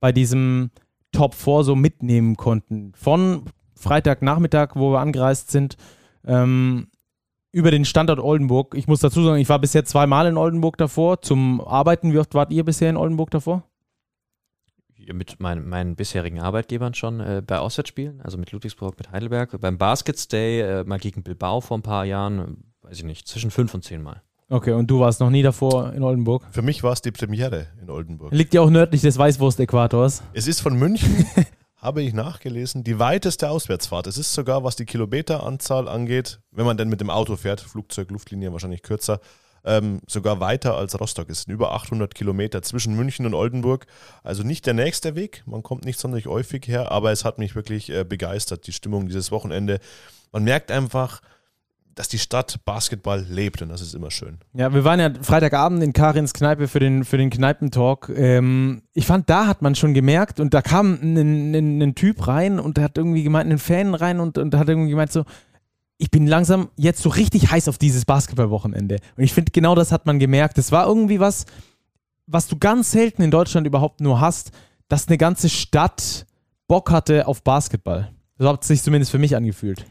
bei 0.01 0.13
diesem 0.13 0.71
Top 1.13 1.35
4 1.35 1.63
so 1.63 1.77
mitnehmen 1.77 2.37
konnten, 2.37 2.93
von 2.95 3.45
Freitagnachmittag, 3.79 4.71
wo 4.75 4.93
wir 4.93 5.01
angereist 5.01 5.51
sind, 5.51 5.77
ähm, 6.27 6.89
über 7.53 7.71
den 7.71 7.85
Standort 7.85 8.21
Oldenburg. 8.21 8.75
Ich 8.77 8.89
muss 8.89 9.01
dazu 9.01 9.25
sagen, 9.25 9.41
ich 9.41 9.49
war 9.49 9.59
bisher 9.59 9.85
zweimal 9.85 10.27
in 10.27 10.37
Oldenburg 10.37 10.77
davor 10.77 11.23
zum 11.23 11.61
Arbeiten. 11.61 12.13
Wie 12.13 12.19
oft 12.19 12.35
wart 12.35 12.53
ihr 12.53 12.65
bisher 12.65 12.91
in 12.91 12.97
Oldenburg 12.97 13.31
davor? 13.31 13.65
mit 15.13 15.37
mein, 15.39 15.67
meinen 15.69 15.97
bisherigen 15.97 16.41
Arbeitgebern 16.41 16.95
schon 16.95 17.21
äh, 17.21 17.43
bei 17.45 17.59
Auswärtsspielen, 17.59 18.21
also 18.21 18.39
mit 18.39 18.53
Ludwigsburg, 18.53 18.99
mit 18.99 19.11
Heidelberg. 19.11 19.59
Beim 19.61 19.79
Baskets 19.79 20.29
Day 20.29 20.61
äh, 20.61 20.85
mal 20.85 20.99
gegen 20.99 21.23
Bilbao 21.23 21.61
vor 21.61 21.79
ein 21.79 21.83
paar 21.83 22.05
Jahren, 22.05 22.65
weiß 22.83 22.99
ich 22.99 23.05
nicht, 23.05 23.29
zwischen 23.29 23.51
fünf 23.51 23.75
und 23.75 23.85
zehn 23.85 24.03
Mal. 24.03 24.23
Okay, 24.51 24.73
und 24.73 24.91
du 24.91 25.01
warst 25.01 25.21
noch 25.21 25.29
nie 25.29 25.43
davor 25.43 25.93
in 25.93 26.03
Oldenburg? 26.03 26.47
Für 26.51 26.63
mich 26.63 26.83
war 26.83 26.93
es 26.93 27.03
die 27.03 27.11
Premiere 27.11 27.67
in 27.83 27.91
Oldenburg. 27.91 28.33
Liegt 28.33 28.55
ja 28.55 28.63
auch 28.63 28.71
nördlich 28.71 29.03
des 29.03 29.19
Weißwurst-Äquators. 29.19 30.23
Es 30.33 30.49
ist 30.49 30.61
von 30.61 30.79
München 30.79 31.27
habe 31.79 32.03
ich 32.03 32.13
nachgelesen, 32.13 32.83
die 32.83 32.99
weiteste 32.99 33.49
Auswärtsfahrt. 33.51 34.07
Es 34.09 34.19
ist 34.19 34.35
sogar, 34.35 34.65
was 34.65 34.77
die 34.77 34.85
Kilometeranzahl 34.85 35.89
angeht, 35.89 36.41
wenn 36.51 36.67
man 36.67 36.77
denn 36.77 36.89
mit 36.89 37.01
dem 37.01 37.11
Auto 37.11 37.37
fährt, 37.37 37.61
Flugzeug, 37.61 38.11
Luftlinie 38.11 38.53
wahrscheinlich 38.53 38.83
kürzer, 38.83 39.21
ähm, 39.65 40.01
sogar 40.07 40.41
weiter 40.41 40.77
als 40.77 40.99
Rostock. 40.99 41.31
Es 41.31 41.43
sind 41.43 41.53
über 41.53 41.73
800 41.73 42.15
Kilometer 42.15 42.63
zwischen 42.63 42.97
München 42.97 43.27
und 43.27 43.35
Oldenburg. 43.35 43.87
Also 44.25 44.43
nicht 44.43 44.67
der 44.67 44.75
nächste 44.75 45.15
Weg. 45.15 45.43
Man 45.47 45.63
kommt 45.63 45.85
nicht 45.85 46.01
sonderlich 46.01 46.27
häufig 46.27 46.67
her, 46.67 46.91
aber 46.91 47.13
es 47.13 47.25
hat 47.25 47.39
mich 47.39 47.55
wirklich 47.55 47.91
äh, 47.91 48.05
begeistert, 48.05 48.67
die 48.67 48.73
Stimmung 48.73 49.07
dieses 49.07 49.31
Wochenende. 49.31 49.79
Man 50.33 50.45
merkt 50.45 50.71
einfach, 50.73 51.21
dass 51.99 52.09
die 52.09 52.21
Stadt 52.21 52.61
Basketball 52.65 53.27
lebt 53.29 53.61
und 53.61 53.71
das 53.71 53.81
ist 53.81 53.93
immer 53.93 54.13
schön. 54.13 54.39
Ja, 54.55 54.73
wir 54.73 54.85
waren 54.85 55.01
ja 55.01 55.11
Freitagabend 55.21 55.83
in 55.83 55.93
Karins 55.93 56.33
Kneipe 56.33 56.69
für 56.69 56.79
den, 56.79 57.05
für 57.05 57.19
den 57.19 57.29
Kneipentalk. 57.29 58.09
Ähm, 58.15 58.83
ich 58.95 59.05
fand, 59.05 59.29
da 59.29 59.49
hat 59.49 59.63
man 59.63 59.75
schon 59.75 59.95
gemerkt 59.95 60.39
und 60.39 60.55
da 60.55 60.63
kam 60.63 60.95
ein, 61.03 61.55
ein, 61.57 61.83
ein 61.83 61.95
Typ 61.97 62.29
rein 62.29 62.61
und 62.61 62.77
der 62.77 62.85
hat 62.85 62.97
irgendwie 62.97 63.25
gemeint, 63.25 63.51
ein 63.51 63.59
Fan 63.59 63.97
rein 63.97 64.21
und, 64.21 64.39
und 64.39 64.55
hat 64.55 64.69
irgendwie 64.69 64.91
gemeint 64.91 65.11
so, 65.11 65.25
ich 65.97 66.13
bin 66.13 66.29
langsam 66.29 66.69
jetzt 66.77 67.03
so 67.03 67.09
richtig 67.09 67.51
heiß 67.51 67.69
auf 67.69 67.79
dieses 67.79 68.05
Basketballwochenende. 68.05 68.99
Und 69.17 69.25
ich 69.25 69.33
finde, 69.33 69.51
genau 69.51 69.75
das 69.75 69.91
hat 69.91 70.07
man 70.07 70.21
gemerkt. 70.21 70.57
Es 70.57 70.71
war 70.71 70.87
irgendwie 70.87 71.19
was, 71.19 71.47
was 72.27 72.47
du 72.47 72.59
ganz 72.59 72.93
selten 72.93 73.23
in 73.23 73.33
Deutschland 73.33 73.67
überhaupt 73.67 74.01
nur 74.01 74.21
hast, 74.21 74.53
dass 74.87 75.09
eine 75.09 75.19
ganze 75.19 75.49
Stadt 75.49 76.27
Bock 76.69 76.93
hatte 76.93 77.27
auf 77.27 77.43
Basketball. 77.43 78.13
So 78.39 78.49
hat 78.49 78.63
es 78.63 78.69
sich 78.69 78.83
zumindest 78.85 79.11
für 79.11 79.19
mich 79.19 79.35
angefühlt 79.35 79.85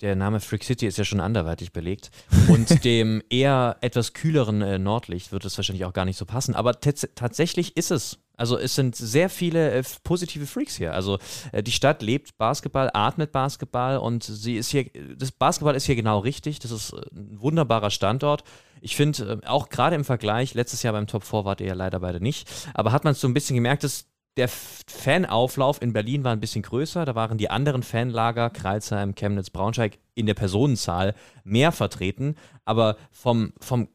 der 0.00 0.16
Name 0.16 0.40
Freak 0.40 0.64
City 0.64 0.86
ist 0.86 0.98
ja 0.98 1.04
schon 1.04 1.20
anderweitig 1.20 1.72
belegt. 1.72 2.10
Und 2.48 2.84
dem 2.84 3.22
eher 3.30 3.76
etwas 3.80 4.12
kühleren 4.12 4.62
äh, 4.62 4.78
Nordlicht 4.78 5.32
wird 5.32 5.44
es 5.44 5.56
wahrscheinlich 5.56 5.84
auch 5.84 5.92
gar 5.92 6.04
nicht 6.04 6.16
so 6.16 6.24
passen. 6.24 6.54
Aber 6.54 6.80
tatsächlich 6.80 7.76
ist 7.76 7.90
es. 7.90 8.18
Also 8.36 8.56
es 8.56 8.76
sind 8.76 8.94
sehr 8.94 9.30
viele 9.30 9.72
äh, 9.72 9.82
positive 10.04 10.46
Freaks 10.46 10.76
hier. 10.76 10.94
Also 10.94 11.18
äh, 11.50 11.62
die 11.62 11.72
Stadt 11.72 12.02
lebt 12.02 12.38
Basketball, 12.38 12.88
atmet 12.94 13.32
Basketball 13.32 13.98
und 13.98 14.22
sie 14.22 14.56
ist 14.56 14.70
hier, 14.70 14.86
das 15.16 15.32
Basketball 15.32 15.74
ist 15.74 15.86
hier 15.86 15.96
genau 15.96 16.20
richtig. 16.20 16.60
Das 16.60 16.70
ist 16.70 16.92
äh, 16.92 17.00
ein 17.12 17.40
wunderbarer 17.40 17.90
Standort. 17.90 18.44
Ich 18.80 18.94
finde, 18.94 19.40
äh, 19.42 19.46
auch 19.48 19.68
gerade 19.70 19.96
im 19.96 20.04
Vergleich, 20.04 20.54
letztes 20.54 20.84
Jahr 20.84 20.92
beim 20.92 21.08
Top 21.08 21.24
4 21.24 21.44
wart 21.44 21.60
ihr 21.60 21.66
ja 21.66 21.74
leider 21.74 21.98
beide 21.98 22.20
nicht, 22.20 22.48
aber 22.74 22.92
hat 22.92 23.02
man 23.02 23.14
so 23.14 23.26
ein 23.26 23.34
bisschen 23.34 23.56
gemerkt, 23.56 23.82
dass 23.82 24.06
der 24.38 24.48
Fanauflauf 24.48 25.82
in 25.82 25.92
Berlin 25.92 26.24
war 26.24 26.32
ein 26.32 26.40
bisschen 26.40 26.62
größer. 26.62 27.04
Da 27.04 27.14
waren 27.14 27.38
die 27.38 27.50
anderen 27.50 27.82
Fanlager, 27.82 28.50
Kreilsheim, 28.50 29.14
Chemnitz, 29.14 29.50
Braunschweig, 29.50 29.98
in 30.14 30.26
der 30.26 30.34
Personenzahl 30.34 31.14
mehr 31.44 31.72
vertreten. 31.72 32.36
Aber 32.64 32.96
vom, 33.10 33.52
vom 33.60 33.88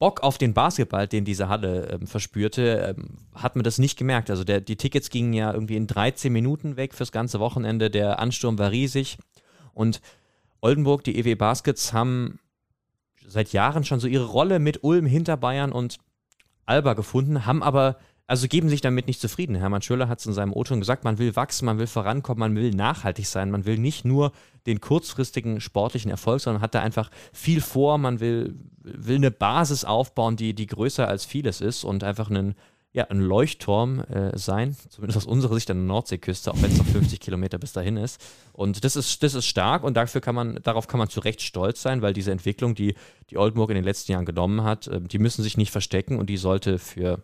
Bock 0.00 0.22
auf 0.22 0.36
den 0.36 0.52
Basketball, 0.52 1.06
den 1.06 1.24
diese 1.24 1.48
Halle 1.48 1.90
ähm, 1.92 2.06
verspürte, 2.08 2.94
ähm, 2.96 3.18
hat 3.34 3.54
man 3.54 3.62
das 3.62 3.78
nicht 3.78 3.96
gemerkt. 3.96 4.30
Also 4.30 4.42
der, 4.42 4.60
die 4.60 4.76
Tickets 4.76 5.10
gingen 5.10 5.32
ja 5.32 5.52
irgendwie 5.52 5.76
in 5.76 5.86
13 5.86 6.32
Minuten 6.32 6.76
weg 6.76 6.92
fürs 6.92 7.12
ganze 7.12 7.38
Wochenende. 7.38 7.88
Der 7.88 8.18
Ansturm 8.18 8.58
war 8.58 8.72
riesig. 8.72 9.16
Und 9.74 10.00
Oldenburg, 10.60 11.04
die 11.04 11.16
EW 11.18 11.36
Baskets, 11.36 11.92
haben 11.92 12.40
seit 13.24 13.52
Jahren 13.52 13.84
schon 13.84 14.00
so 14.00 14.08
ihre 14.08 14.26
Rolle 14.26 14.58
mit 14.58 14.82
Ulm 14.82 15.06
hinter 15.06 15.36
Bayern 15.36 15.70
und 15.70 15.98
Alba 16.66 16.94
gefunden, 16.94 17.46
haben 17.46 17.62
aber 17.62 17.96
also 18.28 18.46
geben 18.46 18.68
sich 18.68 18.82
damit 18.82 19.06
nicht 19.06 19.22
zufrieden. 19.22 19.56
Hermann 19.56 19.80
Schöller 19.80 20.08
hat 20.08 20.20
es 20.20 20.26
in 20.26 20.34
seinem 20.34 20.52
O-Ton 20.52 20.80
gesagt, 20.80 21.02
man 21.02 21.18
will 21.18 21.34
wachsen, 21.34 21.64
man 21.64 21.78
will 21.78 21.86
vorankommen, 21.86 22.40
man 22.40 22.54
will 22.54 22.72
nachhaltig 22.72 23.26
sein, 23.26 23.50
man 23.50 23.64
will 23.64 23.78
nicht 23.78 24.04
nur 24.04 24.32
den 24.66 24.82
kurzfristigen 24.82 25.62
sportlichen 25.62 26.10
Erfolg, 26.10 26.42
sondern 26.42 26.62
hat 26.62 26.74
da 26.74 26.82
einfach 26.82 27.10
viel 27.32 27.62
vor, 27.62 27.96
man 27.96 28.20
will, 28.20 28.54
will 28.82 29.16
eine 29.16 29.30
Basis 29.30 29.86
aufbauen, 29.86 30.36
die, 30.36 30.52
die 30.52 30.66
größer 30.66 31.08
als 31.08 31.24
vieles 31.24 31.62
ist 31.62 31.84
und 31.84 32.04
einfach 32.04 32.28
einen, 32.28 32.54
ja, 32.92 33.04
ein 33.04 33.20
Leuchtturm 33.20 34.00
äh, 34.00 34.36
sein, 34.36 34.76
zumindest 34.90 35.16
aus 35.16 35.26
unserer 35.26 35.54
Sicht 35.54 35.70
an 35.70 35.78
der 35.78 35.86
Nordseeküste, 35.86 36.50
auch 36.52 36.60
wenn 36.60 36.70
es 36.70 36.76
noch 36.76 36.86
50 36.86 37.20
Kilometer 37.20 37.56
bis 37.56 37.72
dahin 37.72 37.96
ist. 37.96 38.20
Und 38.52 38.84
das 38.84 38.94
ist, 38.94 39.22
das 39.22 39.32
ist 39.32 39.46
stark 39.46 39.84
und 39.84 39.96
dafür 39.96 40.20
kann 40.20 40.34
man, 40.34 40.58
darauf 40.62 40.86
kann 40.86 40.98
man 40.98 41.08
zu 41.08 41.20
Recht 41.20 41.40
stolz 41.40 41.80
sein, 41.80 42.02
weil 42.02 42.12
diese 42.12 42.30
Entwicklung, 42.30 42.74
die 42.74 42.94
die 43.30 43.38
Oldenburg 43.38 43.70
in 43.70 43.76
den 43.76 43.84
letzten 43.84 44.12
Jahren 44.12 44.26
genommen 44.26 44.64
hat, 44.64 44.86
äh, 44.86 45.00
die 45.00 45.18
müssen 45.18 45.42
sich 45.42 45.56
nicht 45.56 45.70
verstecken 45.70 46.18
und 46.18 46.28
die 46.28 46.36
sollte 46.36 46.78
für 46.78 47.22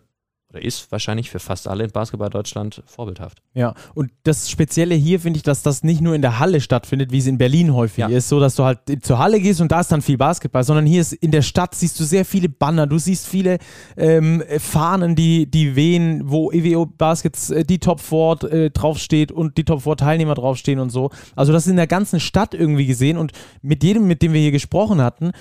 oder 0.55 0.65
ist 0.65 0.91
wahrscheinlich 0.93 1.31
für 1.31 1.41
fast 1.41 1.67
alle 1.69 1.85
in 1.85 1.91
Basketball 1.91 2.31
Deutschland 2.31 2.83
vorbildhaft. 2.87 3.43
Ja, 3.55 3.75
und 3.95 4.11
das 4.23 4.49
Spezielle 4.49 4.95
hier 4.95 5.21
finde 5.21 5.39
ich, 5.39 5.43
dass 5.43 5.63
das 5.63 5.83
nicht 5.83 6.01
nur 6.01 6.15
in 6.15 6.23
der 6.23 6.39
Halle 6.39 6.61
stattfindet, 6.61 7.11
wie 7.11 7.19
es 7.19 7.27
in 7.27 7.39
Berlin 7.39 7.75
häufig 7.75 7.99
ja. 7.99 8.09
ist, 8.09 8.29
so 8.29 8.41
dass 8.41 8.55
du 8.55 8.65
halt 8.65 8.79
zur 9.03 9.19
Halle 9.19 9.41
gehst 9.41 9.61
und 9.61 9.73
da 9.73 9.81
ist 9.81 9.91
dann 9.91 10.03
viel 10.03 10.17
Basketball, 10.17 10.63
sondern 10.63 10.87
hier 10.87 11.01
ist 11.01 11.13
in 11.13 11.31
der 11.31 11.43
Stadt 11.43 11.75
siehst 11.75 11.99
du 11.99 12.05
sehr 12.05 12.25
viele 12.25 12.49
Banner, 12.49 12.87
du 12.87 12.99
siehst 12.99 13.27
viele 13.27 13.59
ähm, 13.97 14.43
Fahnen, 14.59 15.17
die, 15.17 15.51
die 15.51 15.75
wehen, 15.75 16.23
wo 16.25 16.53
EWO 16.53 16.87
Baskets 16.87 17.51
äh, 17.51 17.65
die 17.65 17.79
Top 17.79 18.01
4 18.01 18.45
äh, 18.45 18.71
draufsteht 18.71 19.33
und 19.33 19.59
die 19.59 19.65
Top 19.65 19.83
4 19.83 19.97
Teilnehmer 19.97 20.35
draufstehen 20.35 20.79
und 20.79 20.91
so. 20.91 21.11
Also 21.35 21.53
das 21.53 21.65
ist 21.65 21.71
in 21.71 21.77
der 21.77 21.87
ganzen 21.87 22.21
Stadt 22.21 22.55
irgendwie 22.55 22.87
gesehen 22.87 23.17
und 23.17 23.33
mit 23.63 23.83
jedem, 23.83 24.07
mit 24.07 24.23
dem 24.23 24.33
wir 24.33 24.41
hier 24.41 24.53
gesprochen 24.53 25.01
hatten, 25.01 25.33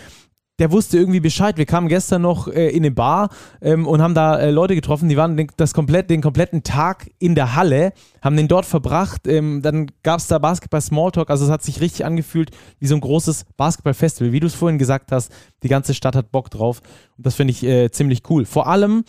der 0.60 0.72
wusste 0.72 0.98
irgendwie 0.98 1.20
Bescheid. 1.20 1.58
Wir 1.58 1.66
kamen 1.66 1.88
gestern 1.88 2.22
noch 2.22 2.48
äh, 2.48 2.70
in 2.70 2.84
eine 2.84 2.92
Bar 2.92 3.30
ähm, 3.62 3.88
und 3.88 4.02
haben 4.02 4.14
da 4.14 4.38
äh, 4.38 4.52
Leute 4.52 4.76
getroffen, 4.76 5.10
die 5.10 5.18
waren 5.18 5.36
den, 5.36 5.48
das 5.58 5.74
komplett, 5.74 6.10
den 6.10 6.22
kompletten 6.22 6.64
Tag 6.64 7.10
in 7.18 7.34
der 7.34 7.56
Halle, 7.56 7.94
haben 8.22 8.38
den 8.38 8.48
dort 8.48 8.66
verbracht. 8.66 9.28
Ähm, 9.28 9.62
dann 9.64 9.92
gab 10.04 10.20
es 10.20 10.28
da 10.28 10.38
Basketball 10.38 10.82
Smalltalk, 10.82 11.30
also 11.30 11.46
es 11.46 11.52
hat 11.52 11.64
sich 11.64 11.82
richtig 11.82 12.06
angefühlt 12.06 12.52
wie 12.80 12.88
so 12.88 12.96
ein 12.96 13.02
großes 13.02 13.46
Basketball-Festival. 13.58 14.32
Wie 14.32 14.40
du 14.40 14.48
es 14.48 14.54
vorhin 14.54 14.78
gesagt 14.78 15.12
hast, 15.12 15.32
die 15.64 15.70
ganze 15.70 15.96
Stadt 15.96 16.16
hat 16.16 16.32
Bock 16.32 16.52
drauf. 16.52 16.82
Und 17.18 17.26
das 17.26 17.36
finde 17.36 17.52
ich 17.52 17.64
äh, 17.64 17.90
ziemlich 17.90 18.30
cool. 18.30 18.46
Vor 18.46 18.68
allem 18.68 19.06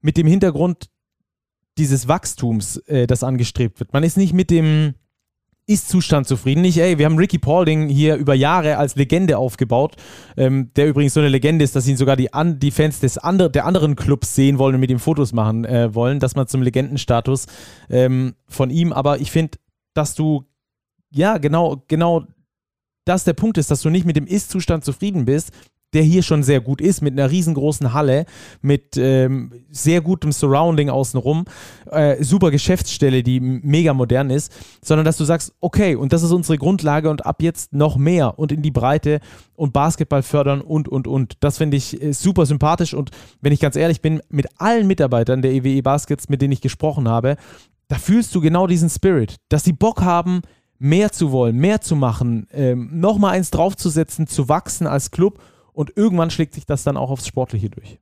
mit 0.00 0.16
dem 0.16 0.26
Hintergrund 0.26 0.88
dieses 1.76 2.08
Wachstums, 2.08 2.78
äh, 2.86 3.06
das 3.06 3.22
angestrebt 3.22 3.80
wird. 3.80 3.92
Man 3.92 4.02
ist 4.02 4.16
nicht 4.16 4.32
mit 4.32 4.50
dem 4.50 4.94
ist-Zustand 5.66 6.28
zufrieden. 6.28 6.60
Nicht, 6.60 6.78
ey, 6.78 6.98
wir 6.98 7.06
haben 7.06 7.18
Ricky 7.18 7.38
Paulding 7.38 7.88
hier 7.88 8.16
über 8.16 8.34
Jahre 8.34 8.78
als 8.78 8.94
Legende 8.94 9.36
aufgebaut, 9.36 9.96
ähm, 10.36 10.70
der 10.76 10.86
übrigens 10.86 11.14
so 11.14 11.20
eine 11.20 11.28
Legende 11.28 11.64
ist, 11.64 11.74
dass 11.74 11.88
ihn 11.88 11.96
sogar 11.96 12.16
die, 12.16 12.32
an, 12.32 12.58
die 12.60 12.70
Fans 12.70 13.00
des 13.00 13.18
andre, 13.18 13.50
der 13.50 13.66
anderen 13.66 13.96
Clubs 13.96 14.34
sehen 14.34 14.58
wollen 14.58 14.74
und 14.74 14.80
mit 14.80 14.90
ihm 14.90 15.00
Fotos 15.00 15.32
machen 15.32 15.64
äh, 15.64 15.94
wollen, 15.94 16.20
dass 16.20 16.36
man 16.36 16.46
zum 16.46 16.62
Legendenstatus 16.62 17.46
ähm, 17.90 18.34
von 18.48 18.70
ihm. 18.70 18.92
Aber 18.92 19.20
ich 19.20 19.30
finde, 19.32 19.58
dass 19.92 20.14
du, 20.14 20.44
ja, 21.10 21.38
genau, 21.38 21.82
genau 21.88 22.26
das 23.04 23.24
der 23.24 23.34
Punkt 23.34 23.58
ist, 23.58 23.70
dass 23.70 23.82
du 23.82 23.90
nicht 23.90 24.06
mit 24.06 24.16
dem 24.16 24.26
Ist-Zustand 24.26 24.84
zufrieden 24.84 25.24
bist, 25.24 25.50
der 25.96 26.04
hier 26.04 26.22
schon 26.22 26.42
sehr 26.42 26.60
gut 26.60 26.82
ist, 26.82 27.00
mit 27.00 27.14
einer 27.14 27.30
riesengroßen 27.30 27.94
Halle, 27.94 28.26
mit 28.60 28.98
ähm, 28.98 29.50
sehr 29.70 30.02
gutem 30.02 30.30
Surrounding 30.30 30.90
außenrum, 30.90 31.46
äh, 31.90 32.22
super 32.22 32.50
Geschäftsstelle, 32.50 33.22
die 33.22 33.40
mega 33.40 33.94
modern 33.94 34.28
ist, 34.28 34.52
sondern 34.84 35.06
dass 35.06 35.16
du 35.16 35.24
sagst, 35.24 35.54
okay, 35.60 35.94
und 35.94 36.12
das 36.12 36.22
ist 36.22 36.32
unsere 36.32 36.58
Grundlage 36.58 37.08
und 37.08 37.24
ab 37.24 37.40
jetzt 37.40 37.72
noch 37.72 37.96
mehr 37.96 38.38
und 38.38 38.52
in 38.52 38.60
die 38.60 38.70
Breite 38.70 39.20
und 39.54 39.72
Basketball 39.72 40.22
fördern 40.22 40.60
und, 40.60 40.86
und, 40.86 41.08
und. 41.08 41.38
Das 41.40 41.56
finde 41.56 41.78
ich 41.78 42.02
äh, 42.02 42.12
super 42.12 42.44
sympathisch 42.44 42.92
und 42.92 43.10
wenn 43.40 43.54
ich 43.54 43.60
ganz 43.60 43.74
ehrlich 43.74 44.02
bin, 44.02 44.20
mit 44.28 44.48
allen 44.58 44.86
Mitarbeitern 44.86 45.40
der 45.40 45.52
EWE 45.52 45.76
e 45.76 45.80
Baskets, 45.80 46.28
mit 46.28 46.42
denen 46.42 46.52
ich 46.52 46.60
gesprochen 46.60 47.08
habe, 47.08 47.36
da 47.88 47.96
fühlst 47.96 48.34
du 48.34 48.42
genau 48.42 48.66
diesen 48.66 48.90
Spirit, 48.90 49.36
dass 49.48 49.64
sie 49.64 49.72
Bock 49.72 50.02
haben, 50.02 50.42
mehr 50.78 51.10
zu 51.10 51.32
wollen, 51.32 51.56
mehr 51.56 51.80
zu 51.80 51.96
machen, 51.96 52.48
ähm, 52.52 52.90
nochmal 52.92 53.32
eins 53.32 53.50
draufzusetzen, 53.50 54.26
zu 54.26 54.50
wachsen 54.50 54.86
als 54.86 55.10
Club 55.10 55.40
und 55.76 55.94
irgendwann 55.94 56.30
schlägt 56.30 56.54
sich 56.54 56.64
das 56.64 56.84
dann 56.84 56.96
auch 56.96 57.10
aufs 57.10 57.26
Sportliche 57.26 57.68
durch. 57.68 57.98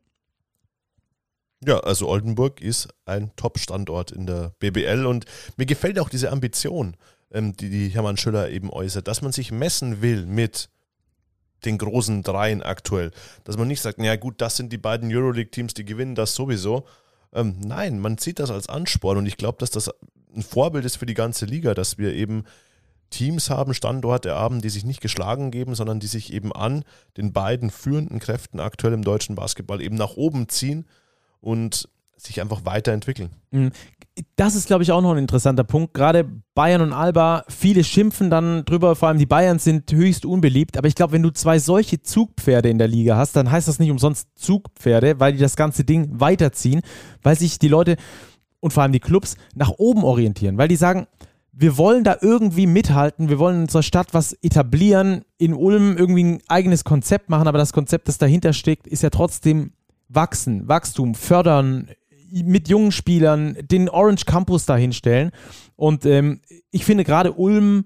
Ja, 1.67 1.81
also 1.81 2.09
Oldenburg 2.09 2.61
ist 2.61 2.89
ein 3.05 3.33
Top-Standort 3.35 4.13
in 4.13 4.27
der 4.27 4.55
BBL 4.61 5.07
und 5.07 5.25
mir 5.57 5.67
gefällt 5.67 5.99
auch 5.99 6.09
diese 6.09 6.31
Ambition, 6.31 6.97
ähm, 7.33 7.57
die, 7.57 7.71
die 7.71 7.89
Hermann 7.89 8.17
Schüller 8.17 8.49
eben 8.49 8.71
äußert, 8.71 9.09
dass 9.09 9.23
man 9.23 9.33
sich 9.33 9.51
messen 9.51 10.03
will 10.03 10.25
mit 10.25 10.69
den 11.65 11.77
großen 11.79 12.23
Dreien 12.23 12.63
aktuell. 12.63 13.11
Dass 13.43 13.57
man 13.57 13.67
nicht 13.67 13.81
sagt, 13.81 13.99
naja 13.99 14.15
gut, 14.15 14.41
das 14.41 14.57
sind 14.57 14.73
die 14.73 14.79
beiden 14.79 15.13
Euroleague-Teams, 15.13 15.75
die 15.75 15.85
gewinnen 15.85 16.15
das 16.15 16.37
sowieso. 16.37 16.87
Ähm, 17.33 17.57
nein, 17.59 17.99
man 17.99 18.19
sieht 18.19 18.39
das 18.39 18.53
als 18.53 18.69
Ansporn 18.69 19.19
und 19.19 19.27
ich 19.27 19.37
glaube, 19.37 19.59
dass 19.59 19.71
das 19.71 19.91
ein 20.37 20.43
Vorbild 20.43 20.85
ist 20.85 20.97
für 20.97 21.07
die 21.07 21.15
ganze 21.15 21.45
Liga, 21.45 21.75
dass 21.75 21.99
wir 21.99 22.13
eben 22.13 22.45
Teams 23.15 23.49
haben, 23.49 23.75
Standorte 23.75 24.35
haben, 24.35 24.61
die 24.61 24.71
sich 24.71 24.85
nicht 24.85 25.01
geschlagen 25.01 25.53
geben, 25.53 25.77
sondern 25.77 26.01
die 26.01 26.09
sich 26.09 26.33
eben 26.33 26.53
an 26.53 26.85
den 27.17 27.33
beiden 27.33 27.71
führenden 27.71 28.19
Kräften 28.19 28.59
aktuell 28.59 28.93
im 28.93 29.05
deutschen 29.05 29.37
Basketball 29.37 29.81
eben 29.81 29.95
nach 29.95 30.17
oben 30.17 30.49
ziehen 30.49 30.85
und 31.41 31.89
sich 32.17 32.41
einfach 32.41 32.65
weiterentwickeln. 32.65 33.31
Mhm. 33.53 33.71
Das 34.35 34.57
ist, 34.57 34.67
glaube 34.67 34.83
ich, 34.83 34.91
auch 34.91 35.01
noch 35.01 35.13
ein 35.13 35.19
interessanter 35.19 35.63
Punkt. 35.63 35.95
Gerade 35.95 36.29
Bayern 36.55 36.81
und 36.81 36.93
Alba, 36.93 37.45
viele 37.49 37.85
schimpfen 37.85 38.31
dann 38.31 38.65
drüber, 38.65 38.97
vor 38.97 39.09
allem 39.09 39.19
die 39.19 39.27
Bayern 39.27 39.59
sind 39.61 39.93
höchst 39.93 40.25
unbeliebt. 40.25 40.77
Aber 40.77 40.89
ich 40.89 40.95
glaube, 40.97 41.13
wenn 41.13 41.23
du 41.23 41.31
zwei 41.31 41.61
solche 41.61 42.03
Zugpferde 42.03 42.69
in 42.69 42.79
der 42.79 42.89
Liga 42.89 43.17
hast, 43.17 43.37
dann 43.37 43.51
heißt 43.51 43.69
das 43.69 43.79
nicht 43.79 43.91
umsonst 43.91 44.29
Zugpferde, 44.37 45.21
weil 45.21 45.35
die 45.35 45.39
das 45.39 45.57
ganze 45.57 45.85
Ding 45.85 46.09
weiterziehen, 46.13 46.83
weil 47.23 47.37
sich 47.37 47.61
die 47.61 47.69
Leute 47.69 47.97
und 48.59 48.73
vor 48.73 48.83
allem 48.83 48.93
die 48.93 49.01
Clubs 49.01 49.37
nach 49.55 49.71
oben 49.79 50.05
orientieren, 50.05 50.59
weil 50.59 50.69
die 50.69 50.77
sagen, 50.77 51.07
wir 51.57 51.77
wollen 51.79 52.05
da 52.05 52.17
irgendwie 52.21 52.67
mithalten, 52.67 53.29
wir 53.29 53.39
wollen 53.39 53.57
in 53.57 53.63
unserer 53.63 53.83
Stadt 53.83 54.09
was 54.13 54.33
etablieren, 54.43 55.25
in 55.39 55.55
Ulm 55.55 55.97
irgendwie 55.97 56.25
ein 56.25 56.43
eigenes 56.49 56.85
Konzept 56.85 57.31
machen, 57.31 57.47
aber 57.47 57.59
das 57.59 57.73
Konzept, 57.73 58.09
das 58.09 58.19
dahinter 58.19 58.53
steckt, 58.53 58.87
ist 58.87 59.03
ja 59.03 59.11
trotzdem 59.11 59.73
wachsen, 60.09 60.67
Wachstum, 60.69 61.15
fördern, 61.15 61.89
mit 62.31 62.69
jungen 62.69 62.91
Spielern, 62.91 63.57
den 63.63 63.89
Orange 63.89 64.25
Campus 64.25 64.67
dahinstellen. 64.67 65.31
Und 65.77 66.05
ähm, 66.05 66.41
ich 66.73 66.85
finde 66.85 67.05
gerade 67.05 67.33
Ulm, 67.33 67.85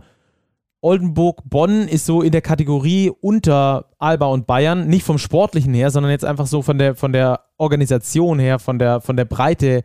Oldenburg, 0.81 1.43
Bonn 1.45 1.89
ist 1.89 2.07
so 2.07 2.23
in 2.23 2.33
der 2.33 2.41
Kategorie 2.41 3.11
unter 3.21 3.91
Alba 3.99 4.27
und 4.27 4.47
Bayern, 4.47 4.89
nicht 4.89 5.05
vom 5.05 5.19
Sportlichen 5.19 5.75
her, 5.75 5.91
sondern 5.91 6.13
jetzt 6.13 6.25
einfach 6.25 6.47
so 6.47 6.63
von 6.63 6.79
der, 6.79 6.95
von 6.95 7.13
der 7.13 7.41
Organisation 7.59 8.39
her, 8.39 8.59
von 8.59 8.79
der, 8.79 9.01
von 9.01 9.17
der 9.17 9.25
Breite 9.27 9.83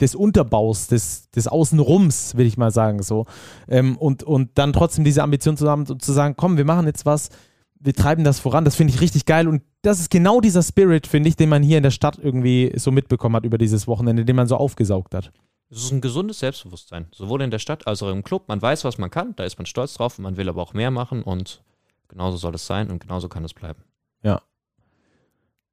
des 0.00 0.14
Unterbaus, 0.14 0.88
des, 0.88 1.30
des 1.30 1.48
Außenrums, 1.48 2.36
will 2.36 2.46
ich 2.46 2.56
mal 2.56 2.70
sagen, 2.70 3.02
so. 3.02 3.26
Ähm, 3.68 3.96
und, 3.96 4.22
und 4.22 4.58
dann 4.58 4.72
trotzdem 4.72 5.04
diese 5.04 5.22
Ambition 5.22 5.56
zu 5.56 5.68
haben, 5.68 5.86
zu 5.98 6.12
sagen, 6.12 6.34
komm, 6.36 6.56
wir 6.56 6.64
machen 6.64 6.86
jetzt 6.86 7.06
was, 7.06 7.30
wir 7.78 7.94
treiben 7.94 8.24
das 8.24 8.40
voran, 8.40 8.64
das 8.64 8.76
finde 8.76 8.92
ich 8.92 9.00
richtig 9.00 9.26
geil 9.26 9.48
und 9.48 9.62
das 9.82 10.00
ist 10.00 10.10
genau 10.10 10.40
dieser 10.40 10.62
Spirit, 10.62 11.06
finde 11.06 11.28
ich, 11.28 11.36
den 11.36 11.48
man 11.48 11.62
hier 11.62 11.76
in 11.76 11.82
der 11.82 11.90
Stadt 11.90 12.18
irgendwie 12.20 12.72
so 12.76 12.90
mitbekommen 12.90 13.36
hat 13.36 13.44
über 13.44 13.58
dieses 13.58 13.86
Wochenende, 13.86 14.24
den 14.24 14.36
man 14.36 14.46
so 14.46 14.56
aufgesaugt 14.56 15.14
hat. 15.14 15.32
Es 15.68 15.78
ist 15.78 15.92
ein 15.92 16.00
gesundes 16.00 16.38
Selbstbewusstsein, 16.38 17.06
sowohl 17.12 17.42
in 17.42 17.50
der 17.50 17.58
Stadt 17.58 17.86
als 17.86 18.02
auch 18.02 18.10
im 18.10 18.22
Club. 18.22 18.44
Man 18.48 18.62
weiß, 18.62 18.84
was 18.84 18.98
man 18.98 19.10
kann, 19.10 19.34
da 19.36 19.44
ist 19.44 19.58
man 19.58 19.66
stolz 19.66 19.94
drauf, 19.94 20.18
man 20.18 20.36
will 20.36 20.48
aber 20.48 20.62
auch 20.62 20.74
mehr 20.74 20.90
machen 20.90 21.22
und 21.22 21.62
genauso 22.08 22.36
soll 22.36 22.54
es 22.54 22.66
sein 22.66 22.90
und 22.90 23.00
genauso 23.00 23.28
kann 23.28 23.44
es 23.44 23.54
bleiben. 23.54 23.82
Ja, 24.22 24.42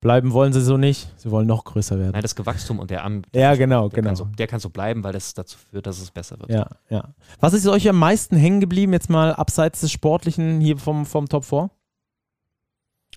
Bleiben 0.04 0.34
wollen 0.34 0.52
sie 0.52 0.62
so 0.62 0.76
nicht. 0.76 1.08
Sie 1.16 1.32
wollen 1.32 1.48
noch 1.48 1.64
größer 1.64 1.98
werden. 1.98 2.12
Nein, 2.12 2.22
das 2.22 2.36
Gewachstum 2.36 2.78
und 2.78 2.92
der 2.92 3.06
Am. 3.06 3.22
Ja, 3.34 3.56
genau, 3.56 3.88
der 3.88 3.96
genau. 3.96 4.10
Kann 4.10 4.16
so, 4.18 4.26
der 4.26 4.48
kann 4.48 4.60
so 4.60 4.70
bleiben, 4.70 5.02
weil 5.04 5.14
das 5.14 5.34
dazu 5.34 5.58
führt, 5.58 5.88
dass 5.88 6.02
es 6.02 6.12
besser 6.12 6.38
wird. 6.40 6.52
Ja, 6.52 6.68
ja. 6.90 7.16
Was 7.40 7.54
ist 7.54 7.66
euch 7.68 7.88
am 7.88 7.98
meisten 7.98 8.36
hängen 8.36 8.60
geblieben, 8.60 8.92
jetzt 8.92 9.10
mal 9.10 9.34
abseits 9.34 9.80
des 9.80 9.94
Sportlichen 9.94 10.60
hier 10.60 10.78
vom, 10.78 11.06
vom 11.06 11.30
Top 11.30 11.46
4? 11.46 11.70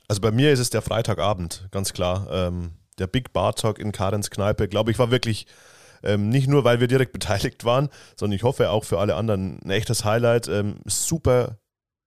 Also 0.06 0.20
bei 0.20 0.30
mir 0.30 0.52
ist 0.52 0.60
es 0.60 0.70
der 0.70 0.80
Freitagabend, 0.80 1.66
ganz 1.72 1.92
klar. 1.92 2.28
Ähm, 2.30 2.70
der 2.98 3.08
Big 3.08 3.32
Bar 3.32 3.56
Talk 3.56 3.80
in 3.80 3.90
Karens 3.90 4.30
Kneipe, 4.30 4.68
glaube 4.68 4.92
ich, 4.92 4.98
war 5.00 5.10
wirklich 5.10 5.48
ähm, 6.04 6.28
nicht 6.28 6.46
nur, 6.48 6.62
weil 6.62 6.78
wir 6.78 6.86
direkt 6.86 7.12
beteiligt 7.14 7.64
waren, 7.64 7.88
sondern 8.14 8.36
ich 8.36 8.44
hoffe 8.44 8.70
auch 8.70 8.84
für 8.84 9.00
alle 9.00 9.16
anderen 9.16 9.58
ein 9.64 9.70
echtes 9.70 10.04
Highlight. 10.04 10.46
Ähm, 10.46 10.76
super 10.86 11.58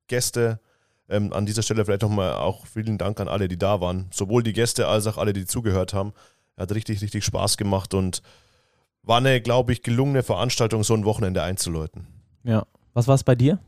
Gäste, 0.08 0.62
ähm, 1.10 1.34
an 1.34 1.46
dieser 1.46 1.62
Stelle 1.62 1.86
vielleicht 1.86 2.04
nochmal 2.04 2.34
auch 2.34 2.66
vielen 2.66 2.98
Dank 2.98 3.20
an 3.20 3.28
alle, 3.28 3.48
die 3.48 3.58
da 3.58 3.82
waren. 3.82 4.08
Sowohl 4.12 4.44
die 4.44 4.54
Gäste 4.54 4.88
als 4.88 5.08
auch 5.08 5.18
alle, 5.18 5.34
die 5.34 5.46
zugehört 5.46 5.94
haben. 5.94 6.14
Hat 6.58 6.72
richtig, 6.72 7.02
richtig 7.02 7.26
Spaß 7.26 7.58
gemacht 7.58 7.94
und 7.94 8.22
war 9.04 9.18
eine, 9.18 9.42
glaube 9.42 9.72
ich, 9.74 9.82
gelungene 9.82 10.24
Veranstaltung, 10.24 10.84
so 10.84 10.94
ein 10.94 11.06
Wochenende 11.06 11.42
einzuläuten. 11.42 12.08
Ja. 12.44 12.66
Was 12.94 13.08
war 13.08 13.16
es 13.16 13.24
bei 13.24 13.36
dir? 13.36 13.60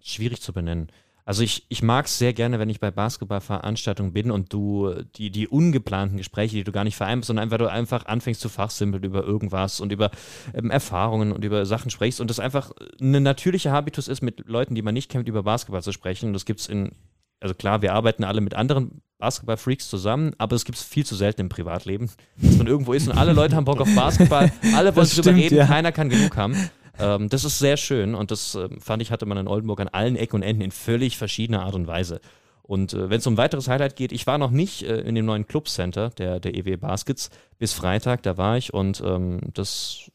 Schwierig 0.00 0.42
zu 0.42 0.52
benennen. 0.52 0.90
Also 1.28 1.42
ich, 1.42 1.66
ich 1.68 1.82
mag 1.82 2.06
es 2.06 2.16
sehr 2.16 2.32
gerne, 2.32 2.58
wenn 2.58 2.70
ich 2.70 2.80
bei 2.80 2.90
Basketballveranstaltungen 2.90 4.14
bin 4.14 4.30
und 4.30 4.50
du 4.50 4.94
die, 5.16 5.28
die 5.28 5.46
ungeplanten 5.46 6.16
Gespräche, 6.16 6.56
die 6.56 6.64
du 6.64 6.72
gar 6.72 6.84
nicht 6.84 6.96
vereinbarst, 6.96 7.26
sondern 7.26 7.42
einfach 7.42 7.58
du 7.58 7.70
einfach 7.70 8.06
anfängst 8.06 8.40
zu 8.40 8.48
fachsimpeln 8.48 9.04
über 9.04 9.24
irgendwas 9.24 9.80
und 9.80 9.92
über 9.92 10.10
ähm, 10.54 10.70
Erfahrungen 10.70 11.32
und 11.32 11.44
über 11.44 11.66
Sachen 11.66 11.90
sprichst 11.90 12.22
und 12.22 12.30
das 12.30 12.40
einfach 12.40 12.72
eine 12.98 13.20
natürliche 13.20 13.70
Habitus 13.70 14.08
ist, 14.08 14.22
mit 14.22 14.48
Leuten, 14.48 14.74
die 14.74 14.80
man 14.80 14.94
nicht 14.94 15.10
kennt, 15.10 15.28
über 15.28 15.42
Basketball 15.42 15.82
zu 15.82 15.92
sprechen. 15.92 16.28
Und 16.28 16.32
das 16.32 16.46
gibt 16.46 16.60
es 16.60 16.66
in, 16.66 16.92
also 17.40 17.54
klar, 17.54 17.82
wir 17.82 17.92
arbeiten 17.92 18.24
alle 18.24 18.40
mit 18.40 18.54
anderen 18.54 19.02
Basketball-Freaks 19.18 19.90
zusammen, 19.90 20.32
aber 20.38 20.56
es 20.56 20.64
gibt 20.64 20.78
es 20.78 20.84
viel 20.84 21.04
zu 21.04 21.14
selten 21.14 21.42
im 21.42 21.48
Privatleben, 21.50 22.08
dass 22.40 22.56
man 22.56 22.68
irgendwo 22.68 22.94
ist 22.94 23.06
und 23.06 23.18
alle 23.18 23.34
Leute 23.34 23.54
haben 23.54 23.66
Bock 23.66 23.82
auf 23.82 23.94
Basketball, 23.94 24.50
alle 24.74 24.96
wollen 24.96 25.08
drüber 25.08 25.34
reden, 25.34 25.56
ja. 25.56 25.66
keiner 25.66 25.92
kann 25.92 26.08
genug 26.08 26.38
haben. 26.38 26.56
Ähm, 26.98 27.28
das 27.28 27.44
ist 27.44 27.58
sehr 27.58 27.76
schön 27.76 28.14
und 28.14 28.30
das 28.30 28.54
äh, 28.54 28.68
fand 28.80 29.02
ich, 29.02 29.10
hatte 29.10 29.26
man 29.26 29.38
in 29.38 29.48
Oldenburg 29.48 29.80
an 29.80 29.88
allen 29.88 30.16
Ecken 30.16 30.36
und 30.36 30.42
Enden 30.42 30.62
in 30.62 30.70
völlig 30.70 31.16
verschiedener 31.16 31.64
Art 31.64 31.74
und 31.74 31.86
Weise. 31.86 32.20
Und 32.62 32.92
äh, 32.92 33.08
wenn 33.08 33.18
es 33.18 33.26
um 33.26 33.36
weiteres 33.36 33.68
Highlight 33.68 33.96
geht, 33.96 34.12
ich 34.12 34.26
war 34.26 34.38
noch 34.38 34.50
nicht 34.50 34.82
äh, 34.82 35.00
in 35.00 35.14
dem 35.14 35.24
neuen 35.24 35.46
Clubcenter 35.46 36.10
der, 36.10 36.40
der 36.40 36.54
EW 36.54 36.76
Baskets 36.76 37.30
bis 37.58 37.72
Freitag, 37.72 38.22
da 38.22 38.36
war 38.36 38.58
ich 38.58 38.74
und 38.74 39.02
ähm, 39.04 39.40
das 39.54 40.10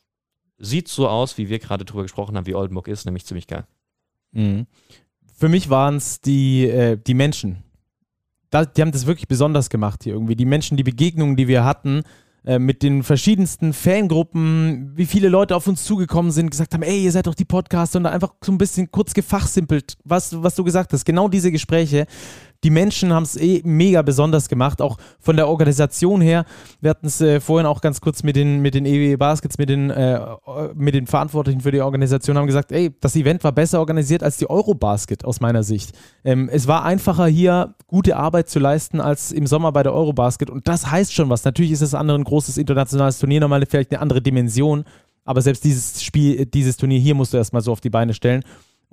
sieht 0.59 0.87
so 0.87 1.07
aus, 1.07 1.37
wie 1.37 1.49
wir 1.49 1.59
gerade 1.59 1.85
drüber 1.85 2.03
gesprochen 2.03 2.37
haben, 2.37 2.45
wie 2.45 2.55
Oldenburg 2.55 2.87
ist, 2.87 3.05
nämlich 3.05 3.25
ziemlich 3.25 3.47
geil. 3.47 3.65
Mhm. 4.31 4.67
Für 5.35 5.49
mich 5.49 5.69
waren 5.69 5.95
es 5.95 6.21
die, 6.21 6.67
äh, 6.67 6.97
die 6.97 7.13
Menschen. 7.13 7.63
Da, 8.49 8.65
die 8.65 8.81
haben 8.81 8.91
das 8.91 9.07
wirklich 9.07 9.27
besonders 9.27 9.69
gemacht 9.69 10.03
hier 10.03 10.13
irgendwie. 10.13 10.35
Die 10.35 10.45
Menschen, 10.45 10.77
die 10.77 10.83
Begegnungen, 10.83 11.35
die 11.35 11.47
wir 11.47 11.65
hatten, 11.65 12.03
äh, 12.45 12.59
mit 12.59 12.83
den 12.83 13.03
verschiedensten 13.03 13.73
Fangruppen, 13.73 14.91
wie 14.95 15.05
viele 15.05 15.29
Leute 15.29 15.55
auf 15.55 15.67
uns 15.67 15.83
zugekommen 15.85 16.31
sind, 16.31 16.49
gesagt 16.49 16.73
haben, 16.73 16.83
ey, 16.83 17.03
ihr 17.03 17.11
seid 17.11 17.27
doch 17.27 17.35
die 17.35 17.45
Podcaster 17.45 17.99
und 17.99 18.05
einfach 18.05 18.33
so 18.43 18.51
ein 18.51 18.57
bisschen 18.57 18.91
kurz 18.91 19.13
gefachsimpelt, 19.13 19.97
was, 20.03 20.43
was 20.43 20.55
du 20.55 20.63
gesagt 20.63 20.91
hast. 20.91 21.05
Genau 21.05 21.29
diese 21.29 21.51
Gespräche, 21.51 22.05
die 22.63 22.69
Menschen 22.69 23.13
haben 23.13 23.23
es 23.23 23.35
eh 23.35 23.61
mega 23.63 24.01
besonders 24.01 24.47
gemacht, 24.49 24.81
auch 24.81 24.97
von 25.19 25.35
der 25.35 25.47
Organisation 25.47 26.21
her. 26.21 26.45
Wir 26.81 26.91
hatten 26.91 27.07
es 27.07 27.19
äh, 27.21 27.39
vorhin 27.39 27.65
auch 27.65 27.81
ganz 27.81 28.01
kurz 28.01 28.23
mit 28.23 28.35
den, 28.35 28.61
mit 28.61 28.73
den 28.73 28.85
EWE 28.85 29.17
Baskets, 29.17 29.57
mit 29.57 29.69
den, 29.69 29.89
äh, 29.89 30.19
mit 30.75 30.95
den 30.95 31.07
Verantwortlichen 31.07 31.61
für 31.61 31.71
die 31.71 31.81
Organisation, 31.81 32.37
haben 32.37 32.47
gesagt, 32.47 32.71
ey, 32.71 32.91
das 33.01 33.15
Event 33.15 33.43
war 33.43 33.51
besser 33.51 33.79
organisiert 33.79 34.23
als 34.23 34.37
die 34.37 34.49
Eurobasket 34.49 35.25
aus 35.25 35.41
meiner 35.41 35.63
Sicht. 35.63 35.91
Ähm, 36.23 36.49
es 36.51 36.67
war 36.67 36.83
einfacher 36.83 37.27
hier 37.27 37.75
gute 37.87 38.15
Arbeit 38.15 38.49
zu 38.49 38.59
leisten 38.59 39.01
als 39.01 39.31
im 39.31 39.47
Sommer 39.47 39.71
bei 39.71 39.83
der 39.83 39.93
Eurobasket 39.93 40.49
und 40.49 40.67
das 40.67 40.89
heißt 40.89 41.13
schon 41.13 41.29
was. 41.29 41.43
Natürlich 41.43 41.71
ist 41.71 41.81
das 41.81 41.93
andere 41.93 42.17
ein 42.17 42.23
großes 42.23 42.57
internationales 42.57 43.19
Turnier, 43.19 43.41
nochmal 43.41 43.65
vielleicht 43.65 43.91
eine 43.91 44.01
andere 44.01 44.21
Dimension, 44.21 44.85
aber 45.25 45.41
selbst 45.41 45.63
dieses 45.63 46.03
Spiel, 46.03 46.45
dieses 46.45 46.77
Turnier 46.77 46.99
hier 46.99 47.15
musst 47.15 47.33
du 47.33 47.37
erstmal 47.37 47.61
so 47.61 47.71
auf 47.71 47.81
die 47.81 47.89
Beine 47.89 48.13
stellen. 48.13 48.43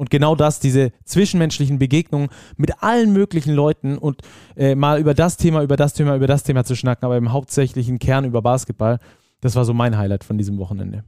Und 0.01 0.09
genau 0.09 0.35
das, 0.35 0.61
diese 0.61 0.93
zwischenmenschlichen 1.05 1.79
Begegnungen 1.79 2.31
mit 2.57 2.83
allen 2.83 3.13
möglichen 3.13 3.53
Leuten 3.53 3.99
und 3.99 4.23
äh, 4.57 4.75
mal 4.75 4.99
über 4.99 5.13
das 5.13 5.37
Thema, 5.37 5.63
über 5.63 5.77
das 5.77 5.93
Thema, 5.93 6.17
über 6.17 6.27
das 6.27 6.43
Thema 6.43 6.65
zu 6.65 6.75
schnacken, 6.75 7.05
aber 7.05 7.19
im 7.19 7.33
hauptsächlichen 7.33 7.99
Kern 7.99 8.25
über 8.25 8.41
Basketball, 8.41 8.99
das 9.43 9.57
war 9.57 9.67
so 9.67 9.75
mein 9.75 9.99
Highlight 9.99 10.25
von 10.25 10.39
diesem 10.39 10.57
Wochenende. 10.57 11.05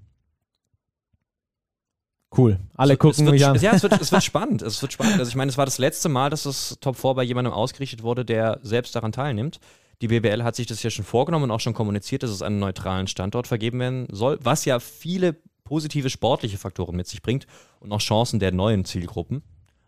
Cool. 2.37 2.59
Alle 2.75 2.93
es, 2.93 2.99
gucken 2.99 3.25
es 3.25 3.33
mich 3.33 3.41
wird, 3.41 3.51
an. 3.51 3.61
Ja, 3.63 3.73
es 3.73 3.83
wird, 3.83 3.99
es 3.99 4.13
wird 4.13 4.25
spannend. 4.25 4.61
Es 4.61 4.83
wird 4.83 4.93
spannend. 4.93 5.19
Also 5.19 5.31
ich 5.31 5.37
meine, 5.37 5.49
es 5.49 5.57
war 5.57 5.65
das 5.65 5.79
letzte 5.79 6.11
Mal, 6.11 6.29
dass 6.29 6.43
das 6.43 6.77
Top 6.83 6.97
4 6.97 7.15
bei 7.15 7.23
jemandem 7.23 7.55
ausgerichtet 7.55 8.03
wurde, 8.03 8.27
der 8.27 8.61
selbst 8.63 8.95
daran 8.95 9.13
teilnimmt. 9.13 9.59
Die 10.03 10.09
BBL 10.09 10.45
hat 10.45 10.55
sich 10.55 10.67
das 10.67 10.83
ja 10.83 10.91
schon 10.91 11.07
vorgenommen 11.07 11.45
und 11.45 11.51
auch 11.51 11.61
schon 11.61 11.73
kommuniziert, 11.73 12.25
dass 12.25 12.31
es 12.31 12.43
einen 12.43 12.59
neutralen 12.59 13.07
Standort 13.07 13.47
vergeben 13.47 13.81
werden 13.81 14.07
soll, 14.11 14.39
was 14.43 14.67
ja 14.67 14.81
viele 14.81 15.37
positive 15.73 16.11
sportliche 16.11 16.59
Faktoren 16.59 16.95
mit 16.95 17.07
sich 17.07 17.23
bringt 17.23 17.47
und 17.81 17.91
auch 17.93 17.99
Chancen 17.99 18.39
der 18.39 18.53
neuen 18.53 18.85
Zielgruppen. 18.85 19.43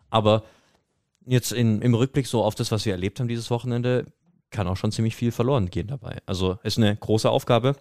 Aber 0.09 0.41
jetzt 1.27 1.51
in, 1.51 1.79
im 1.83 1.93
Rückblick 1.93 2.25
so 2.25 2.43
auf 2.43 2.55
das, 2.55 2.71
was 2.71 2.85
wir 2.85 2.93
erlebt 2.93 3.19
haben 3.19 3.27
dieses 3.27 3.51
Wochenende, 3.51 4.07
kann 4.49 4.67
auch 4.67 4.77
schon 4.77 4.91
ziemlich 4.91 5.15
viel 5.15 5.31
verloren 5.31 5.69
gehen 5.69 5.85
dabei. 5.85 6.17
Also 6.25 6.57
ist 6.63 6.79
eine 6.79 6.95
große 6.95 7.29
Aufgabe 7.29 7.75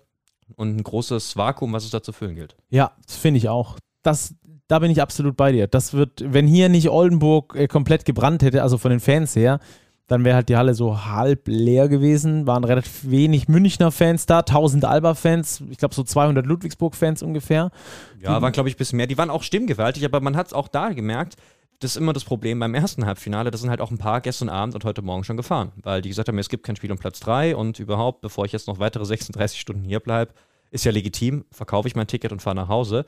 und 0.55 0.77
ein 0.77 0.83
großes 0.83 1.39
Vakuum, 1.39 1.73
was 1.73 1.85
es 1.85 1.93
da 1.93 2.03
zu 2.03 2.13
füllen 2.13 2.35
gilt. 2.35 2.57
Ja, 2.69 2.93
das 3.07 3.17
finde 3.17 3.39
ich 3.39 3.49
auch. 3.49 3.79
Das, 4.03 4.35
da 4.69 4.81
bin 4.81 4.91
ich 4.91 5.01
absolut 5.01 5.35
bei 5.35 5.53
dir. 5.53 5.67
Das 5.67 5.95
wird, 5.95 6.23
wenn 6.27 6.47
hier 6.47 6.69
nicht 6.69 6.91
Oldenburg 6.91 7.57
äh, 7.57 7.69
komplett 7.69 8.05
gebrannt 8.05 8.43
hätte, 8.43 8.63
also 8.63 8.77
von 8.77 8.91
den 8.91 9.01
Fans 9.01 9.35
her, 9.35 9.61
dann 10.07 10.25
wäre 10.25 10.37
halt 10.37 10.49
die 10.49 10.57
Halle 10.57 10.75
so 10.75 11.07
halb 11.07 11.49
leer 11.49 11.89
gewesen. 11.89 12.47
Waren 12.47 12.65
relativ 12.65 13.11
wenig 13.11 13.49
Münchner 13.49 13.91
Fans 13.91 14.27
da, 14.27 14.41
1000 14.41 14.85
Alba-Fans, 14.85 15.63
ich 15.71 15.79
glaube 15.79 15.95
so 15.95 16.03
200 16.03 16.45
Ludwigsburg-Fans 16.45 17.23
ungefähr. 17.23 17.71
Ja, 18.21 18.41
waren 18.43 18.53
glaube 18.53 18.69
ich 18.69 18.75
ein 18.75 18.79
bisschen 18.79 18.99
mehr. 18.99 19.07
Die 19.07 19.17
waren 19.17 19.31
auch 19.31 19.43
stimmgewaltig, 19.43 20.05
aber 20.05 20.21
man 20.21 20.37
hat 20.37 20.49
es 20.49 20.53
auch 20.53 20.69
da 20.69 20.91
gemerkt. 20.91 21.37
Das 21.81 21.93
ist 21.93 21.97
immer 21.97 22.13
das 22.13 22.25
Problem 22.25 22.61
beim 22.61 22.75
ersten 22.75 23.05
Halbfinale. 23.05 23.51
Das 23.51 23.61
sind 23.61 23.71
halt 23.71 23.81
auch 23.81 23.91
ein 23.91 23.99
paar 23.99 24.21
gestern 24.21 24.49
Abend 24.49 24.75
und 24.75 24.85
heute 24.85 25.03
Morgen 25.03 25.25
schon 25.25 25.37
gefahren, 25.37 25.73
weil 25.83 26.03
die 26.03 26.09
gesagt 26.09 26.29
haben, 26.29 26.39
es 26.39 26.49
gibt 26.49 26.65
kein 26.65 26.77
Spiel 26.77 26.93
um 26.93 26.99
Platz 26.99 27.21
3 27.21 27.57
und 27.57 27.79
überhaupt, 27.79 28.21
bevor 28.21 28.45
ich 28.45 28.53
jetzt 28.53 28.69
noch 28.69 28.79
weitere 28.79 29.05
36 29.05 29.59
Stunden 29.61 29.85
hier 29.85 30.01
bleibe, 30.01 30.33
ist 30.71 30.85
ja 30.85 30.93
legitim, 30.93 31.45
verkaufe 31.51 31.89
ich 31.89 31.97
mein 31.97 32.07
Ticket 32.07 32.33
und 32.33 32.43
fahre 32.43 32.57
nach 32.57 32.69
Hause. 32.69 33.05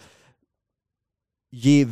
Je 1.51 1.86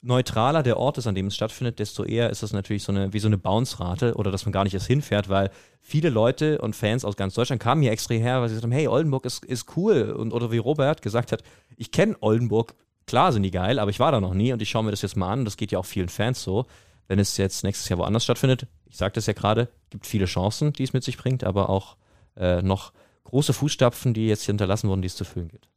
neutraler 0.00 0.62
der 0.62 0.76
Ort 0.76 0.98
ist, 0.98 1.06
an 1.06 1.14
dem 1.14 1.26
es 1.26 1.34
stattfindet, 1.34 1.78
desto 1.78 2.04
eher 2.04 2.30
ist 2.30 2.42
das 2.42 2.52
natürlich 2.52 2.84
so 2.84 2.92
eine, 2.92 3.12
wie 3.12 3.18
so 3.18 3.26
eine 3.26 3.38
Bounce-Rate 3.38 4.14
oder 4.14 4.30
dass 4.30 4.46
man 4.46 4.52
gar 4.52 4.64
nicht 4.64 4.74
erst 4.74 4.86
hinfährt, 4.86 5.28
weil 5.28 5.50
viele 5.80 6.08
Leute 6.08 6.58
und 6.60 6.76
Fans 6.76 7.04
aus 7.04 7.16
ganz 7.16 7.34
Deutschland 7.34 7.60
kamen 7.60 7.82
hier 7.82 7.90
extra 7.90 8.14
her, 8.14 8.40
weil 8.40 8.48
sie 8.48 8.54
gesagt 8.54 8.64
haben, 8.64 8.78
hey, 8.78 8.86
Oldenburg 8.86 9.24
ist, 9.24 9.44
ist 9.44 9.76
cool. 9.76 10.12
Und, 10.12 10.32
oder 10.32 10.52
wie 10.52 10.58
Robert 10.58 11.02
gesagt 11.02 11.32
hat, 11.32 11.42
ich 11.76 11.90
kenne 11.90 12.16
Oldenburg, 12.20 12.74
klar 13.06 13.32
sind 13.32 13.42
die 13.42 13.50
geil, 13.50 13.78
aber 13.78 13.90
ich 13.90 13.98
war 13.98 14.12
da 14.12 14.20
noch 14.20 14.34
nie 14.34 14.52
und 14.52 14.62
ich 14.62 14.70
schaue 14.70 14.84
mir 14.84 14.92
das 14.92 15.02
jetzt 15.02 15.16
mal 15.16 15.32
an. 15.32 15.44
Das 15.44 15.56
geht 15.56 15.72
ja 15.72 15.78
auch 15.80 15.86
vielen 15.86 16.08
Fans 16.08 16.42
so. 16.42 16.66
Wenn 17.08 17.18
es 17.18 17.36
jetzt 17.36 17.64
nächstes 17.64 17.88
Jahr 17.88 17.98
woanders 17.98 18.24
stattfindet, 18.24 18.66
ich 18.86 18.96
sagte 18.96 19.18
es 19.18 19.26
ja 19.26 19.32
gerade, 19.32 19.68
gibt 19.90 20.06
viele 20.06 20.26
Chancen, 20.26 20.72
die 20.72 20.84
es 20.84 20.92
mit 20.92 21.02
sich 21.02 21.16
bringt, 21.16 21.42
aber 21.42 21.70
auch 21.70 21.96
äh, 22.36 22.62
noch 22.62 22.92
große 23.24 23.52
Fußstapfen, 23.52 24.14
die 24.14 24.28
jetzt 24.28 24.42
hier 24.42 24.52
hinterlassen 24.52 24.88
wurden, 24.88 25.02
die 25.02 25.06
es 25.06 25.16
zu 25.16 25.24
füllen 25.24 25.48
gilt. 25.48 25.68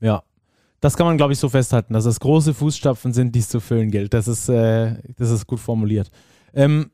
Ja, 0.00 0.22
das 0.80 0.96
kann 0.96 1.06
man, 1.06 1.16
glaube 1.16 1.32
ich, 1.32 1.38
so 1.38 1.48
festhalten, 1.48 1.92
dass 1.92 2.04
es 2.04 2.20
große 2.20 2.54
Fußstapfen 2.54 3.12
sind, 3.12 3.34
die 3.34 3.40
es 3.40 3.48
zu 3.48 3.60
füllen 3.60 3.90
gilt. 3.90 4.14
Das 4.14 4.28
ist, 4.28 4.48
äh, 4.48 4.96
das 5.16 5.30
ist 5.30 5.46
gut 5.46 5.60
formuliert. 5.60 6.10
Ähm, 6.54 6.90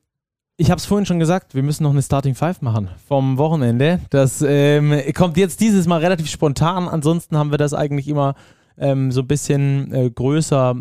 ich 0.57 0.71
habe 0.71 0.79
es 0.79 0.87
vorhin 0.87 1.05
schon 1.05 1.19
gesagt, 1.19 1.55
wir 1.55 1.63
müssen 1.63 1.83
noch 1.83 1.91
eine 1.91 2.03
Starting 2.03 2.35
Five 2.35 2.63
machen 2.63 2.89
vom 3.09 3.39
Wochenende. 3.39 4.01
Das 4.11 4.43
ähm, 4.47 4.95
kommt 5.15 5.37
jetzt 5.37 5.61
dieses 5.61 5.87
Mal 5.87 5.99
relativ 5.99 6.31
spontan. 6.31 6.89
Ansonsten 6.89 7.37
haben 7.37 7.51
wir 7.51 7.59
das 7.59 7.75
eigentlich 7.75 8.07
immer 8.07 8.35
ähm, 8.79 9.11
so 9.13 9.23
ein 9.23 9.27
bisschen 9.27 9.93
äh, 9.93 10.11
größer, 10.11 10.77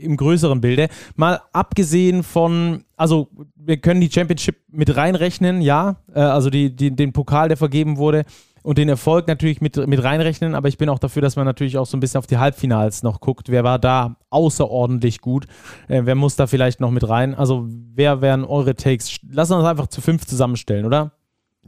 im 0.00 0.16
größeren 0.16 0.60
Bilde. 0.60 0.88
Mal 1.16 1.40
abgesehen 1.52 2.22
von, 2.22 2.84
also 2.96 3.28
wir 3.56 3.78
können 3.78 4.00
die 4.00 4.10
Championship 4.10 4.56
mit 4.70 4.96
reinrechnen, 4.96 5.62
ja, 5.62 5.96
äh, 6.14 6.20
also 6.20 6.48
die, 6.48 6.74
die, 6.74 6.94
den 6.94 7.12
Pokal, 7.12 7.48
der 7.48 7.56
vergeben 7.56 7.96
wurde 7.96 8.24
und 8.62 8.78
den 8.78 8.88
Erfolg 8.88 9.28
natürlich 9.28 9.60
mit, 9.60 9.76
mit 9.86 10.02
reinrechnen, 10.02 10.54
aber 10.54 10.68
ich 10.68 10.78
bin 10.78 10.88
auch 10.88 10.98
dafür, 10.98 11.22
dass 11.22 11.36
man 11.36 11.44
natürlich 11.44 11.78
auch 11.78 11.86
so 11.86 11.96
ein 11.96 12.00
bisschen 12.00 12.18
auf 12.18 12.26
die 12.26 12.38
Halbfinals 12.38 13.02
noch 13.02 13.20
guckt. 13.20 13.48
Wer 13.48 13.64
war 13.64 13.78
da 13.78 14.16
außerordentlich 14.30 15.20
gut? 15.20 15.46
Äh, 15.88 16.02
wer 16.04 16.14
muss 16.14 16.36
da 16.36 16.46
vielleicht 16.46 16.80
noch 16.80 16.90
mit 16.90 17.08
rein? 17.08 17.34
Also, 17.34 17.66
wer 17.68 18.20
wären 18.20 18.44
eure 18.44 18.74
Takes? 18.74 19.18
Lass 19.30 19.50
uns 19.50 19.64
einfach 19.64 19.86
zu 19.88 20.00
fünf 20.00 20.26
zusammenstellen, 20.26 20.84
oder? 20.84 21.12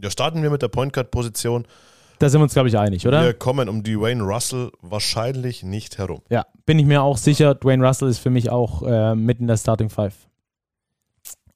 Ja, 0.03 0.11
starten 0.11 0.43
wir 0.43 0.51
mit 0.51 0.63
der 0.63 0.69
Point 0.69 0.93
Guard 0.93 1.11
Position. 1.11 1.67
Da 2.19 2.29
sind 2.29 2.41
wir 2.41 2.45
uns, 2.45 2.53
glaube 2.53 2.69
ich, 2.69 2.77
einig, 2.77 3.07
oder? 3.07 3.25
Wir 3.25 3.33
kommen 3.33 3.69
um 3.69 3.83
Dwayne 3.83 4.23
Russell 4.23 4.71
wahrscheinlich 4.83 5.63
nicht 5.63 5.97
herum. 5.97 6.21
Ja, 6.29 6.45
bin 6.67 6.79
ich 6.79 6.85
mir 6.85 7.03
auch 7.03 7.17
sicher. 7.17 7.55
Dwayne 7.55 7.87
Russell 7.87 8.09
ist 8.09 8.19
für 8.19 8.29
mich 8.29 8.51
auch 8.51 8.83
äh, 8.83 9.15
mit 9.15 9.41
in 9.41 9.47
der 9.47 9.57
Starting 9.57 9.89
Five. 9.89 10.15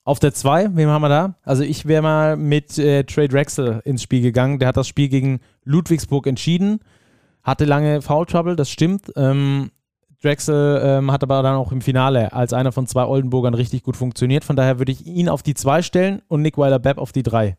Auf 0.06 0.18
der 0.18 0.34
2, 0.34 0.76
wem 0.76 0.90
haben 0.90 1.00
wir 1.00 1.08
da? 1.08 1.34
Also 1.42 1.62
ich 1.62 1.86
wäre 1.86 2.02
mal 2.02 2.36
mit 2.36 2.78
äh, 2.78 3.04
Trey 3.04 3.26
Drexel 3.26 3.80
ins 3.84 4.02
Spiel 4.02 4.20
gegangen. 4.20 4.58
Der 4.58 4.68
hat 4.68 4.76
das 4.76 4.86
Spiel 4.86 5.08
gegen 5.08 5.40
Ludwigsburg 5.64 6.26
entschieden. 6.26 6.80
Hatte 7.42 7.64
lange 7.64 8.02
Foul 8.02 8.26
Trouble, 8.26 8.54
das 8.54 8.70
stimmt. 8.70 9.10
Ähm, 9.16 9.70
Drexel 10.22 10.80
ähm, 10.84 11.10
hat 11.10 11.22
aber 11.22 11.42
dann 11.42 11.56
auch 11.56 11.72
im 11.72 11.80
Finale 11.80 12.34
als 12.34 12.52
einer 12.52 12.72
von 12.72 12.86
zwei 12.86 13.04
Oldenburgern 13.04 13.54
richtig 13.54 13.82
gut 13.82 13.96
funktioniert. 13.96 14.44
Von 14.44 14.56
daher 14.56 14.78
würde 14.78 14.92
ich 14.92 15.06
ihn 15.06 15.30
auf 15.30 15.42
die 15.42 15.54
2 15.54 15.80
stellen 15.80 16.22
und 16.28 16.42
Nick 16.42 16.58
Weiler-Bepp 16.58 16.98
auf 16.98 17.12
die 17.12 17.22
3. 17.22 17.56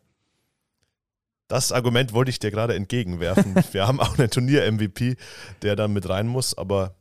Das 1.48 1.72
Argument 1.72 2.12
wollte 2.12 2.30
ich 2.30 2.38
dir 2.38 2.52
gerade 2.52 2.74
entgegenwerfen. 2.74 3.54
wir 3.72 3.88
haben 3.88 4.00
auch 4.00 4.18
einen 4.18 4.30
Turnier-MVP, 4.30 5.16
der 5.62 5.74
dann 5.74 5.92
mit 5.92 6.08
rein 6.08 6.28
muss, 6.28 6.56
aber 6.56 6.94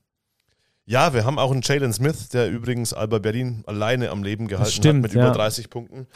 ja, 0.85 1.13
wir 1.13 1.25
haben 1.25 1.39
auch 1.39 1.51
einen 1.51 1.61
Jalen 1.63 1.93
Smith, 1.93 2.29
der 2.29 2.49
übrigens 2.49 2.93
Alba 2.93 3.19
Berlin 3.19 3.63
alleine 3.65 4.11
am 4.11 4.23
Leben 4.23 4.47
gehalten 4.47 4.71
stimmt, 4.71 5.03
hat 5.03 5.11
mit 5.11 5.13
ja. 5.13 5.25
über 5.25 5.35
30 5.35 5.69
Punkten. 5.69 6.07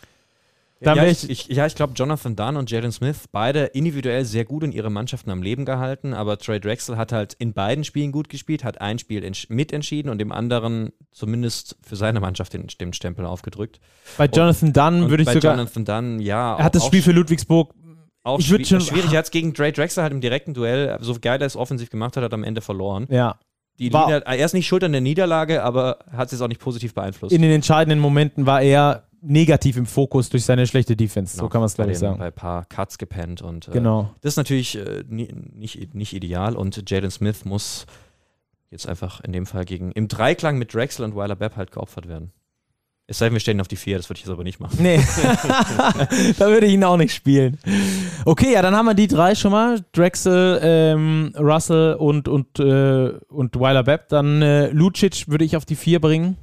Ja, 0.81 0.95
ja, 0.95 1.05
ich, 1.07 1.29
ich, 1.29 1.47
ja, 1.47 1.65
ich 1.65 1.75
glaube, 1.75 1.91
Jonathan 1.93 2.37
Dunn 2.37 2.55
und 2.55 2.71
Jalen 2.71 2.93
Smith, 2.93 3.25
beide 3.31 3.65
individuell 3.65 4.23
sehr 4.23 4.45
gut 4.45 4.63
in 4.63 4.71
ihre 4.71 4.89
Mannschaften 4.89 5.29
am 5.29 5.41
Leben 5.41 5.65
gehalten, 5.65 6.13
aber 6.13 6.37
Trey 6.37 6.61
Drexel 6.61 6.95
hat 6.95 7.11
halt 7.11 7.33
in 7.33 7.51
beiden 7.53 7.83
Spielen 7.83 8.13
gut 8.13 8.29
gespielt, 8.29 8.63
hat 8.63 8.79
ein 8.79 8.97
Spiel 8.97 9.29
mitentschieden 9.49 10.09
und 10.09 10.19
dem 10.19 10.31
anderen 10.31 10.93
zumindest 11.11 11.75
für 11.81 11.97
seine 11.97 12.21
Mannschaft 12.21 12.53
den, 12.53 12.67
den 12.79 12.93
Stempel 12.93 13.25
aufgedrückt. 13.25 13.81
Bei 14.17 14.25
Jonathan 14.27 14.71
Dunn 14.71 15.09
würde 15.09 15.23
ich 15.23 15.27
bei 15.27 15.33
sogar. 15.33 15.57
Jonathan 15.57 15.83
Dunn, 15.83 16.19
ja. 16.19 16.55
Er 16.55 16.63
hat 16.63 16.75
das 16.75 16.85
Spiel 16.85 17.01
für 17.01 17.11
Ludwigsburg. 17.11 17.73
Auch 18.23 18.39
ich 18.39 18.49
würde 18.49 18.63
schon. 18.65 18.79
schwierig. 18.79 19.11
Er 19.11 19.19
hat 19.19 19.25
es 19.25 19.31
gegen 19.31 19.53
Trey 19.53 19.73
Drexel 19.73 20.03
halt 20.03 20.13
im 20.13 20.21
direkten 20.21 20.53
Duell, 20.53 20.97
so 21.01 21.15
geil 21.19 21.41
er 21.41 21.47
es 21.47 21.57
offensiv 21.57 21.89
gemacht 21.89 22.15
hat, 22.15 22.23
hat 22.23 22.31
er 22.31 22.35
am 22.35 22.43
Ende 22.45 22.61
verloren. 22.61 23.05
Ja. 23.09 23.37
Die 23.79 23.85
Nieder 23.85 24.25
er 24.25 24.45
ist 24.45 24.53
nicht 24.53 24.67
schuld 24.67 24.83
an 24.83 24.91
der 24.91 25.01
Niederlage, 25.01 25.63
aber 25.63 25.99
hat 26.11 26.27
es 26.27 26.33
jetzt 26.33 26.41
auch 26.41 26.47
nicht 26.47 26.61
positiv 26.61 26.93
beeinflusst. 26.93 27.33
In 27.33 27.41
den 27.41 27.51
entscheidenden 27.51 27.99
Momenten 27.99 28.45
war 28.45 28.61
er 28.61 29.03
negativ 29.21 29.77
im 29.77 29.85
Fokus 29.85 30.29
durch 30.29 30.45
seine 30.45 30.67
schlechte 30.67 30.95
Defense. 30.95 31.35
Genau, 31.35 31.45
so 31.45 31.49
kann 31.49 31.61
man 31.61 31.65
es 31.67 31.75
glaube 31.75 31.91
ich 31.91 31.99
sagen. 31.99 32.19
Bei 32.19 32.27
ein 32.27 32.33
paar 32.33 32.65
Cuts 32.65 32.97
gepennt 32.97 33.41
und 33.41 33.67
äh, 33.69 33.71
genau. 33.71 34.13
das 34.21 34.33
ist 34.33 34.37
natürlich 34.37 34.77
äh, 34.77 35.03
nicht, 35.07 35.93
nicht 35.93 36.13
ideal 36.13 36.55
und 36.55 36.89
Jalen 36.89 37.11
Smith 37.11 37.45
muss 37.45 37.85
jetzt 38.69 38.87
einfach 38.87 39.21
in 39.21 39.31
dem 39.31 39.45
Fall 39.45 39.65
gegen 39.65 39.91
im 39.91 40.07
Dreiklang 40.07 40.57
mit 40.57 40.73
Drexel 40.73 41.05
und 41.05 41.15
Weiler 41.15 41.35
Bepp 41.35 41.55
halt 41.55 41.71
geopfert 41.71 42.07
werden. 42.07 42.31
Es 43.09 43.17
sei 43.17 43.25
denn, 43.25 43.33
wir 43.33 43.39
stehen 43.39 43.59
auf 43.59 43.67
die 43.67 43.75
vier, 43.75 43.97
das 43.97 44.07
würde 44.07 44.19
ich 44.19 44.25
jetzt 44.25 44.31
aber 44.31 44.43
nicht 44.43 44.59
machen. 44.59 44.77
Nee, 44.79 44.97
da 46.37 46.47
würde 46.47 46.67
ich 46.67 46.73
ihn 46.73 46.83
auch 46.83 46.95
nicht 46.95 47.11
spielen. 47.11 47.57
Okay, 48.23 48.53
ja, 48.53 48.61
dann 48.61 48.75
haben 48.75 48.85
wir 48.85 48.93
die 48.93 49.07
drei 49.07 49.33
schon 49.33 49.51
mal. 49.51 49.83
Drexel, 49.93 50.59
ähm, 50.61 51.33
Russell 51.35 51.95
und, 51.95 52.27
und, 52.27 52.59
äh, 52.59 53.13
und 53.29 53.59
Weiler 53.59 53.83
Bepp. 53.83 54.09
Dann 54.09 54.43
äh, 54.43 54.69
Lucic 54.69 55.27
würde 55.27 55.43
ich 55.43 55.57
auf 55.57 55.65
die 55.65 55.75
vier 55.75 55.99
bringen. 55.99 56.37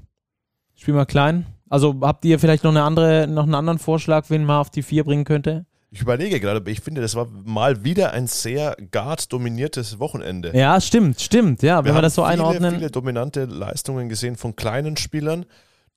Spiel 0.74 0.94
mal 0.94 1.06
klein. 1.06 1.46
Also 1.68 1.94
habt 2.00 2.24
ihr 2.24 2.40
vielleicht 2.40 2.64
noch, 2.64 2.72
eine 2.72 2.82
andere, 2.82 3.28
noch 3.28 3.44
einen 3.44 3.54
anderen 3.54 3.78
Vorschlag, 3.78 4.24
wen 4.28 4.44
man 4.44 4.56
auf 4.56 4.70
die 4.70 4.82
vier 4.82 5.04
bringen 5.04 5.24
könnte? 5.24 5.66
Ich 5.92 6.00
überlege 6.00 6.40
gerade, 6.40 6.56
aber 6.56 6.70
ich 6.70 6.80
finde, 6.80 7.00
das 7.00 7.14
war 7.14 7.28
mal 7.44 7.84
wieder 7.84 8.10
ein 8.10 8.26
sehr 8.26 8.76
guard-dominiertes 8.90 10.00
Wochenende. 10.00 10.50
Ja, 10.52 10.80
stimmt, 10.80 11.20
stimmt. 11.20 11.62
Ja, 11.62 11.84
wir 11.84 11.90
wenn 11.90 11.94
wir 11.94 12.02
das 12.02 12.16
so 12.16 12.22
viele, 12.22 12.32
einordnen. 12.32 12.74
viele 12.74 12.90
dominante 12.90 13.44
Leistungen 13.44 14.08
gesehen 14.08 14.34
von 14.34 14.56
kleinen 14.56 14.96
Spielern. 14.96 15.46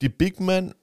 Die 0.02 0.10
Big 0.10 0.40
Men 0.40 0.74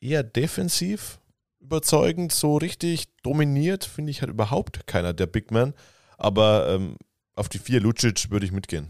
eher 0.00 0.22
defensiv 0.22 1.18
überzeugend, 1.60 2.32
so 2.32 2.56
richtig 2.56 3.08
dominiert, 3.22 3.84
finde 3.84 4.10
ich, 4.10 4.22
hat 4.22 4.30
überhaupt 4.30 4.86
keiner 4.86 5.12
der 5.12 5.26
Big 5.26 5.50
Men. 5.50 5.74
Aber 6.16 6.68
ähm, 6.70 6.96
auf 7.34 7.48
die 7.48 7.58
4 7.58 7.80
Lucic 7.80 8.30
würde 8.30 8.46
ich 8.46 8.52
mitgehen. 8.52 8.88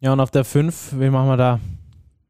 Ja, 0.00 0.12
und 0.12 0.20
auf 0.20 0.30
der 0.30 0.44
5, 0.44 0.94
wen 0.98 1.12
machen 1.12 1.28
wir 1.28 1.36
da? 1.36 1.60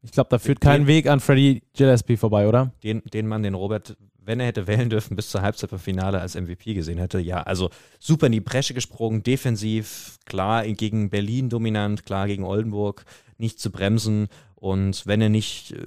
Ich 0.03 0.11
glaube, 0.11 0.29
da 0.29 0.37
führt 0.37 0.59
kein 0.59 0.85
Weg 0.85 1.07
an 1.07 1.21
Freddy 1.21 1.63
Gillespie 1.73 2.17
vorbei, 2.17 2.47
oder? 2.47 2.73
Den, 2.83 3.01
den 3.13 3.25
Mann, 3.25 3.41
den 3.41 3.53
Robert, 3.53 3.95
wenn 4.19 4.39
er 4.41 4.47
hätte 4.47 4.67
wählen 4.67 4.89
dürfen, 4.89 5.15
bis 5.15 5.29
zur 5.29 5.41
Halbzeit 5.41 5.71
im 5.71 5.79
Finale 5.79 6.19
als 6.19 6.35
MVP 6.35 6.73
gesehen 6.73 6.97
hätte. 6.97 7.19
Ja, 7.19 7.41
also 7.41 7.69
super 7.99 8.25
in 8.25 8.33
die 8.33 8.41
Bresche 8.41 8.73
gesprungen, 8.73 9.23
defensiv, 9.23 10.17
klar 10.25 10.67
gegen 10.67 11.09
Berlin 11.09 11.49
dominant, 11.49 12.05
klar 12.05 12.27
gegen 12.27 12.43
Oldenburg, 12.43 13.05
nicht 13.37 13.59
zu 13.59 13.71
bremsen. 13.71 14.27
Und 14.63 15.05
wenn 15.05 15.19
er 15.19 15.27
nicht 15.27 15.73
äh, 15.73 15.77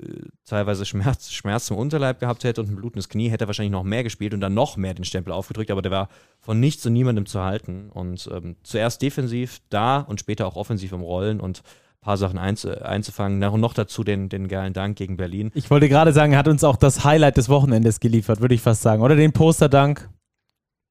teilweise 0.44 0.84
Schmerz, 0.84 1.30
Schmerz 1.30 1.70
im 1.70 1.78
Unterleib 1.78 2.20
gehabt 2.20 2.44
hätte 2.44 2.60
und 2.60 2.68
ein 2.68 2.76
blutendes 2.76 3.08
Knie, 3.08 3.30
hätte 3.30 3.44
er 3.44 3.46
wahrscheinlich 3.46 3.72
noch 3.72 3.84
mehr 3.84 4.02
gespielt 4.02 4.34
und 4.34 4.42
dann 4.42 4.52
noch 4.52 4.76
mehr 4.76 4.92
den 4.92 5.06
Stempel 5.06 5.32
aufgedrückt. 5.32 5.70
Aber 5.70 5.80
der 5.80 5.90
war 5.90 6.10
von 6.40 6.60
nichts 6.60 6.84
und 6.84 6.92
niemandem 6.92 7.24
zu 7.24 7.42
halten. 7.42 7.88
Und 7.88 8.28
ähm, 8.30 8.56
zuerst 8.64 9.00
defensiv 9.00 9.62
da 9.70 10.00
und 10.00 10.20
später 10.20 10.46
auch 10.46 10.56
offensiv 10.56 10.92
im 10.92 11.00
Rollen 11.00 11.40
und 11.40 11.60
ein 11.60 12.00
paar 12.02 12.18
Sachen 12.18 12.36
einz 12.36 12.66
einzufangen. 12.66 13.42
Und 13.44 13.62
noch 13.62 13.72
dazu 13.72 14.04
den, 14.04 14.28
den 14.28 14.46
geilen 14.46 14.74
Dank 14.74 14.98
gegen 14.98 15.16
Berlin. 15.16 15.52
Ich 15.54 15.70
wollte 15.70 15.88
gerade 15.88 16.12
sagen, 16.12 16.34
er 16.34 16.38
hat 16.40 16.48
uns 16.48 16.62
auch 16.62 16.76
das 16.76 17.02
Highlight 17.02 17.38
des 17.38 17.48
Wochenendes 17.48 17.98
geliefert, 17.98 18.42
würde 18.42 18.54
ich 18.54 18.60
fast 18.60 18.82
sagen. 18.82 19.00
Oder 19.00 19.16
den 19.16 19.32
Posterdank. 19.32 20.06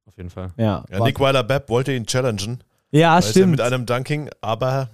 Auf 0.08 0.18
jeden 0.18 0.32
Fall. 0.32 0.54
Ja, 0.58 0.86
ja 0.90 1.04
Nick 1.04 1.20
Weiler-Bepp 1.20 1.70
wollte 1.70 1.94
ihn 1.94 2.08
challengen. 2.08 2.64
Ja, 2.90 3.22
stimmt. 3.22 3.52
mit 3.52 3.62
einem 3.62 3.86
Dunking, 3.86 4.32
aber 4.42 4.90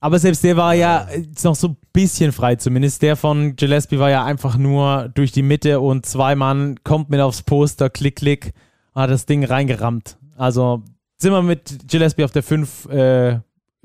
aber 0.00 0.18
selbst 0.18 0.42
der 0.42 0.56
war 0.56 0.74
ja 0.74 1.06
noch 1.44 1.54
so 1.54 1.68
ein 1.68 1.76
bisschen 1.92 2.32
frei 2.32 2.56
zumindest. 2.56 3.02
Der 3.02 3.16
von 3.16 3.54
Gillespie 3.54 3.98
war 3.98 4.10
ja 4.10 4.24
einfach 4.24 4.56
nur 4.56 5.10
durch 5.14 5.30
die 5.30 5.42
Mitte 5.42 5.80
und 5.80 6.06
zwei 6.06 6.34
Mann 6.34 6.76
kommt 6.84 7.10
mit 7.10 7.20
aufs 7.20 7.42
Poster, 7.42 7.90
klick, 7.90 8.16
klick, 8.16 8.52
hat 8.94 9.10
das 9.10 9.26
Ding 9.26 9.44
reingerammt. 9.44 10.16
Also 10.36 10.82
sind 11.18 11.32
wir 11.32 11.42
mit 11.42 11.86
Gillespie 11.86 12.24
auf 12.24 12.32
der 12.32 12.42
5 12.42 12.86
äh, 12.86 13.40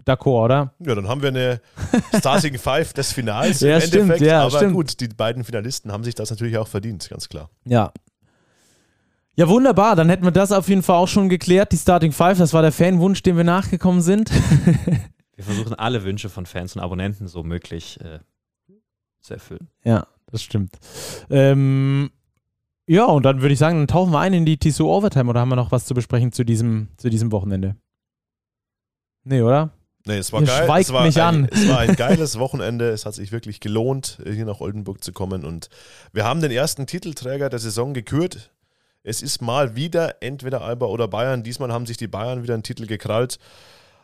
d'accord, 0.05 0.45
oder? 0.45 0.73
Ja, 0.79 0.95
dann 0.95 1.09
haben 1.09 1.21
wir 1.21 1.29
eine 1.29 1.59
Starting 2.17 2.57
Five 2.57 2.93
des 2.93 3.11
Finals 3.11 3.59
ja, 3.59 3.75
im 3.75 3.81
stimmt, 3.81 4.03
Endeffekt. 4.03 4.21
Ja, 4.21 4.43
aber 4.43 4.57
stimmt. 4.57 4.73
gut, 4.73 4.99
die 5.01 5.09
beiden 5.09 5.43
Finalisten 5.43 5.91
haben 5.91 6.05
sich 6.05 6.15
das 6.15 6.29
natürlich 6.29 6.57
auch 6.57 6.67
verdient, 6.69 7.09
ganz 7.09 7.27
klar. 7.27 7.49
Ja. 7.65 7.91
Ja, 9.37 9.49
wunderbar. 9.49 9.97
Dann 9.97 10.07
hätten 10.07 10.23
wir 10.23 10.31
das 10.31 10.53
auf 10.53 10.69
jeden 10.69 10.81
Fall 10.81 10.95
auch 10.95 11.09
schon 11.09 11.27
geklärt. 11.27 11.73
Die 11.73 11.77
Starting 11.77 12.13
Five, 12.13 12.37
das 12.37 12.53
war 12.53 12.61
der 12.61 12.71
Fanwunsch, 12.71 13.21
dem 13.21 13.35
wir 13.35 13.43
nachgekommen 13.43 14.01
sind. 14.01 14.31
Wir 15.35 15.43
versuchen 15.43 15.73
alle 15.73 16.03
Wünsche 16.03 16.29
von 16.29 16.45
Fans 16.45 16.75
und 16.75 16.81
Abonnenten 16.81 17.27
so 17.27 17.43
möglich 17.43 17.99
äh, 18.01 18.19
zu 19.21 19.33
erfüllen. 19.33 19.67
Ja, 19.83 20.07
das 20.27 20.43
stimmt. 20.43 20.77
Ähm, 21.29 22.11
ja, 22.87 23.05
und 23.05 23.23
dann 23.23 23.41
würde 23.41 23.53
ich 23.53 23.59
sagen, 23.59 23.77
dann 23.79 23.87
tauchen 23.87 24.11
wir 24.11 24.19
ein 24.19 24.33
in 24.33 24.45
die 24.45 24.57
Tissot 24.57 24.87
Overtime 24.87 25.29
oder 25.29 25.39
haben 25.39 25.49
wir 25.49 25.55
noch 25.55 25.71
was 25.71 25.85
zu 25.85 25.93
besprechen 25.93 26.31
zu 26.31 26.45
diesem, 26.45 26.89
zu 26.97 27.09
diesem 27.09 27.31
Wochenende? 27.31 27.75
Nee, 29.23 29.41
oder? 29.41 29.71
Nee, 30.05 30.17
es 30.17 30.31
war 30.31 30.41
Ihr 30.41 30.47
geil. 30.47 30.65
schweigt 30.65 30.87
es 30.87 30.93
war 30.93 31.05
mich 31.05 31.19
ein, 31.19 31.27
an. 31.27 31.49
Es 31.51 31.67
war 31.67 31.79
ein 31.79 31.95
geiles 31.97 32.37
Wochenende. 32.37 32.89
Es 32.89 33.07
hat 33.07 33.15
sich 33.15 33.31
wirklich 33.31 33.59
gelohnt, 33.59 34.19
hier 34.23 34.45
nach 34.45 34.61
Oldenburg 34.61 35.03
zu 35.03 35.11
kommen. 35.11 35.43
Und 35.43 35.69
wir 36.13 36.25
haben 36.25 36.41
den 36.41 36.51
ersten 36.51 36.85
Titelträger 36.85 37.49
der 37.49 37.59
Saison 37.59 37.95
gekürt. 37.95 38.51
Es 39.01 39.23
ist 39.23 39.41
mal 39.41 39.75
wieder 39.75 40.21
entweder 40.21 40.61
Alba 40.61 40.85
oder 40.85 41.07
Bayern. 41.07 41.41
Diesmal 41.41 41.73
haben 41.73 41.87
sich 41.87 41.97
die 41.97 42.07
Bayern 42.07 42.43
wieder 42.43 42.53
einen 42.53 42.63
Titel 42.63 42.85
gekrallt. 42.85 43.39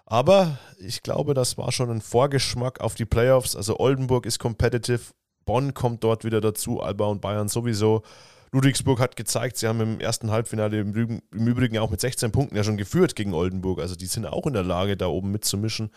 Aber 0.06 0.58
ich 0.80 1.04
glaube, 1.04 1.34
das 1.34 1.58
war 1.58 1.72
schon 1.72 1.89
ein 1.89 2.02
Vorgeschmack 2.02 2.82
auf 2.82 2.95
die 2.95 3.06
Playoffs. 3.06 3.56
Also 3.56 3.80
Oldenburg 3.80 4.26
ist 4.26 4.39
competitive, 4.39 5.02
Bonn 5.45 5.74
kommt 5.74 6.04
dort 6.04 6.24
wieder 6.24 6.41
dazu, 6.41 6.82
Alba 6.82 7.06
und 7.08 7.22
Bayern 7.22 7.47
sowieso. 7.47 8.04
Ludwigsburg 8.52 8.99
hat 8.99 9.16
gezeigt, 9.16 9.58
sie 9.58 9.68
haben 9.68 9.80
im 9.80 9.99
ersten 10.02 10.30
Halbfinale 10.30 10.80
im 10.80 10.93
Übrigen, 11.32 11.78
auch 11.78 11.89
mit 11.89 12.02
16 12.02 12.32
Punkten 12.32 12.58
ja 12.58 12.64
schon 12.64 12.76
geführt 12.76 13.16
gegen 13.16 13.34
Oldenburg. 13.34 13.80
Also 13.80 13.95
die 13.95 14.08
sind 14.08 14.26
auch 14.26 14.45
in 14.45 14.54
der 14.54 14.64
Lage, 14.64 14.97
da 14.97 15.08
oben 15.08 15.32
mitzumischen. 15.32 15.89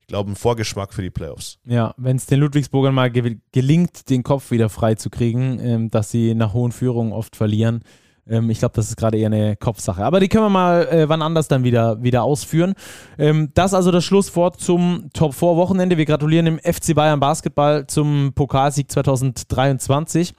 Ich 0.00 0.08
glaube, 0.08 0.32
ein 0.32 0.36
Vorgeschmack 0.36 0.92
für 0.92 1.02
die 1.02 1.10
Playoffs. 1.10 1.60
Ja, 1.64 1.94
wenn 1.96 2.16
es 2.16 2.26
den 2.26 2.40
Ludwigsburgern 2.40 2.92
mal 2.92 3.10
ge 3.10 3.38
gelingt, 3.52 4.10
den 4.10 4.24
Kopf 4.24 4.50
wieder 4.50 4.68
frei 4.68 4.96
zu 4.96 5.10
kriegen, 5.10 5.60
ähm, 5.60 5.90
dass 5.90 6.10
sie 6.10 6.34
nach 6.34 6.54
hohen 6.54 6.72
Führungen 6.72 7.12
oft 7.12 7.36
verlieren, 7.36 7.84
ähm, 8.28 8.50
ich 8.50 8.58
glaube, 8.58 8.74
das 8.74 8.88
ist 8.88 8.96
gerade 8.96 9.18
eher 9.18 9.26
eine 9.26 9.56
Kopfsache. 9.56 10.04
Aber 10.04 10.20
die 10.20 10.28
können 10.28 10.44
wir 10.44 10.50
mal 10.50 10.86
äh, 10.88 11.08
wann 11.08 11.22
anders 11.22 11.48
dann 11.48 11.64
wieder, 11.64 12.02
wieder 12.02 12.22
ausführen. 12.22 12.74
Ähm, 13.18 13.50
das 13.54 13.74
also 13.74 13.90
das 13.90 14.04
Schlusswort 14.04 14.60
zum 14.60 15.10
Top 15.12 15.34
4 15.34 15.48
Wochenende. 15.56 15.96
Wir 15.96 16.06
gratulieren 16.06 16.46
dem 16.46 16.58
FC 16.58 16.94
Bayern 16.94 17.20
Basketball 17.20 17.86
zum 17.86 18.32
Pokalsieg 18.34 18.90
2023 18.90 20.34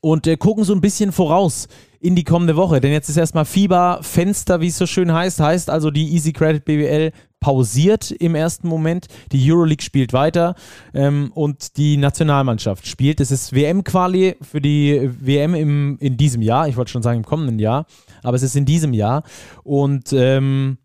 und 0.00 0.26
äh, 0.26 0.36
gucken 0.36 0.64
so 0.64 0.74
ein 0.74 0.80
bisschen 0.80 1.12
voraus 1.12 1.68
in 2.04 2.14
die 2.14 2.24
kommende 2.24 2.54
Woche. 2.54 2.82
Denn 2.82 2.92
jetzt 2.92 3.08
ist 3.08 3.16
erstmal 3.16 3.46
Fieberfenster, 3.46 4.60
wie 4.60 4.66
es 4.66 4.76
so 4.76 4.84
schön 4.84 5.10
heißt. 5.10 5.40
Heißt 5.40 5.70
also, 5.70 5.90
die 5.90 6.12
Easy 6.12 6.34
Credit 6.34 6.62
BWL 6.62 7.12
pausiert 7.40 8.10
im 8.10 8.34
ersten 8.34 8.68
Moment. 8.68 9.06
Die 9.32 9.50
Euroleague 9.50 9.82
spielt 9.82 10.12
weiter 10.12 10.54
ähm, 10.92 11.32
und 11.34 11.78
die 11.78 11.96
Nationalmannschaft 11.96 12.86
spielt. 12.86 13.20
Es 13.20 13.30
ist 13.30 13.54
WM-Quali 13.54 14.36
für 14.42 14.60
die 14.60 15.10
WM 15.18 15.54
im, 15.54 15.96
in 15.98 16.18
diesem 16.18 16.42
Jahr. 16.42 16.68
Ich 16.68 16.76
wollte 16.76 16.90
schon 16.90 17.02
sagen 17.02 17.20
im 17.20 17.24
kommenden 17.24 17.58
Jahr, 17.58 17.86
aber 18.22 18.36
es 18.36 18.42
ist 18.42 18.54
in 18.54 18.66
diesem 18.66 18.92
Jahr. 18.92 19.22
Und 19.62 20.12
ähm, 20.12 20.76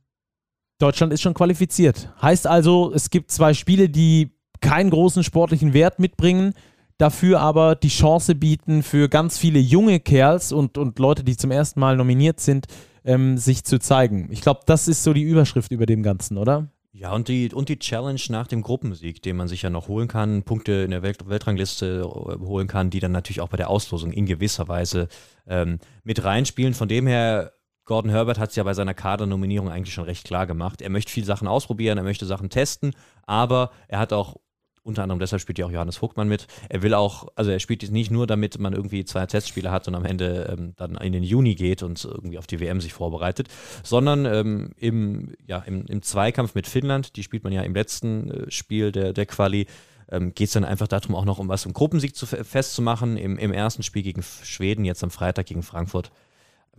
Deutschland 0.79 1.11
ist 1.11 1.21
schon 1.21 1.33
qualifiziert. 1.33 2.13
Heißt 2.21 2.47
also, 2.47 2.93
es 2.93 3.09
gibt 3.09 3.29
zwei 3.31 3.53
Spiele, 3.53 3.89
die 3.89 4.31
keinen 4.61 4.89
großen 4.89 5.25
sportlichen 5.25 5.73
Wert 5.73 5.99
mitbringen 5.99 6.53
dafür 6.99 7.39
aber 7.39 7.75
die 7.75 7.87
Chance 7.87 8.35
bieten 8.35 8.83
für 8.83 9.09
ganz 9.09 9.39
viele 9.39 9.57
junge 9.57 9.99
Kerls 9.99 10.51
und, 10.51 10.77
und 10.77 10.99
Leute, 10.99 11.23
die 11.23 11.35
zum 11.35 11.49
ersten 11.49 11.79
Mal 11.79 11.97
nominiert 11.97 12.39
sind, 12.39 12.67
ähm, 13.03 13.37
sich 13.37 13.63
zu 13.63 13.79
zeigen. 13.79 14.27
Ich 14.31 14.41
glaube, 14.41 14.61
das 14.67 14.87
ist 14.87 15.03
so 15.03 15.13
die 15.13 15.23
Überschrift 15.23 15.71
über 15.71 15.87
dem 15.87 16.03
Ganzen, 16.03 16.37
oder? 16.37 16.69
Ja, 16.91 17.13
und 17.13 17.27
die, 17.27 17.53
und 17.53 17.69
die 17.69 17.79
Challenge 17.79 18.19
nach 18.29 18.47
dem 18.47 18.61
Gruppensieg, 18.61 19.21
den 19.21 19.37
man 19.37 19.47
sich 19.47 19.61
ja 19.61 19.69
noch 19.69 19.87
holen 19.87 20.07
kann, 20.07 20.43
Punkte 20.43 20.73
in 20.73 20.91
der 20.91 21.01
Welt, 21.01 21.29
Weltrangliste 21.29 22.01
äh, 22.01 22.45
holen 22.45 22.67
kann, 22.67 22.89
die 22.89 22.99
dann 22.99 23.13
natürlich 23.13 23.41
auch 23.41 23.49
bei 23.49 23.57
der 23.57 23.69
Auslosung 23.69 24.11
in 24.11 24.25
gewisser 24.25 24.67
Weise 24.67 25.07
ähm, 25.47 25.79
mit 26.03 26.23
reinspielen. 26.23 26.73
Von 26.73 26.89
dem 26.89 27.07
her 27.07 27.53
Gordon 27.85 28.11
Herbert 28.11 28.37
hat 28.37 28.49
es 28.49 28.55
ja 28.55 28.63
bei 28.63 28.73
seiner 28.73 28.93
Kadernominierung 28.93 29.69
eigentlich 29.69 29.93
schon 29.93 30.03
recht 30.03 30.25
klar 30.25 30.45
gemacht. 30.45 30.81
Er 30.81 30.89
möchte 30.89 31.11
viel 31.11 31.23
Sachen 31.23 31.47
ausprobieren, 31.47 31.97
er 31.97 32.03
möchte 32.03 32.25
Sachen 32.25 32.49
testen, 32.49 32.93
aber 33.25 33.71
er 33.87 33.99
hat 33.99 34.11
auch 34.11 34.35
unter 34.83 35.03
anderem 35.03 35.19
deshalb 35.19 35.41
spielt 35.41 35.57
ja 35.59 35.65
auch 35.65 35.71
Johannes 35.71 35.97
Vogtmann 35.97 36.27
mit. 36.27 36.47
Er 36.69 36.81
will 36.81 36.93
auch, 36.93 37.27
also 37.35 37.51
er 37.51 37.59
spielt 37.59 37.89
nicht 37.91 38.11
nur, 38.11 38.27
damit 38.27 38.59
man 38.59 38.73
irgendwie 38.73 39.05
zwei 39.05 39.25
Testspiele 39.25 39.71
hat 39.71 39.87
und 39.87 39.95
am 39.95 40.05
Ende 40.05 40.55
ähm, 40.57 40.73
dann 40.77 40.95
in 40.95 41.13
den 41.13 41.23
Juni 41.23 41.55
geht 41.55 41.83
und 41.83 42.03
irgendwie 42.03 42.37
auf 42.37 42.47
die 42.47 42.59
WM 42.59 42.81
sich 42.81 42.93
vorbereitet, 42.93 43.47
sondern 43.83 44.25
ähm, 44.25 44.71
im, 44.77 45.33
ja, 45.45 45.59
im, 45.59 45.85
im, 45.85 46.01
Zweikampf 46.01 46.55
mit 46.55 46.67
Finnland, 46.67 47.15
die 47.15 47.23
spielt 47.23 47.43
man 47.43 47.53
ja 47.53 47.61
im 47.61 47.73
letzten 47.73 48.31
äh, 48.31 48.51
Spiel 48.51 48.91
der, 48.91 49.13
der 49.13 49.25
Quali, 49.25 49.67
ähm, 50.11 50.33
geht 50.33 50.47
es 50.47 50.53
dann 50.53 50.65
einfach 50.65 50.87
darum, 50.87 51.15
auch 51.15 51.25
noch 51.25 51.39
um 51.39 51.47
was 51.47 51.65
im 51.65 51.73
Gruppensieg 51.73 52.15
zu, 52.15 52.25
festzumachen. 52.25 53.17
Im, 53.17 53.37
Im 53.37 53.53
ersten 53.53 53.83
Spiel 53.83 54.01
gegen 54.01 54.23
Schweden, 54.23 54.85
jetzt 54.85 55.03
am 55.03 55.11
Freitag 55.11 55.45
gegen 55.45 55.63
Frankfurt, 55.63 56.11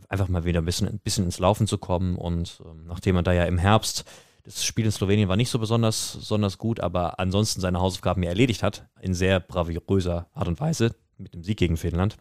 einfach 0.08 0.28
mal 0.28 0.44
wieder 0.44 0.60
ein 0.60 0.64
bisschen, 0.64 0.88
ein 0.88 0.98
bisschen 0.98 1.24
ins 1.24 1.38
Laufen 1.38 1.66
zu 1.66 1.78
kommen 1.78 2.16
und 2.16 2.60
ähm, 2.64 2.84
nachdem 2.86 3.14
man 3.14 3.24
da 3.24 3.32
ja 3.32 3.44
im 3.44 3.58
Herbst 3.58 4.04
das 4.44 4.64
Spiel 4.64 4.84
in 4.84 4.92
Slowenien 4.92 5.28
war 5.28 5.36
nicht 5.36 5.50
so 5.50 5.58
besonders, 5.58 6.16
besonders 6.18 6.58
gut, 6.58 6.80
aber 6.80 7.18
ansonsten 7.18 7.60
seine 7.60 7.80
Hausaufgaben 7.80 8.22
erledigt 8.22 8.62
hat, 8.62 8.88
in 9.00 9.14
sehr 9.14 9.40
bravouröser 9.40 10.28
Art 10.32 10.48
und 10.48 10.60
Weise, 10.60 10.94
mit 11.18 11.34
dem 11.34 11.42
Sieg 11.42 11.58
gegen 11.58 11.76
Finnland. 11.76 12.16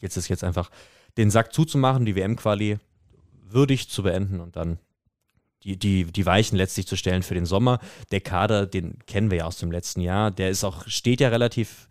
Jetzt 0.00 0.16
ist 0.16 0.28
jetzt 0.28 0.44
einfach 0.44 0.70
den 1.16 1.30
Sack 1.30 1.52
zuzumachen, 1.52 2.04
die 2.04 2.16
WM-Quali 2.16 2.78
würdig 3.48 3.90
zu 3.90 4.02
beenden 4.02 4.40
und 4.40 4.56
dann 4.56 4.78
die, 5.64 5.76
die, 5.76 6.04
die 6.04 6.26
Weichen 6.26 6.56
letztlich 6.56 6.86
zu 6.86 6.96
stellen 6.96 7.22
für 7.22 7.34
den 7.34 7.46
Sommer. 7.46 7.80
Der 8.10 8.20
Kader, 8.20 8.66
den 8.66 8.98
kennen 9.06 9.30
wir 9.30 9.38
ja 9.38 9.44
aus 9.44 9.58
dem 9.58 9.70
letzten 9.70 10.00
Jahr, 10.00 10.30
der 10.30 10.50
ist 10.50 10.64
auch, 10.64 10.86
steht 10.86 11.20
ja 11.20 11.28
relativ 11.28 11.88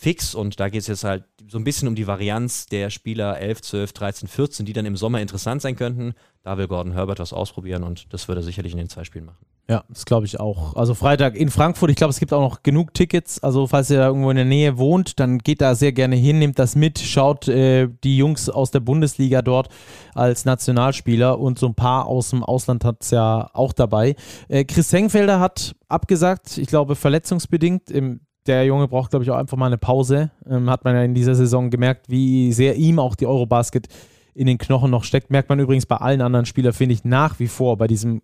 fix 0.00 0.34
und 0.34 0.58
da 0.60 0.70
geht 0.70 0.80
es 0.80 0.86
jetzt 0.86 1.04
halt 1.04 1.24
so 1.46 1.58
ein 1.58 1.64
bisschen 1.64 1.86
um 1.86 1.94
die 1.94 2.06
Varianz 2.06 2.66
der 2.66 2.88
Spieler 2.88 3.38
11, 3.38 3.60
12, 3.60 3.92
13, 3.92 4.28
14, 4.28 4.66
die 4.66 4.72
dann 4.72 4.86
im 4.86 4.96
Sommer 4.96 5.20
interessant 5.20 5.60
sein 5.60 5.76
könnten. 5.76 6.14
Da 6.42 6.56
will 6.56 6.68
Gordon 6.68 6.94
Herbert 6.94 7.18
was 7.18 7.34
ausprobieren 7.34 7.82
und 7.82 8.12
das 8.12 8.26
würde 8.26 8.40
er 8.40 8.44
sicherlich 8.44 8.72
in 8.72 8.78
den 8.78 8.88
zwei 8.88 9.04
Spielen 9.04 9.26
machen. 9.26 9.44
Ja, 9.68 9.84
das 9.88 10.04
glaube 10.04 10.26
ich 10.26 10.40
auch. 10.40 10.74
Also 10.74 10.94
Freitag 10.94 11.36
in 11.36 11.50
Frankfurt, 11.50 11.90
ich 11.90 11.96
glaube, 11.96 12.10
es 12.10 12.18
gibt 12.18 12.32
auch 12.32 12.40
noch 12.40 12.62
genug 12.62 12.92
Tickets. 12.94 13.40
Also 13.40 13.66
falls 13.66 13.90
ihr 13.90 13.98
da 13.98 14.06
irgendwo 14.08 14.30
in 14.30 14.36
der 14.36 14.44
Nähe 14.44 14.78
wohnt, 14.78 15.20
dann 15.20 15.38
geht 15.38 15.60
da 15.60 15.74
sehr 15.74 15.92
gerne 15.92 16.16
hin, 16.16 16.40
nehmt 16.40 16.58
das 16.58 16.74
mit, 16.74 16.98
schaut 16.98 17.46
äh, 17.46 17.88
die 18.02 18.16
Jungs 18.16 18.48
aus 18.48 18.72
der 18.72 18.80
Bundesliga 18.80 19.42
dort 19.42 19.68
als 20.14 20.44
Nationalspieler 20.44 21.38
und 21.38 21.58
so 21.58 21.66
ein 21.66 21.74
paar 21.74 22.06
aus 22.06 22.30
dem 22.30 22.42
Ausland 22.42 22.84
hat 22.84 23.02
es 23.02 23.10
ja 23.10 23.48
auch 23.52 23.72
dabei. 23.72 24.16
Äh, 24.48 24.64
Chris 24.64 24.92
Hengfelder 24.92 25.38
hat 25.38 25.76
abgesagt, 25.88 26.58
ich 26.58 26.66
glaube 26.66 26.96
verletzungsbedingt. 26.96 27.90
Im, 27.90 28.22
der 28.46 28.64
Junge 28.64 28.88
braucht, 28.88 29.10
glaube 29.10 29.24
ich, 29.24 29.30
auch 29.30 29.36
einfach 29.36 29.56
mal 29.56 29.66
eine 29.66 29.78
Pause. 29.78 30.30
Ähm, 30.48 30.70
hat 30.70 30.84
man 30.84 30.94
ja 30.94 31.02
in 31.02 31.14
dieser 31.14 31.34
Saison 31.34 31.70
gemerkt, 31.70 32.08
wie 32.08 32.52
sehr 32.52 32.76
ihm 32.76 32.98
auch 32.98 33.14
die 33.14 33.26
Eurobasket 33.26 33.88
in 34.34 34.46
den 34.46 34.58
Knochen 34.58 34.90
noch 34.90 35.04
steckt. 35.04 35.30
Merkt 35.30 35.48
man 35.48 35.60
übrigens 35.60 35.86
bei 35.86 35.96
allen 35.96 36.20
anderen 36.20 36.46
Spielern, 36.46 36.72
finde 36.72 36.94
ich, 36.94 37.04
nach 37.04 37.38
wie 37.38 37.48
vor 37.48 37.76
bei 37.76 37.86
diesem 37.86 38.22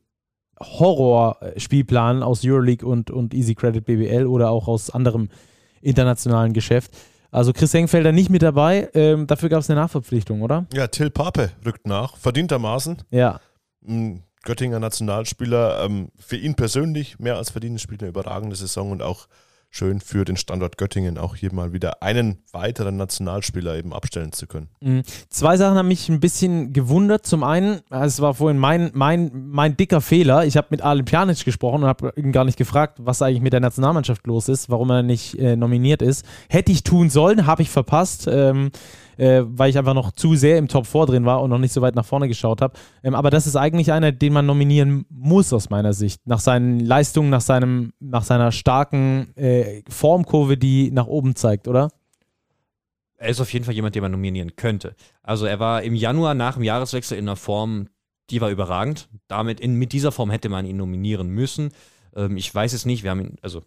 Horror-Spielplan 0.61 2.23
aus 2.23 2.43
Euroleague 2.45 2.89
und, 2.89 3.11
und 3.11 3.35
Easy 3.35 3.55
Credit 3.55 3.85
BBL 3.85 4.27
oder 4.27 4.51
auch 4.51 4.69
aus 4.69 4.91
anderem 4.91 5.29
internationalen 5.83 6.53
Geschäft. 6.53 6.97
Also 7.31 7.53
Chris 7.53 7.75
Engfelder 7.75 8.13
nicht 8.13 8.31
mit 8.31 8.43
dabei. 8.43 8.89
Ähm, 8.95 9.27
dafür 9.27 9.51
gab 9.51 9.61
es 9.61 9.69
eine 9.69 9.81
Nachverpflichtung, 9.81 10.43
oder? 10.43 10.67
Ja, 10.73 10.87
Till 10.87 11.11
Pape 11.11 11.51
rückt 11.65 11.87
nach, 11.87 12.17
verdientermaßen. 12.17 13.03
Ja. 13.11 13.41
Ein 13.87 14.23
Göttinger 14.43 14.81
Nationalspieler. 14.81 15.85
Ähm, 15.85 16.09
für 16.17 16.37
ihn 16.37 16.55
persönlich 16.55 17.19
mehr 17.19 17.37
als 17.37 17.51
verdient, 17.51 17.81
spielt 17.81 18.03
eine 18.03 18.09
überragende 18.09 18.57
Saison 18.57 18.93
und 18.93 19.03
auch 19.03 19.27
schön 19.71 20.01
für 20.01 20.25
den 20.25 20.37
Standort 20.37 20.79
Göttingen 20.79 21.19
auch 21.19 21.37
hier 21.37 21.53
mal 21.53 21.73
wieder 21.73 22.03
einen 22.03 22.39
weiteren 22.53 22.97
Nationalspieler 22.97 23.77
eben 23.77 23.93
abstellen 23.93 24.33
zu 24.33 24.47
können. 24.47 24.69
Mhm. 24.81 25.03
Zwei 25.29 25.57
Sachen 25.57 25.77
haben 25.77 25.89
mich 25.89 26.09
ein 26.09 26.21
bisschen 26.21 26.73
gewundert. 26.73 27.27
Zum 27.27 27.43
einen, 27.43 27.81
es 27.91 28.21
war 28.21 28.35
vorhin 28.35 28.59
mein, 28.59 28.91
mein, 28.95 29.31
mein 29.51 29.77
dicker 29.77 30.01
Fehler. 30.01 30.47
Ich 30.47 30.57
habe 30.57 30.69
mit 30.71 30.83
Alen 30.83 31.05
Pjanic 31.05 31.45
gesprochen 31.45 31.83
und 31.83 31.89
habe 31.89 32.13
ihn 32.17 32.33
gar 32.33 32.45
nicht 32.45 32.59
gefragt, 32.59 32.99
was 33.01 33.23
eigentlich 33.23 33.43
mit 33.43 33.53
der 33.53 33.61
Nationalmannschaft 33.61 34.27
los 34.27 34.49
ist, 34.49 34.71
warum 34.71 34.91
er 34.91 35.03
nicht 35.03 35.39
äh, 35.39 35.57
nominiert 35.57 36.03
ist. 36.03 36.25
Hätte 36.49 36.73
ich 36.73 36.83
tun 36.83 37.11
sollen, 37.11 37.47
habe 37.47 37.63
ich 37.63 37.71
verpasst. 37.71 38.27
Ähm, 38.29 38.71
äh, 39.17 39.43
weil 39.45 39.71
ich 39.71 39.79
einfach 39.79 39.95
noch 39.95 40.13
zu 40.13 40.35
sehr 40.35 40.59
im 40.59 40.69
Top 40.69 40.87
4 40.87 41.07
drin 41.07 41.25
war 41.25 41.43
und 41.43 41.51
noch 41.51 41.59
nicht 41.59 41.73
so 41.73 41.83
weit 41.83 41.95
nach 41.95 42.05
vorne 42.05 42.29
geschaut 42.29 42.61
habe. 42.61 42.75
Ähm, 43.03 43.15
aber 43.15 43.31
das 43.31 43.47
ist 43.47 43.57
eigentlich 43.57 43.93
einer, 43.93 44.13
den 44.13 44.33
man 44.33 44.47
nominieren 44.47 45.07
muss 45.09 45.53
aus 45.53 45.71
meiner 45.71 45.93
Sicht. 45.93 46.27
Nach 46.27 46.41
seinen 46.41 46.81
Leistungen, 46.81 47.31
nach, 47.31 47.41
seinem, 47.41 47.93
nach 48.01 48.25
seiner 48.25 48.53
starken 48.53 49.37
äh, 49.37 49.83
Formkurve, 49.89 50.57
die 50.57 50.91
nach 50.91 51.07
oben 51.07 51.37
zeigt, 51.37 51.69
oder? 51.69 51.91
Er 53.19 53.29
ist 53.31 53.41
auf 53.41 53.53
jeden 53.53 53.65
Fall 53.65 53.75
jemand, 53.75 53.95
den 53.95 54.03
man 54.03 54.13
nominieren 54.13 54.57
könnte. 54.57 54.95
Also 55.23 55.47
er 55.47 55.59
war 55.59 55.83
im 55.83 55.95
Januar 55.95 56.35
nach 56.35 56.55
dem 56.55 56.63
Jahreswechsel 56.63 57.17
in 57.17 57.25
einer 57.25 57.37
Form, 57.37 57.89
die 58.31 58.41
war 58.41 58.51
überragend. 58.51 59.09
Damit 59.29 59.61
in, 59.61 59.75
mit 59.77 59.93
dieser 59.93 60.13
Form 60.13 60.31
hätte 60.31 60.49
man 60.49 60.67
ihn 60.67 60.77
nominieren 60.77 61.29
müssen. 61.29 61.71
Ähm, 62.15 62.37
ich 62.37 62.55
weiß 62.55 62.73
es 62.73 62.85
nicht, 62.85 63.03
wir 63.05 63.11
haben 63.11 63.21
ihn, 63.21 63.37
also 63.41 63.63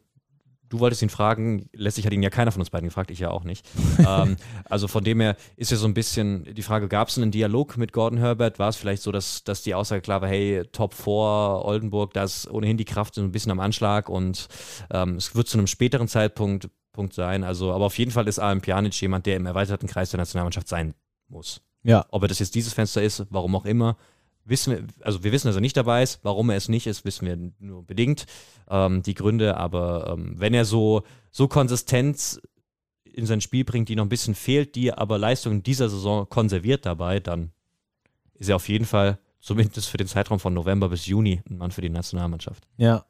du 0.69 0.79
wolltest 0.79 1.01
ihn 1.01 1.09
fragen, 1.09 1.69
letztlich 1.73 2.05
hat 2.05 2.13
ihn 2.13 2.23
ja 2.23 2.29
keiner 2.29 2.51
von 2.51 2.61
uns 2.61 2.69
beiden 2.69 2.87
gefragt, 2.87 3.11
ich 3.11 3.19
ja 3.19 3.31
auch 3.31 3.43
nicht. 3.43 3.67
ähm, 3.99 4.37
also 4.65 4.87
von 4.87 5.03
dem 5.03 5.19
her 5.19 5.35
ist 5.55 5.71
ja 5.71 5.77
so 5.77 5.87
ein 5.87 5.93
bisschen 5.93 6.45
die 6.53 6.61
Frage, 6.61 6.87
gab 6.87 7.09
es 7.09 7.17
einen 7.17 7.31
Dialog 7.31 7.77
mit 7.77 7.91
Gordon 7.91 8.19
Herbert? 8.19 8.59
War 8.59 8.69
es 8.69 8.75
vielleicht 8.75 9.01
so, 9.01 9.11
dass, 9.11 9.43
dass 9.43 9.63
die 9.63 9.73
Aussage 9.73 10.01
klar 10.01 10.21
war, 10.21 10.29
hey, 10.29 10.63
Top 10.71 10.93
4 10.93 11.05
Oldenburg, 11.07 12.13
da 12.13 12.23
ist 12.23 12.49
ohnehin 12.49 12.77
die 12.77 12.85
Kraft 12.85 13.15
so 13.15 13.21
ein 13.21 13.31
bisschen 13.31 13.51
am 13.51 13.59
Anschlag 13.59 14.09
und 14.09 14.47
ähm, 14.91 15.15
es 15.15 15.35
wird 15.35 15.47
zu 15.47 15.57
einem 15.57 15.67
späteren 15.67 16.07
Zeitpunkt 16.07 16.69
Punkt 16.91 17.13
sein. 17.13 17.43
Also, 17.43 17.71
aber 17.71 17.85
auf 17.85 17.97
jeden 17.97 18.11
Fall 18.11 18.27
ist 18.27 18.39
Alan 18.39 18.61
Pjanic 18.61 18.99
jemand, 18.99 19.25
der 19.25 19.37
im 19.37 19.45
erweiterten 19.45 19.87
Kreis 19.87 20.09
der 20.11 20.17
Nationalmannschaft 20.17 20.67
sein 20.67 20.95
muss. 21.29 21.61
Ja. 21.83 22.05
Ob 22.09 22.23
er 22.23 22.27
das 22.27 22.39
jetzt 22.39 22.55
dieses 22.55 22.73
Fenster 22.73 23.01
ist, 23.01 23.25
warum 23.29 23.55
auch 23.55 23.65
immer, 23.65 23.95
wissen 24.49 24.73
wir, 24.73 24.83
also 25.01 25.23
wir 25.23 25.31
wissen, 25.31 25.47
dass 25.47 25.55
er 25.55 25.61
nicht 25.61 25.77
dabei 25.77 26.03
ist. 26.03 26.19
Warum 26.23 26.49
er 26.49 26.57
es 26.57 26.69
nicht 26.69 26.87
ist, 26.87 27.05
wissen 27.05 27.25
wir 27.25 27.37
nur 27.59 27.83
bedingt. 27.83 28.25
Ähm, 28.69 29.03
die 29.03 29.13
Gründe, 29.13 29.57
aber 29.57 30.13
ähm, 30.13 30.33
wenn 30.37 30.53
er 30.53 30.65
so, 30.65 31.03
so 31.31 31.47
Konsistenz 31.47 32.41
in 33.03 33.25
sein 33.25 33.41
Spiel 33.41 33.63
bringt, 33.63 33.89
die 33.89 33.95
noch 33.95 34.05
ein 34.05 34.09
bisschen 34.09 34.35
fehlt, 34.35 34.75
die 34.75 34.93
aber 34.93 35.17
Leistungen 35.17 35.63
dieser 35.63 35.89
Saison 35.89 36.27
konserviert 36.29 36.85
dabei, 36.85 37.19
dann 37.19 37.51
ist 38.35 38.49
er 38.49 38.55
auf 38.55 38.69
jeden 38.69 38.85
Fall 38.85 39.19
zumindest 39.39 39.87
für 39.89 39.97
den 39.97 40.07
Zeitraum 40.07 40.39
von 40.39 40.53
November 40.53 40.89
bis 40.89 41.05
Juni 41.05 41.41
ein 41.49 41.57
Mann 41.57 41.71
für 41.71 41.81
die 41.81 41.89
Nationalmannschaft. 41.89 42.67
Ja, 42.77 43.05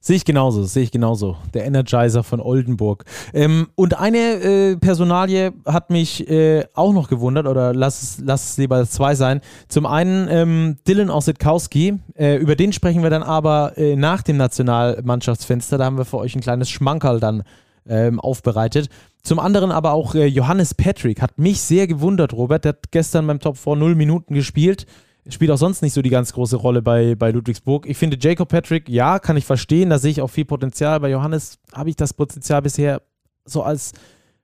Sehe 0.00 0.14
ich 0.14 0.24
genauso, 0.24 0.62
sehe 0.62 0.84
ich 0.84 0.92
genauso. 0.92 1.36
Der 1.54 1.66
Energizer 1.66 2.22
von 2.22 2.40
Oldenburg. 2.40 3.04
Ähm, 3.34 3.66
und 3.74 3.98
eine 3.98 4.18
äh, 4.18 4.76
Personalie 4.76 5.52
hat 5.66 5.90
mich 5.90 6.30
äh, 6.30 6.64
auch 6.74 6.92
noch 6.92 7.08
gewundert, 7.08 7.48
oder 7.48 7.74
lass 7.74 8.02
es, 8.02 8.18
lass 8.24 8.50
es 8.50 8.58
lieber 8.58 8.86
zwei 8.86 9.16
sein. 9.16 9.40
Zum 9.66 9.86
einen 9.86 10.28
ähm, 10.30 10.76
Dylan 10.86 11.10
Ossetkowski, 11.10 11.98
äh, 12.16 12.36
über 12.36 12.54
den 12.54 12.72
sprechen 12.72 13.02
wir 13.02 13.10
dann 13.10 13.24
aber 13.24 13.76
äh, 13.76 13.96
nach 13.96 14.22
dem 14.22 14.36
Nationalmannschaftsfenster. 14.36 15.78
Da 15.78 15.86
haben 15.86 15.98
wir 15.98 16.04
für 16.04 16.18
euch 16.18 16.36
ein 16.36 16.42
kleines 16.42 16.70
Schmankerl 16.70 17.18
dann 17.18 17.42
ähm, 17.88 18.20
aufbereitet. 18.20 18.90
Zum 19.24 19.40
anderen 19.40 19.72
aber 19.72 19.94
auch 19.94 20.14
äh, 20.14 20.26
Johannes 20.26 20.74
Patrick 20.74 21.20
hat 21.20 21.38
mich 21.38 21.60
sehr 21.60 21.88
gewundert, 21.88 22.32
Robert. 22.34 22.64
Der 22.64 22.70
hat 22.70 22.92
gestern 22.92 23.26
beim 23.26 23.40
Top 23.40 23.56
4 23.56 23.74
0 23.74 23.96
Minuten 23.96 24.34
gespielt 24.34 24.86
spielt 25.28 25.50
auch 25.50 25.58
sonst 25.58 25.82
nicht 25.82 25.92
so 25.92 26.02
die 26.02 26.10
ganz 26.10 26.32
große 26.32 26.56
Rolle 26.56 26.82
bei, 26.82 27.14
bei 27.14 27.30
Ludwigsburg. 27.30 27.86
Ich 27.86 27.96
finde 27.96 28.16
Jacob 28.20 28.48
Patrick, 28.48 28.88
ja, 28.88 29.18
kann 29.18 29.36
ich 29.36 29.44
verstehen, 29.44 29.90
da 29.90 29.98
sehe 29.98 30.10
ich 30.10 30.22
auch 30.22 30.28
viel 30.28 30.44
Potenzial. 30.44 31.00
Bei 31.00 31.10
Johannes 31.10 31.58
habe 31.72 31.90
ich 31.90 31.96
das 31.96 32.14
Potenzial 32.14 32.62
bisher 32.62 33.02
so 33.44 33.62
als 33.62 33.92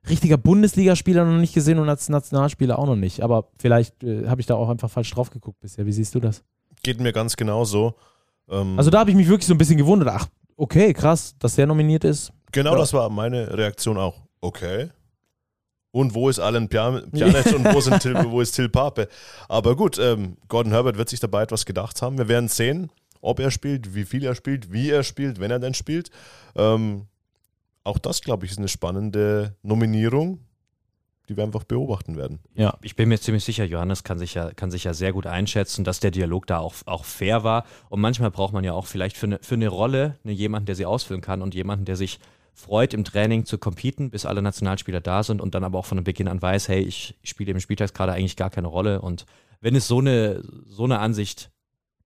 richtiger 0.09 0.37
Bundesligaspieler 0.37 1.25
noch 1.25 1.39
nicht 1.39 1.53
gesehen 1.53 1.79
und 1.79 1.89
als 1.89 2.09
Nationalspieler 2.09 2.77
auch 2.77 2.85
noch 2.85 2.95
nicht. 2.95 3.21
Aber 3.21 3.49
vielleicht 3.57 4.03
äh, 4.03 4.27
habe 4.27 4.41
ich 4.41 4.47
da 4.47 4.55
auch 4.55 4.69
einfach 4.69 4.89
falsch 4.89 5.11
drauf 5.11 5.29
geguckt 5.29 5.59
bisher. 5.59 5.85
Wie 5.85 5.91
siehst 5.91 6.13
du 6.13 6.19
das? 6.19 6.43
Geht 6.83 6.99
mir 6.99 7.13
ganz 7.13 7.35
genauso. 7.35 7.95
Ähm 8.49 8.77
also 8.77 8.91
da 8.91 8.99
habe 8.99 9.09
ich 9.09 9.15
mich 9.15 9.27
wirklich 9.27 9.47
so 9.47 9.53
ein 9.53 9.57
bisschen 9.57 9.77
gewundert. 9.77 10.09
Ach, 10.11 10.27
okay, 10.55 10.93
krass, 10.93 11.35
dass 11.39 11.55
der 11.55 11.65
nominiert 11.65 12.03
ist. 12.03 12.31
Genau, 12.51 12.73
ja. 12.73 12.77
das 12.77 12.93
war 12.93 13.09
meine 13.09 13.57
Reaktion 13.57 13.97
auch. 13.97 14.15
Okay, 14.41 14.89
und 15.95 16.13
wo 16.13 16.27
ist 16.27 16.39
Alan 16.39 16.67
Pjanic 16.67 17.05
und 17.55 17.73
wo, 17.73 17.79
sind 17.79 18.01
Till, 18.01 18.15
wo 18.27 18.41
ist 18.41 18.51
Till 18.51 18.67
Pape. 18.67 19.07
Aber 19.47 19.77
gut, 19.77 19.97
ähm, 19.97 20.35
Gordon 20.49 20.73
Herbert 20.73 20.97
wird 20.97 21.07
sich 21.07 21.21
dabei 21.21 21.43
etwas 21.43 21.65
gedacht 21.65 22.01
haben. 22.01 22.17
Wir 22.17 22.27
werden 22.27 22.49
sehen, 22.49 22.89
ob 23.21 23.39
er 23.39 23.49
spielt, 23.49 23.95
wie 23.95 24.03
viel 24.03 24.25
er 24.25 24.35
spielt, 24.35 24.73
wie 24.73 24.89
er 24.89 25.03
spielt, 25.03 25.39
wenn 25.39 25.51
er 25.51 25.59
denn 25.59 25.73
spielt. 25.73 26.11
Ähm, 26.57 27.07
auch 27.85 27.97
das, 27.97 28.19
glaube 28.19 28.45
ich, 28.45 28.51
ist 28.51 28.57
eine 28.57 28.67
spannende 28.67 29.55
Nominierung, 29.63 30.39
die 31.29 31.37
wir 31.37 31.45
einfach 31.45 31.63
beobachten 31.63 32.17
werden. 32.17 32.39
Ja, 32.55 32.77
ich 32.81 32.97
bin 32.97 33.07
mir 33.07 33.21
ziemlich 33.21 33.45
sicher, 33.45 33.63
Johannes 33.63 34.03
kann 34.03 34.19
sich 34.19 34.33
ja, 34.33 34.51
kann 34.51 34.71
sich 34.71 34.83
ja 34.83 34.93
sehr 34.93 35.13
gut 35.13 35.25
einschätzen, 35.25 35.85
dass 35.85 36.01
der 36.01 36.11
Dialog 36.11 36.45
da 36.45 36.57
auch, 36.57 36.75
auch 36.87 37.05
fair 37.05 37.45
war. 37.45 37.63
Und 37.87 38.01
manchmal 38.01 38.31
braucht 38.31 38.51
man 38.51 38.65
ja 38.65 38.73
auch 38.73 38.87
vielleicht 38.87 39.15
für 39.15 39.27
eine, 39.27 39.39
für 39.41 39.55
eine 39.55 39.69
Rolle 39.69 40.19
eine, 40.25 40.33
jemanden, 40.33 40.65
der 40.65 40.75
sie 40.75 40.85
ausfüllen 40.85 41.21
kann 41.21 41.41
und 41.41 41.55
jemanden, 41.55 41.85
der 41.85 41.95
sich 41.95 42.19
freut, 42.55 42.93
im 42.93 43.03
Training 43.03 43.45
zu 43.45 43.57
competen, 43.57 44.09
bis 44.09 44.25
alle 44.25 44.41
Nationalspieler 44.41 45.01
da 45.01 45.21
sind 45.23 45.41
und 45.41 45.53
dann 45.53 45.63
aber 45.63 45.77
auch 45.77 45.85
von 45.85 46.03
Beginn 46.03 46.29
an 46.29 46.41
weiß, 46.41 46.69
hey, 46.69 46.81
ich 46.81 47.15
spiele 47.23 47.51
im 47.51 47.59
Spieltag 47.59 47.93
gerade 47.93 48.13
eigentlich 48.13 48.37
gar 48.37 48.49
keine 48.49 48.67
Rolle. 48.67 49.01
Und 49.01 49.25
wenn 49.59 49.75
es 49.75 49.87
so 49.87 49.99
eine, 49.99 50.41
so 50.67 50.85
eine 50.85 50.99
Ansicht 50.99 51.51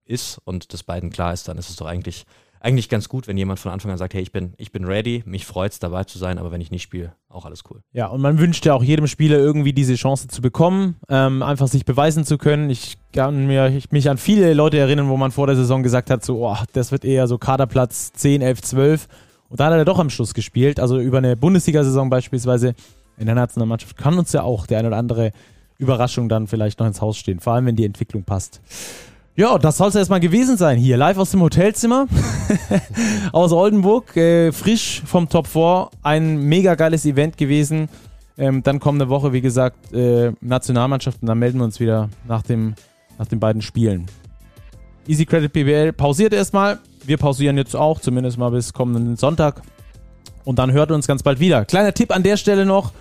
ist 0.05 0.39
und 0.43 0.73
das 0.73 0.83
beiden 0.83 1.11
klar 1.11 1.33
ist, 1.33 1.47
dann 1.47 1.59
ist 1.59 1.69
es 1.69 1.75
doch 1.75 1.85
eigentlich, 1.85 2.25
eigentlich 2.61 2.89
ganz 2.89 3.09
gut, 3.09 3.27
wenn 3.27 3.37
jemand 3.37 3.59
von 3.59 3.71
Anfang 3.71 3.91
an 3.91 3.99
sagt, 3.99 4.15
hey, 4.15 4.23
ich 4.23 4.31
bin, 4.31 4.53
ich 4.57 4.71
bin 4.71 4.85
ready, 4.85 5.21
mich 5.27 5.45
freut 5.45 5.71
es 5.71 5.77
dabei 5.77 6.03
zu 6.05 6.17
sein, 6.17 6.39
aber 6.39 6.51
wenn 6.51 6.61
ich 6.61 6.71
nicht 6.71 6.81
spiele, 6.81 7.13
auch 7.29 7.45
alles 7.45 7.61
cool. 7.69 7.83
Ja, 7.93 8.07
und 8.07 8.19
man 8.19 8.39
wünscht 8.39 8.65
ja 8.65 8.73
auch 8.73 8.83
jedem 8.83 9.05
Spieler 9.05 9.37
irgendwie 9.37 9.71
diese 9.71 9.93
Chance 9.93 10.29
zu 10.29 10.41
bekommen, 10.41 10.95
ähm, 11.09 11.43
einfach 11.43 11.67
sich 11.67 11.85
beweisen 11.85 12.25
zu 12.25 12.39
können. 12.39 12.71
Ich 12.71 12.97
kann 13.13 13.45
mir, 13.45 13.67
ich, 13.67 13.91
mich 13.91 14.09
an 14.09 14.17
viele 14.17 14.55
Leute 14.55 14.79
erinnern, 14.79 15.09
wo 15.09 15.15
man 15.15 15.29
vor 15.29 15.45
der 15.45 15.55
Saison 15.55 15.83
gesagt 15.83 16.09
hat, 16.09 16.25
so, 16.25 16.43
oh, 16.43 16.57
das 16.73 16.91
wird 16.91 17.05
eher 17.05 17.27
so 17.27 17.37
Kaderplatz 17.37 18.13
10, 18.13 18.41
11, 18.41 18.61
12 18.63 19.07
und 19.49 19.59
da 19.59 19.65
hat 19.65 19.73
er 19.73 19.85
doch 19.85 19.99
am 19.99 20.09
Schluss 20.09 20.33
gespielt. 20.33 20.79
Also 20.79 20.99
über 20.99 21.17
eine 21.17 21.35
Bundesliga-Saison 21.35 22.09
beispielsweise 22.09 22.75
in 23.17 23.25
der 23.25 23.35
Nationalmannschaft 23.35 23.97
kann 23.97 24.17
uns 24.17 24.31
ja 24.31 24.43
auch 24.43 24.65
der 24.65 24.79
eine 24.79 24.89
oder 24.89 24.97
andere 24.97 25.31
Überraschung 25.77 26.29
dann 26.29 26.47
vielleicht 26.47 26.79
noch 26.79 26.87
ins 26.87 27.01
Haus 27.01 27.17
stehen. 27.17 27.39
Vor 27.39 27.53
allem, 27.53 27.65
wenn 27.65 27.75
die 27.75 27.85
Entwicklung 27.85 28.23
passt. 28.23 28.61
Ja, 29.35 29.57
das 29.57 29.77
soll 29.77 29.87
es 29.87 29.95
erstmal 29.95 30.19
gewesen 30.19 30.57
sein 30.57 30.77
hier. 30.77 30.97
Live 30.97 31.17
aus 31.17 31.31
dem 31.31 31.41
Hotelzimmer 31.41 32.07
aus 33.31 33.51
Oldenburg. 33.51 34.15
Äh, 34.17 34.51
frisch 34.51 35.01
vom 35.05 35.29
Top 35.29 35.47
4. 35.47 35.89
Ein 36.03 36.39
mega 36.43 36.75
geiles 36.75 37.05
Event 37.05 37.37
gewesen. 37.37 37.87
Ähm, 38.37 38.63
dann 38.63 38.79
kommende 38.79 39.09
Woche, 39.09 39.33
wie 39.33 39.41
gesagt, 39.41 39.93
äh, 39.93 40.33
Nationalmannschaft 40.41 41.21
und 41.21 41.27
dann 41.27 41.39
melden 41.39 41.59
wir 41.59 41.65
uns 41.65 41.79
wieder 41.79 42.09
nach, 42.27 42.41
dem, 42.41 42.75
nach 43.17 43.27
den 43.27 43.39
beiden 43.39 43.61
Spielen. 43.61 44.07
Easy 45.07 45.25
Credit 45.25 45.51
BBL 45.51 45.93
pausiert 45.93 46.33
erstmal. 46.33 46.79
Wir 47.09 47.17
pausieren 47.17 47.57
jetzt 47.57 47.75
auch, 47.75 47.99
zumindest 47.99 48.37
mal 48.37 48.51
bis 48.51 48.71
kommenden 48.71 49.15
Sonntag. 49.15 49.63
Und 50.43 50.59
dann 50.59 50.71
hört 50.71 50.91
uns 50.91 51.07
ganz 51.07 51.23
bald 51.23 51.39
wieder. 51.39 51.65
Kleiner 51.65 51.91
Tipp 51.91 52.15
an 52.15 52.21
der 52.21 52.37
Stelle 52.37 52.67
noch. 52.67 52.91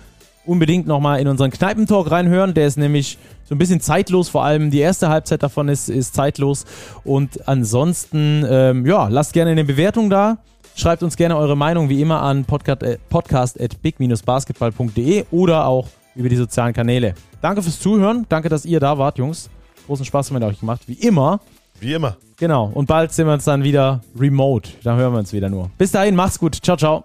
Unbedingt 0.47 0.87
nochmal 0.87 1.19
in 1.19 1.27
unseren 1.27 1.51
Kneipentalk 1.51 2.09
reinhören. 2.09 2.55
Der 2.55 2.65
ist 2.65 2.79
nämlich 2.79 3.19
so 3.43 3.53
ein 3.53 3.59
bisschen 3.59 3.81
zeitlos. 3.81 4.27
Vor 4.27 4.43
allem 4.43 4.71
die 4.71 4.79
erste 4.79 5.09
Halbzeit 5.09 5.43
davon 5.43 5.69
ist, 5.69 5.89
ist 5.89 6.15
zeitlos. 6.15 6.65
Und 7.03 7.47
ansonsten, 7.47 8.43
ähm, 8.49 8.83
ja, 8.87 9.09
lasst 9.09 9.33
gerne 9.33 9.51
eine 9.51 9.63
Bewertung 9.63 10.09
da. 10.09 10.39
Schreibt 10.73 11.03
uns 11.03 11.15
gerne 11.15 11.37
eure 11.37 11.55
Meinung 11.55 11.87
wie 11.89 12.01
immer 12.01 12.23
an 12.23 12.45
podcast, 12.45 12.81
podcast 13.09 13.61
at 13.61 13.79
big-basketball.de 13.83 15.25
oder 15.29 15.67
auch 15.67 15.87
über 16.15 16.29
die 16.29 16.35
sozialen 16.35 16.73
Kanäle. 16.73 17.13
Danke 17.43 17.61
fürs 17.61 17.79
Zuhören. 17.79 18.25
Danke, 18.27 18.49
dass 18.49 18.65
ihr 18.65 18.79
da 18.79 18.97
wart, 18.97 19.19
Jungs. 19.19 19.51
Großen 19.85 20.03
Spaß 20.03 20.31
mit 20.31 20.41
euch 20.41 20.59
gemacht. 20.59 20.81
Wie 20.87 20.93
immer. 20.93 21.41
Wie 21.79 21.93
immer. 21.93 22.17
Genau. 22.37 22.71
Und 22.73 22.87
bald 22.87 23.11
sehen 23.11 23.27
wir 23.27 23.33
uns 23.33 23.45
dann 23.45 23.63
wieder 23.63 24.01
remote. 24.17 24.69
Da 24.83 24.95
hören 24.95 25.13
wir 25.13 25.19
uns 25.19 25.33
wieder 25.33 25.49
nur. 25.49 25.69
Bis 25.77 25.91
dahin, 25.91 26.15
macht's 26.15 26.39
gut. 26.39 26.55
Ciao, 26.55 26.77
ciao. 26.77 27.03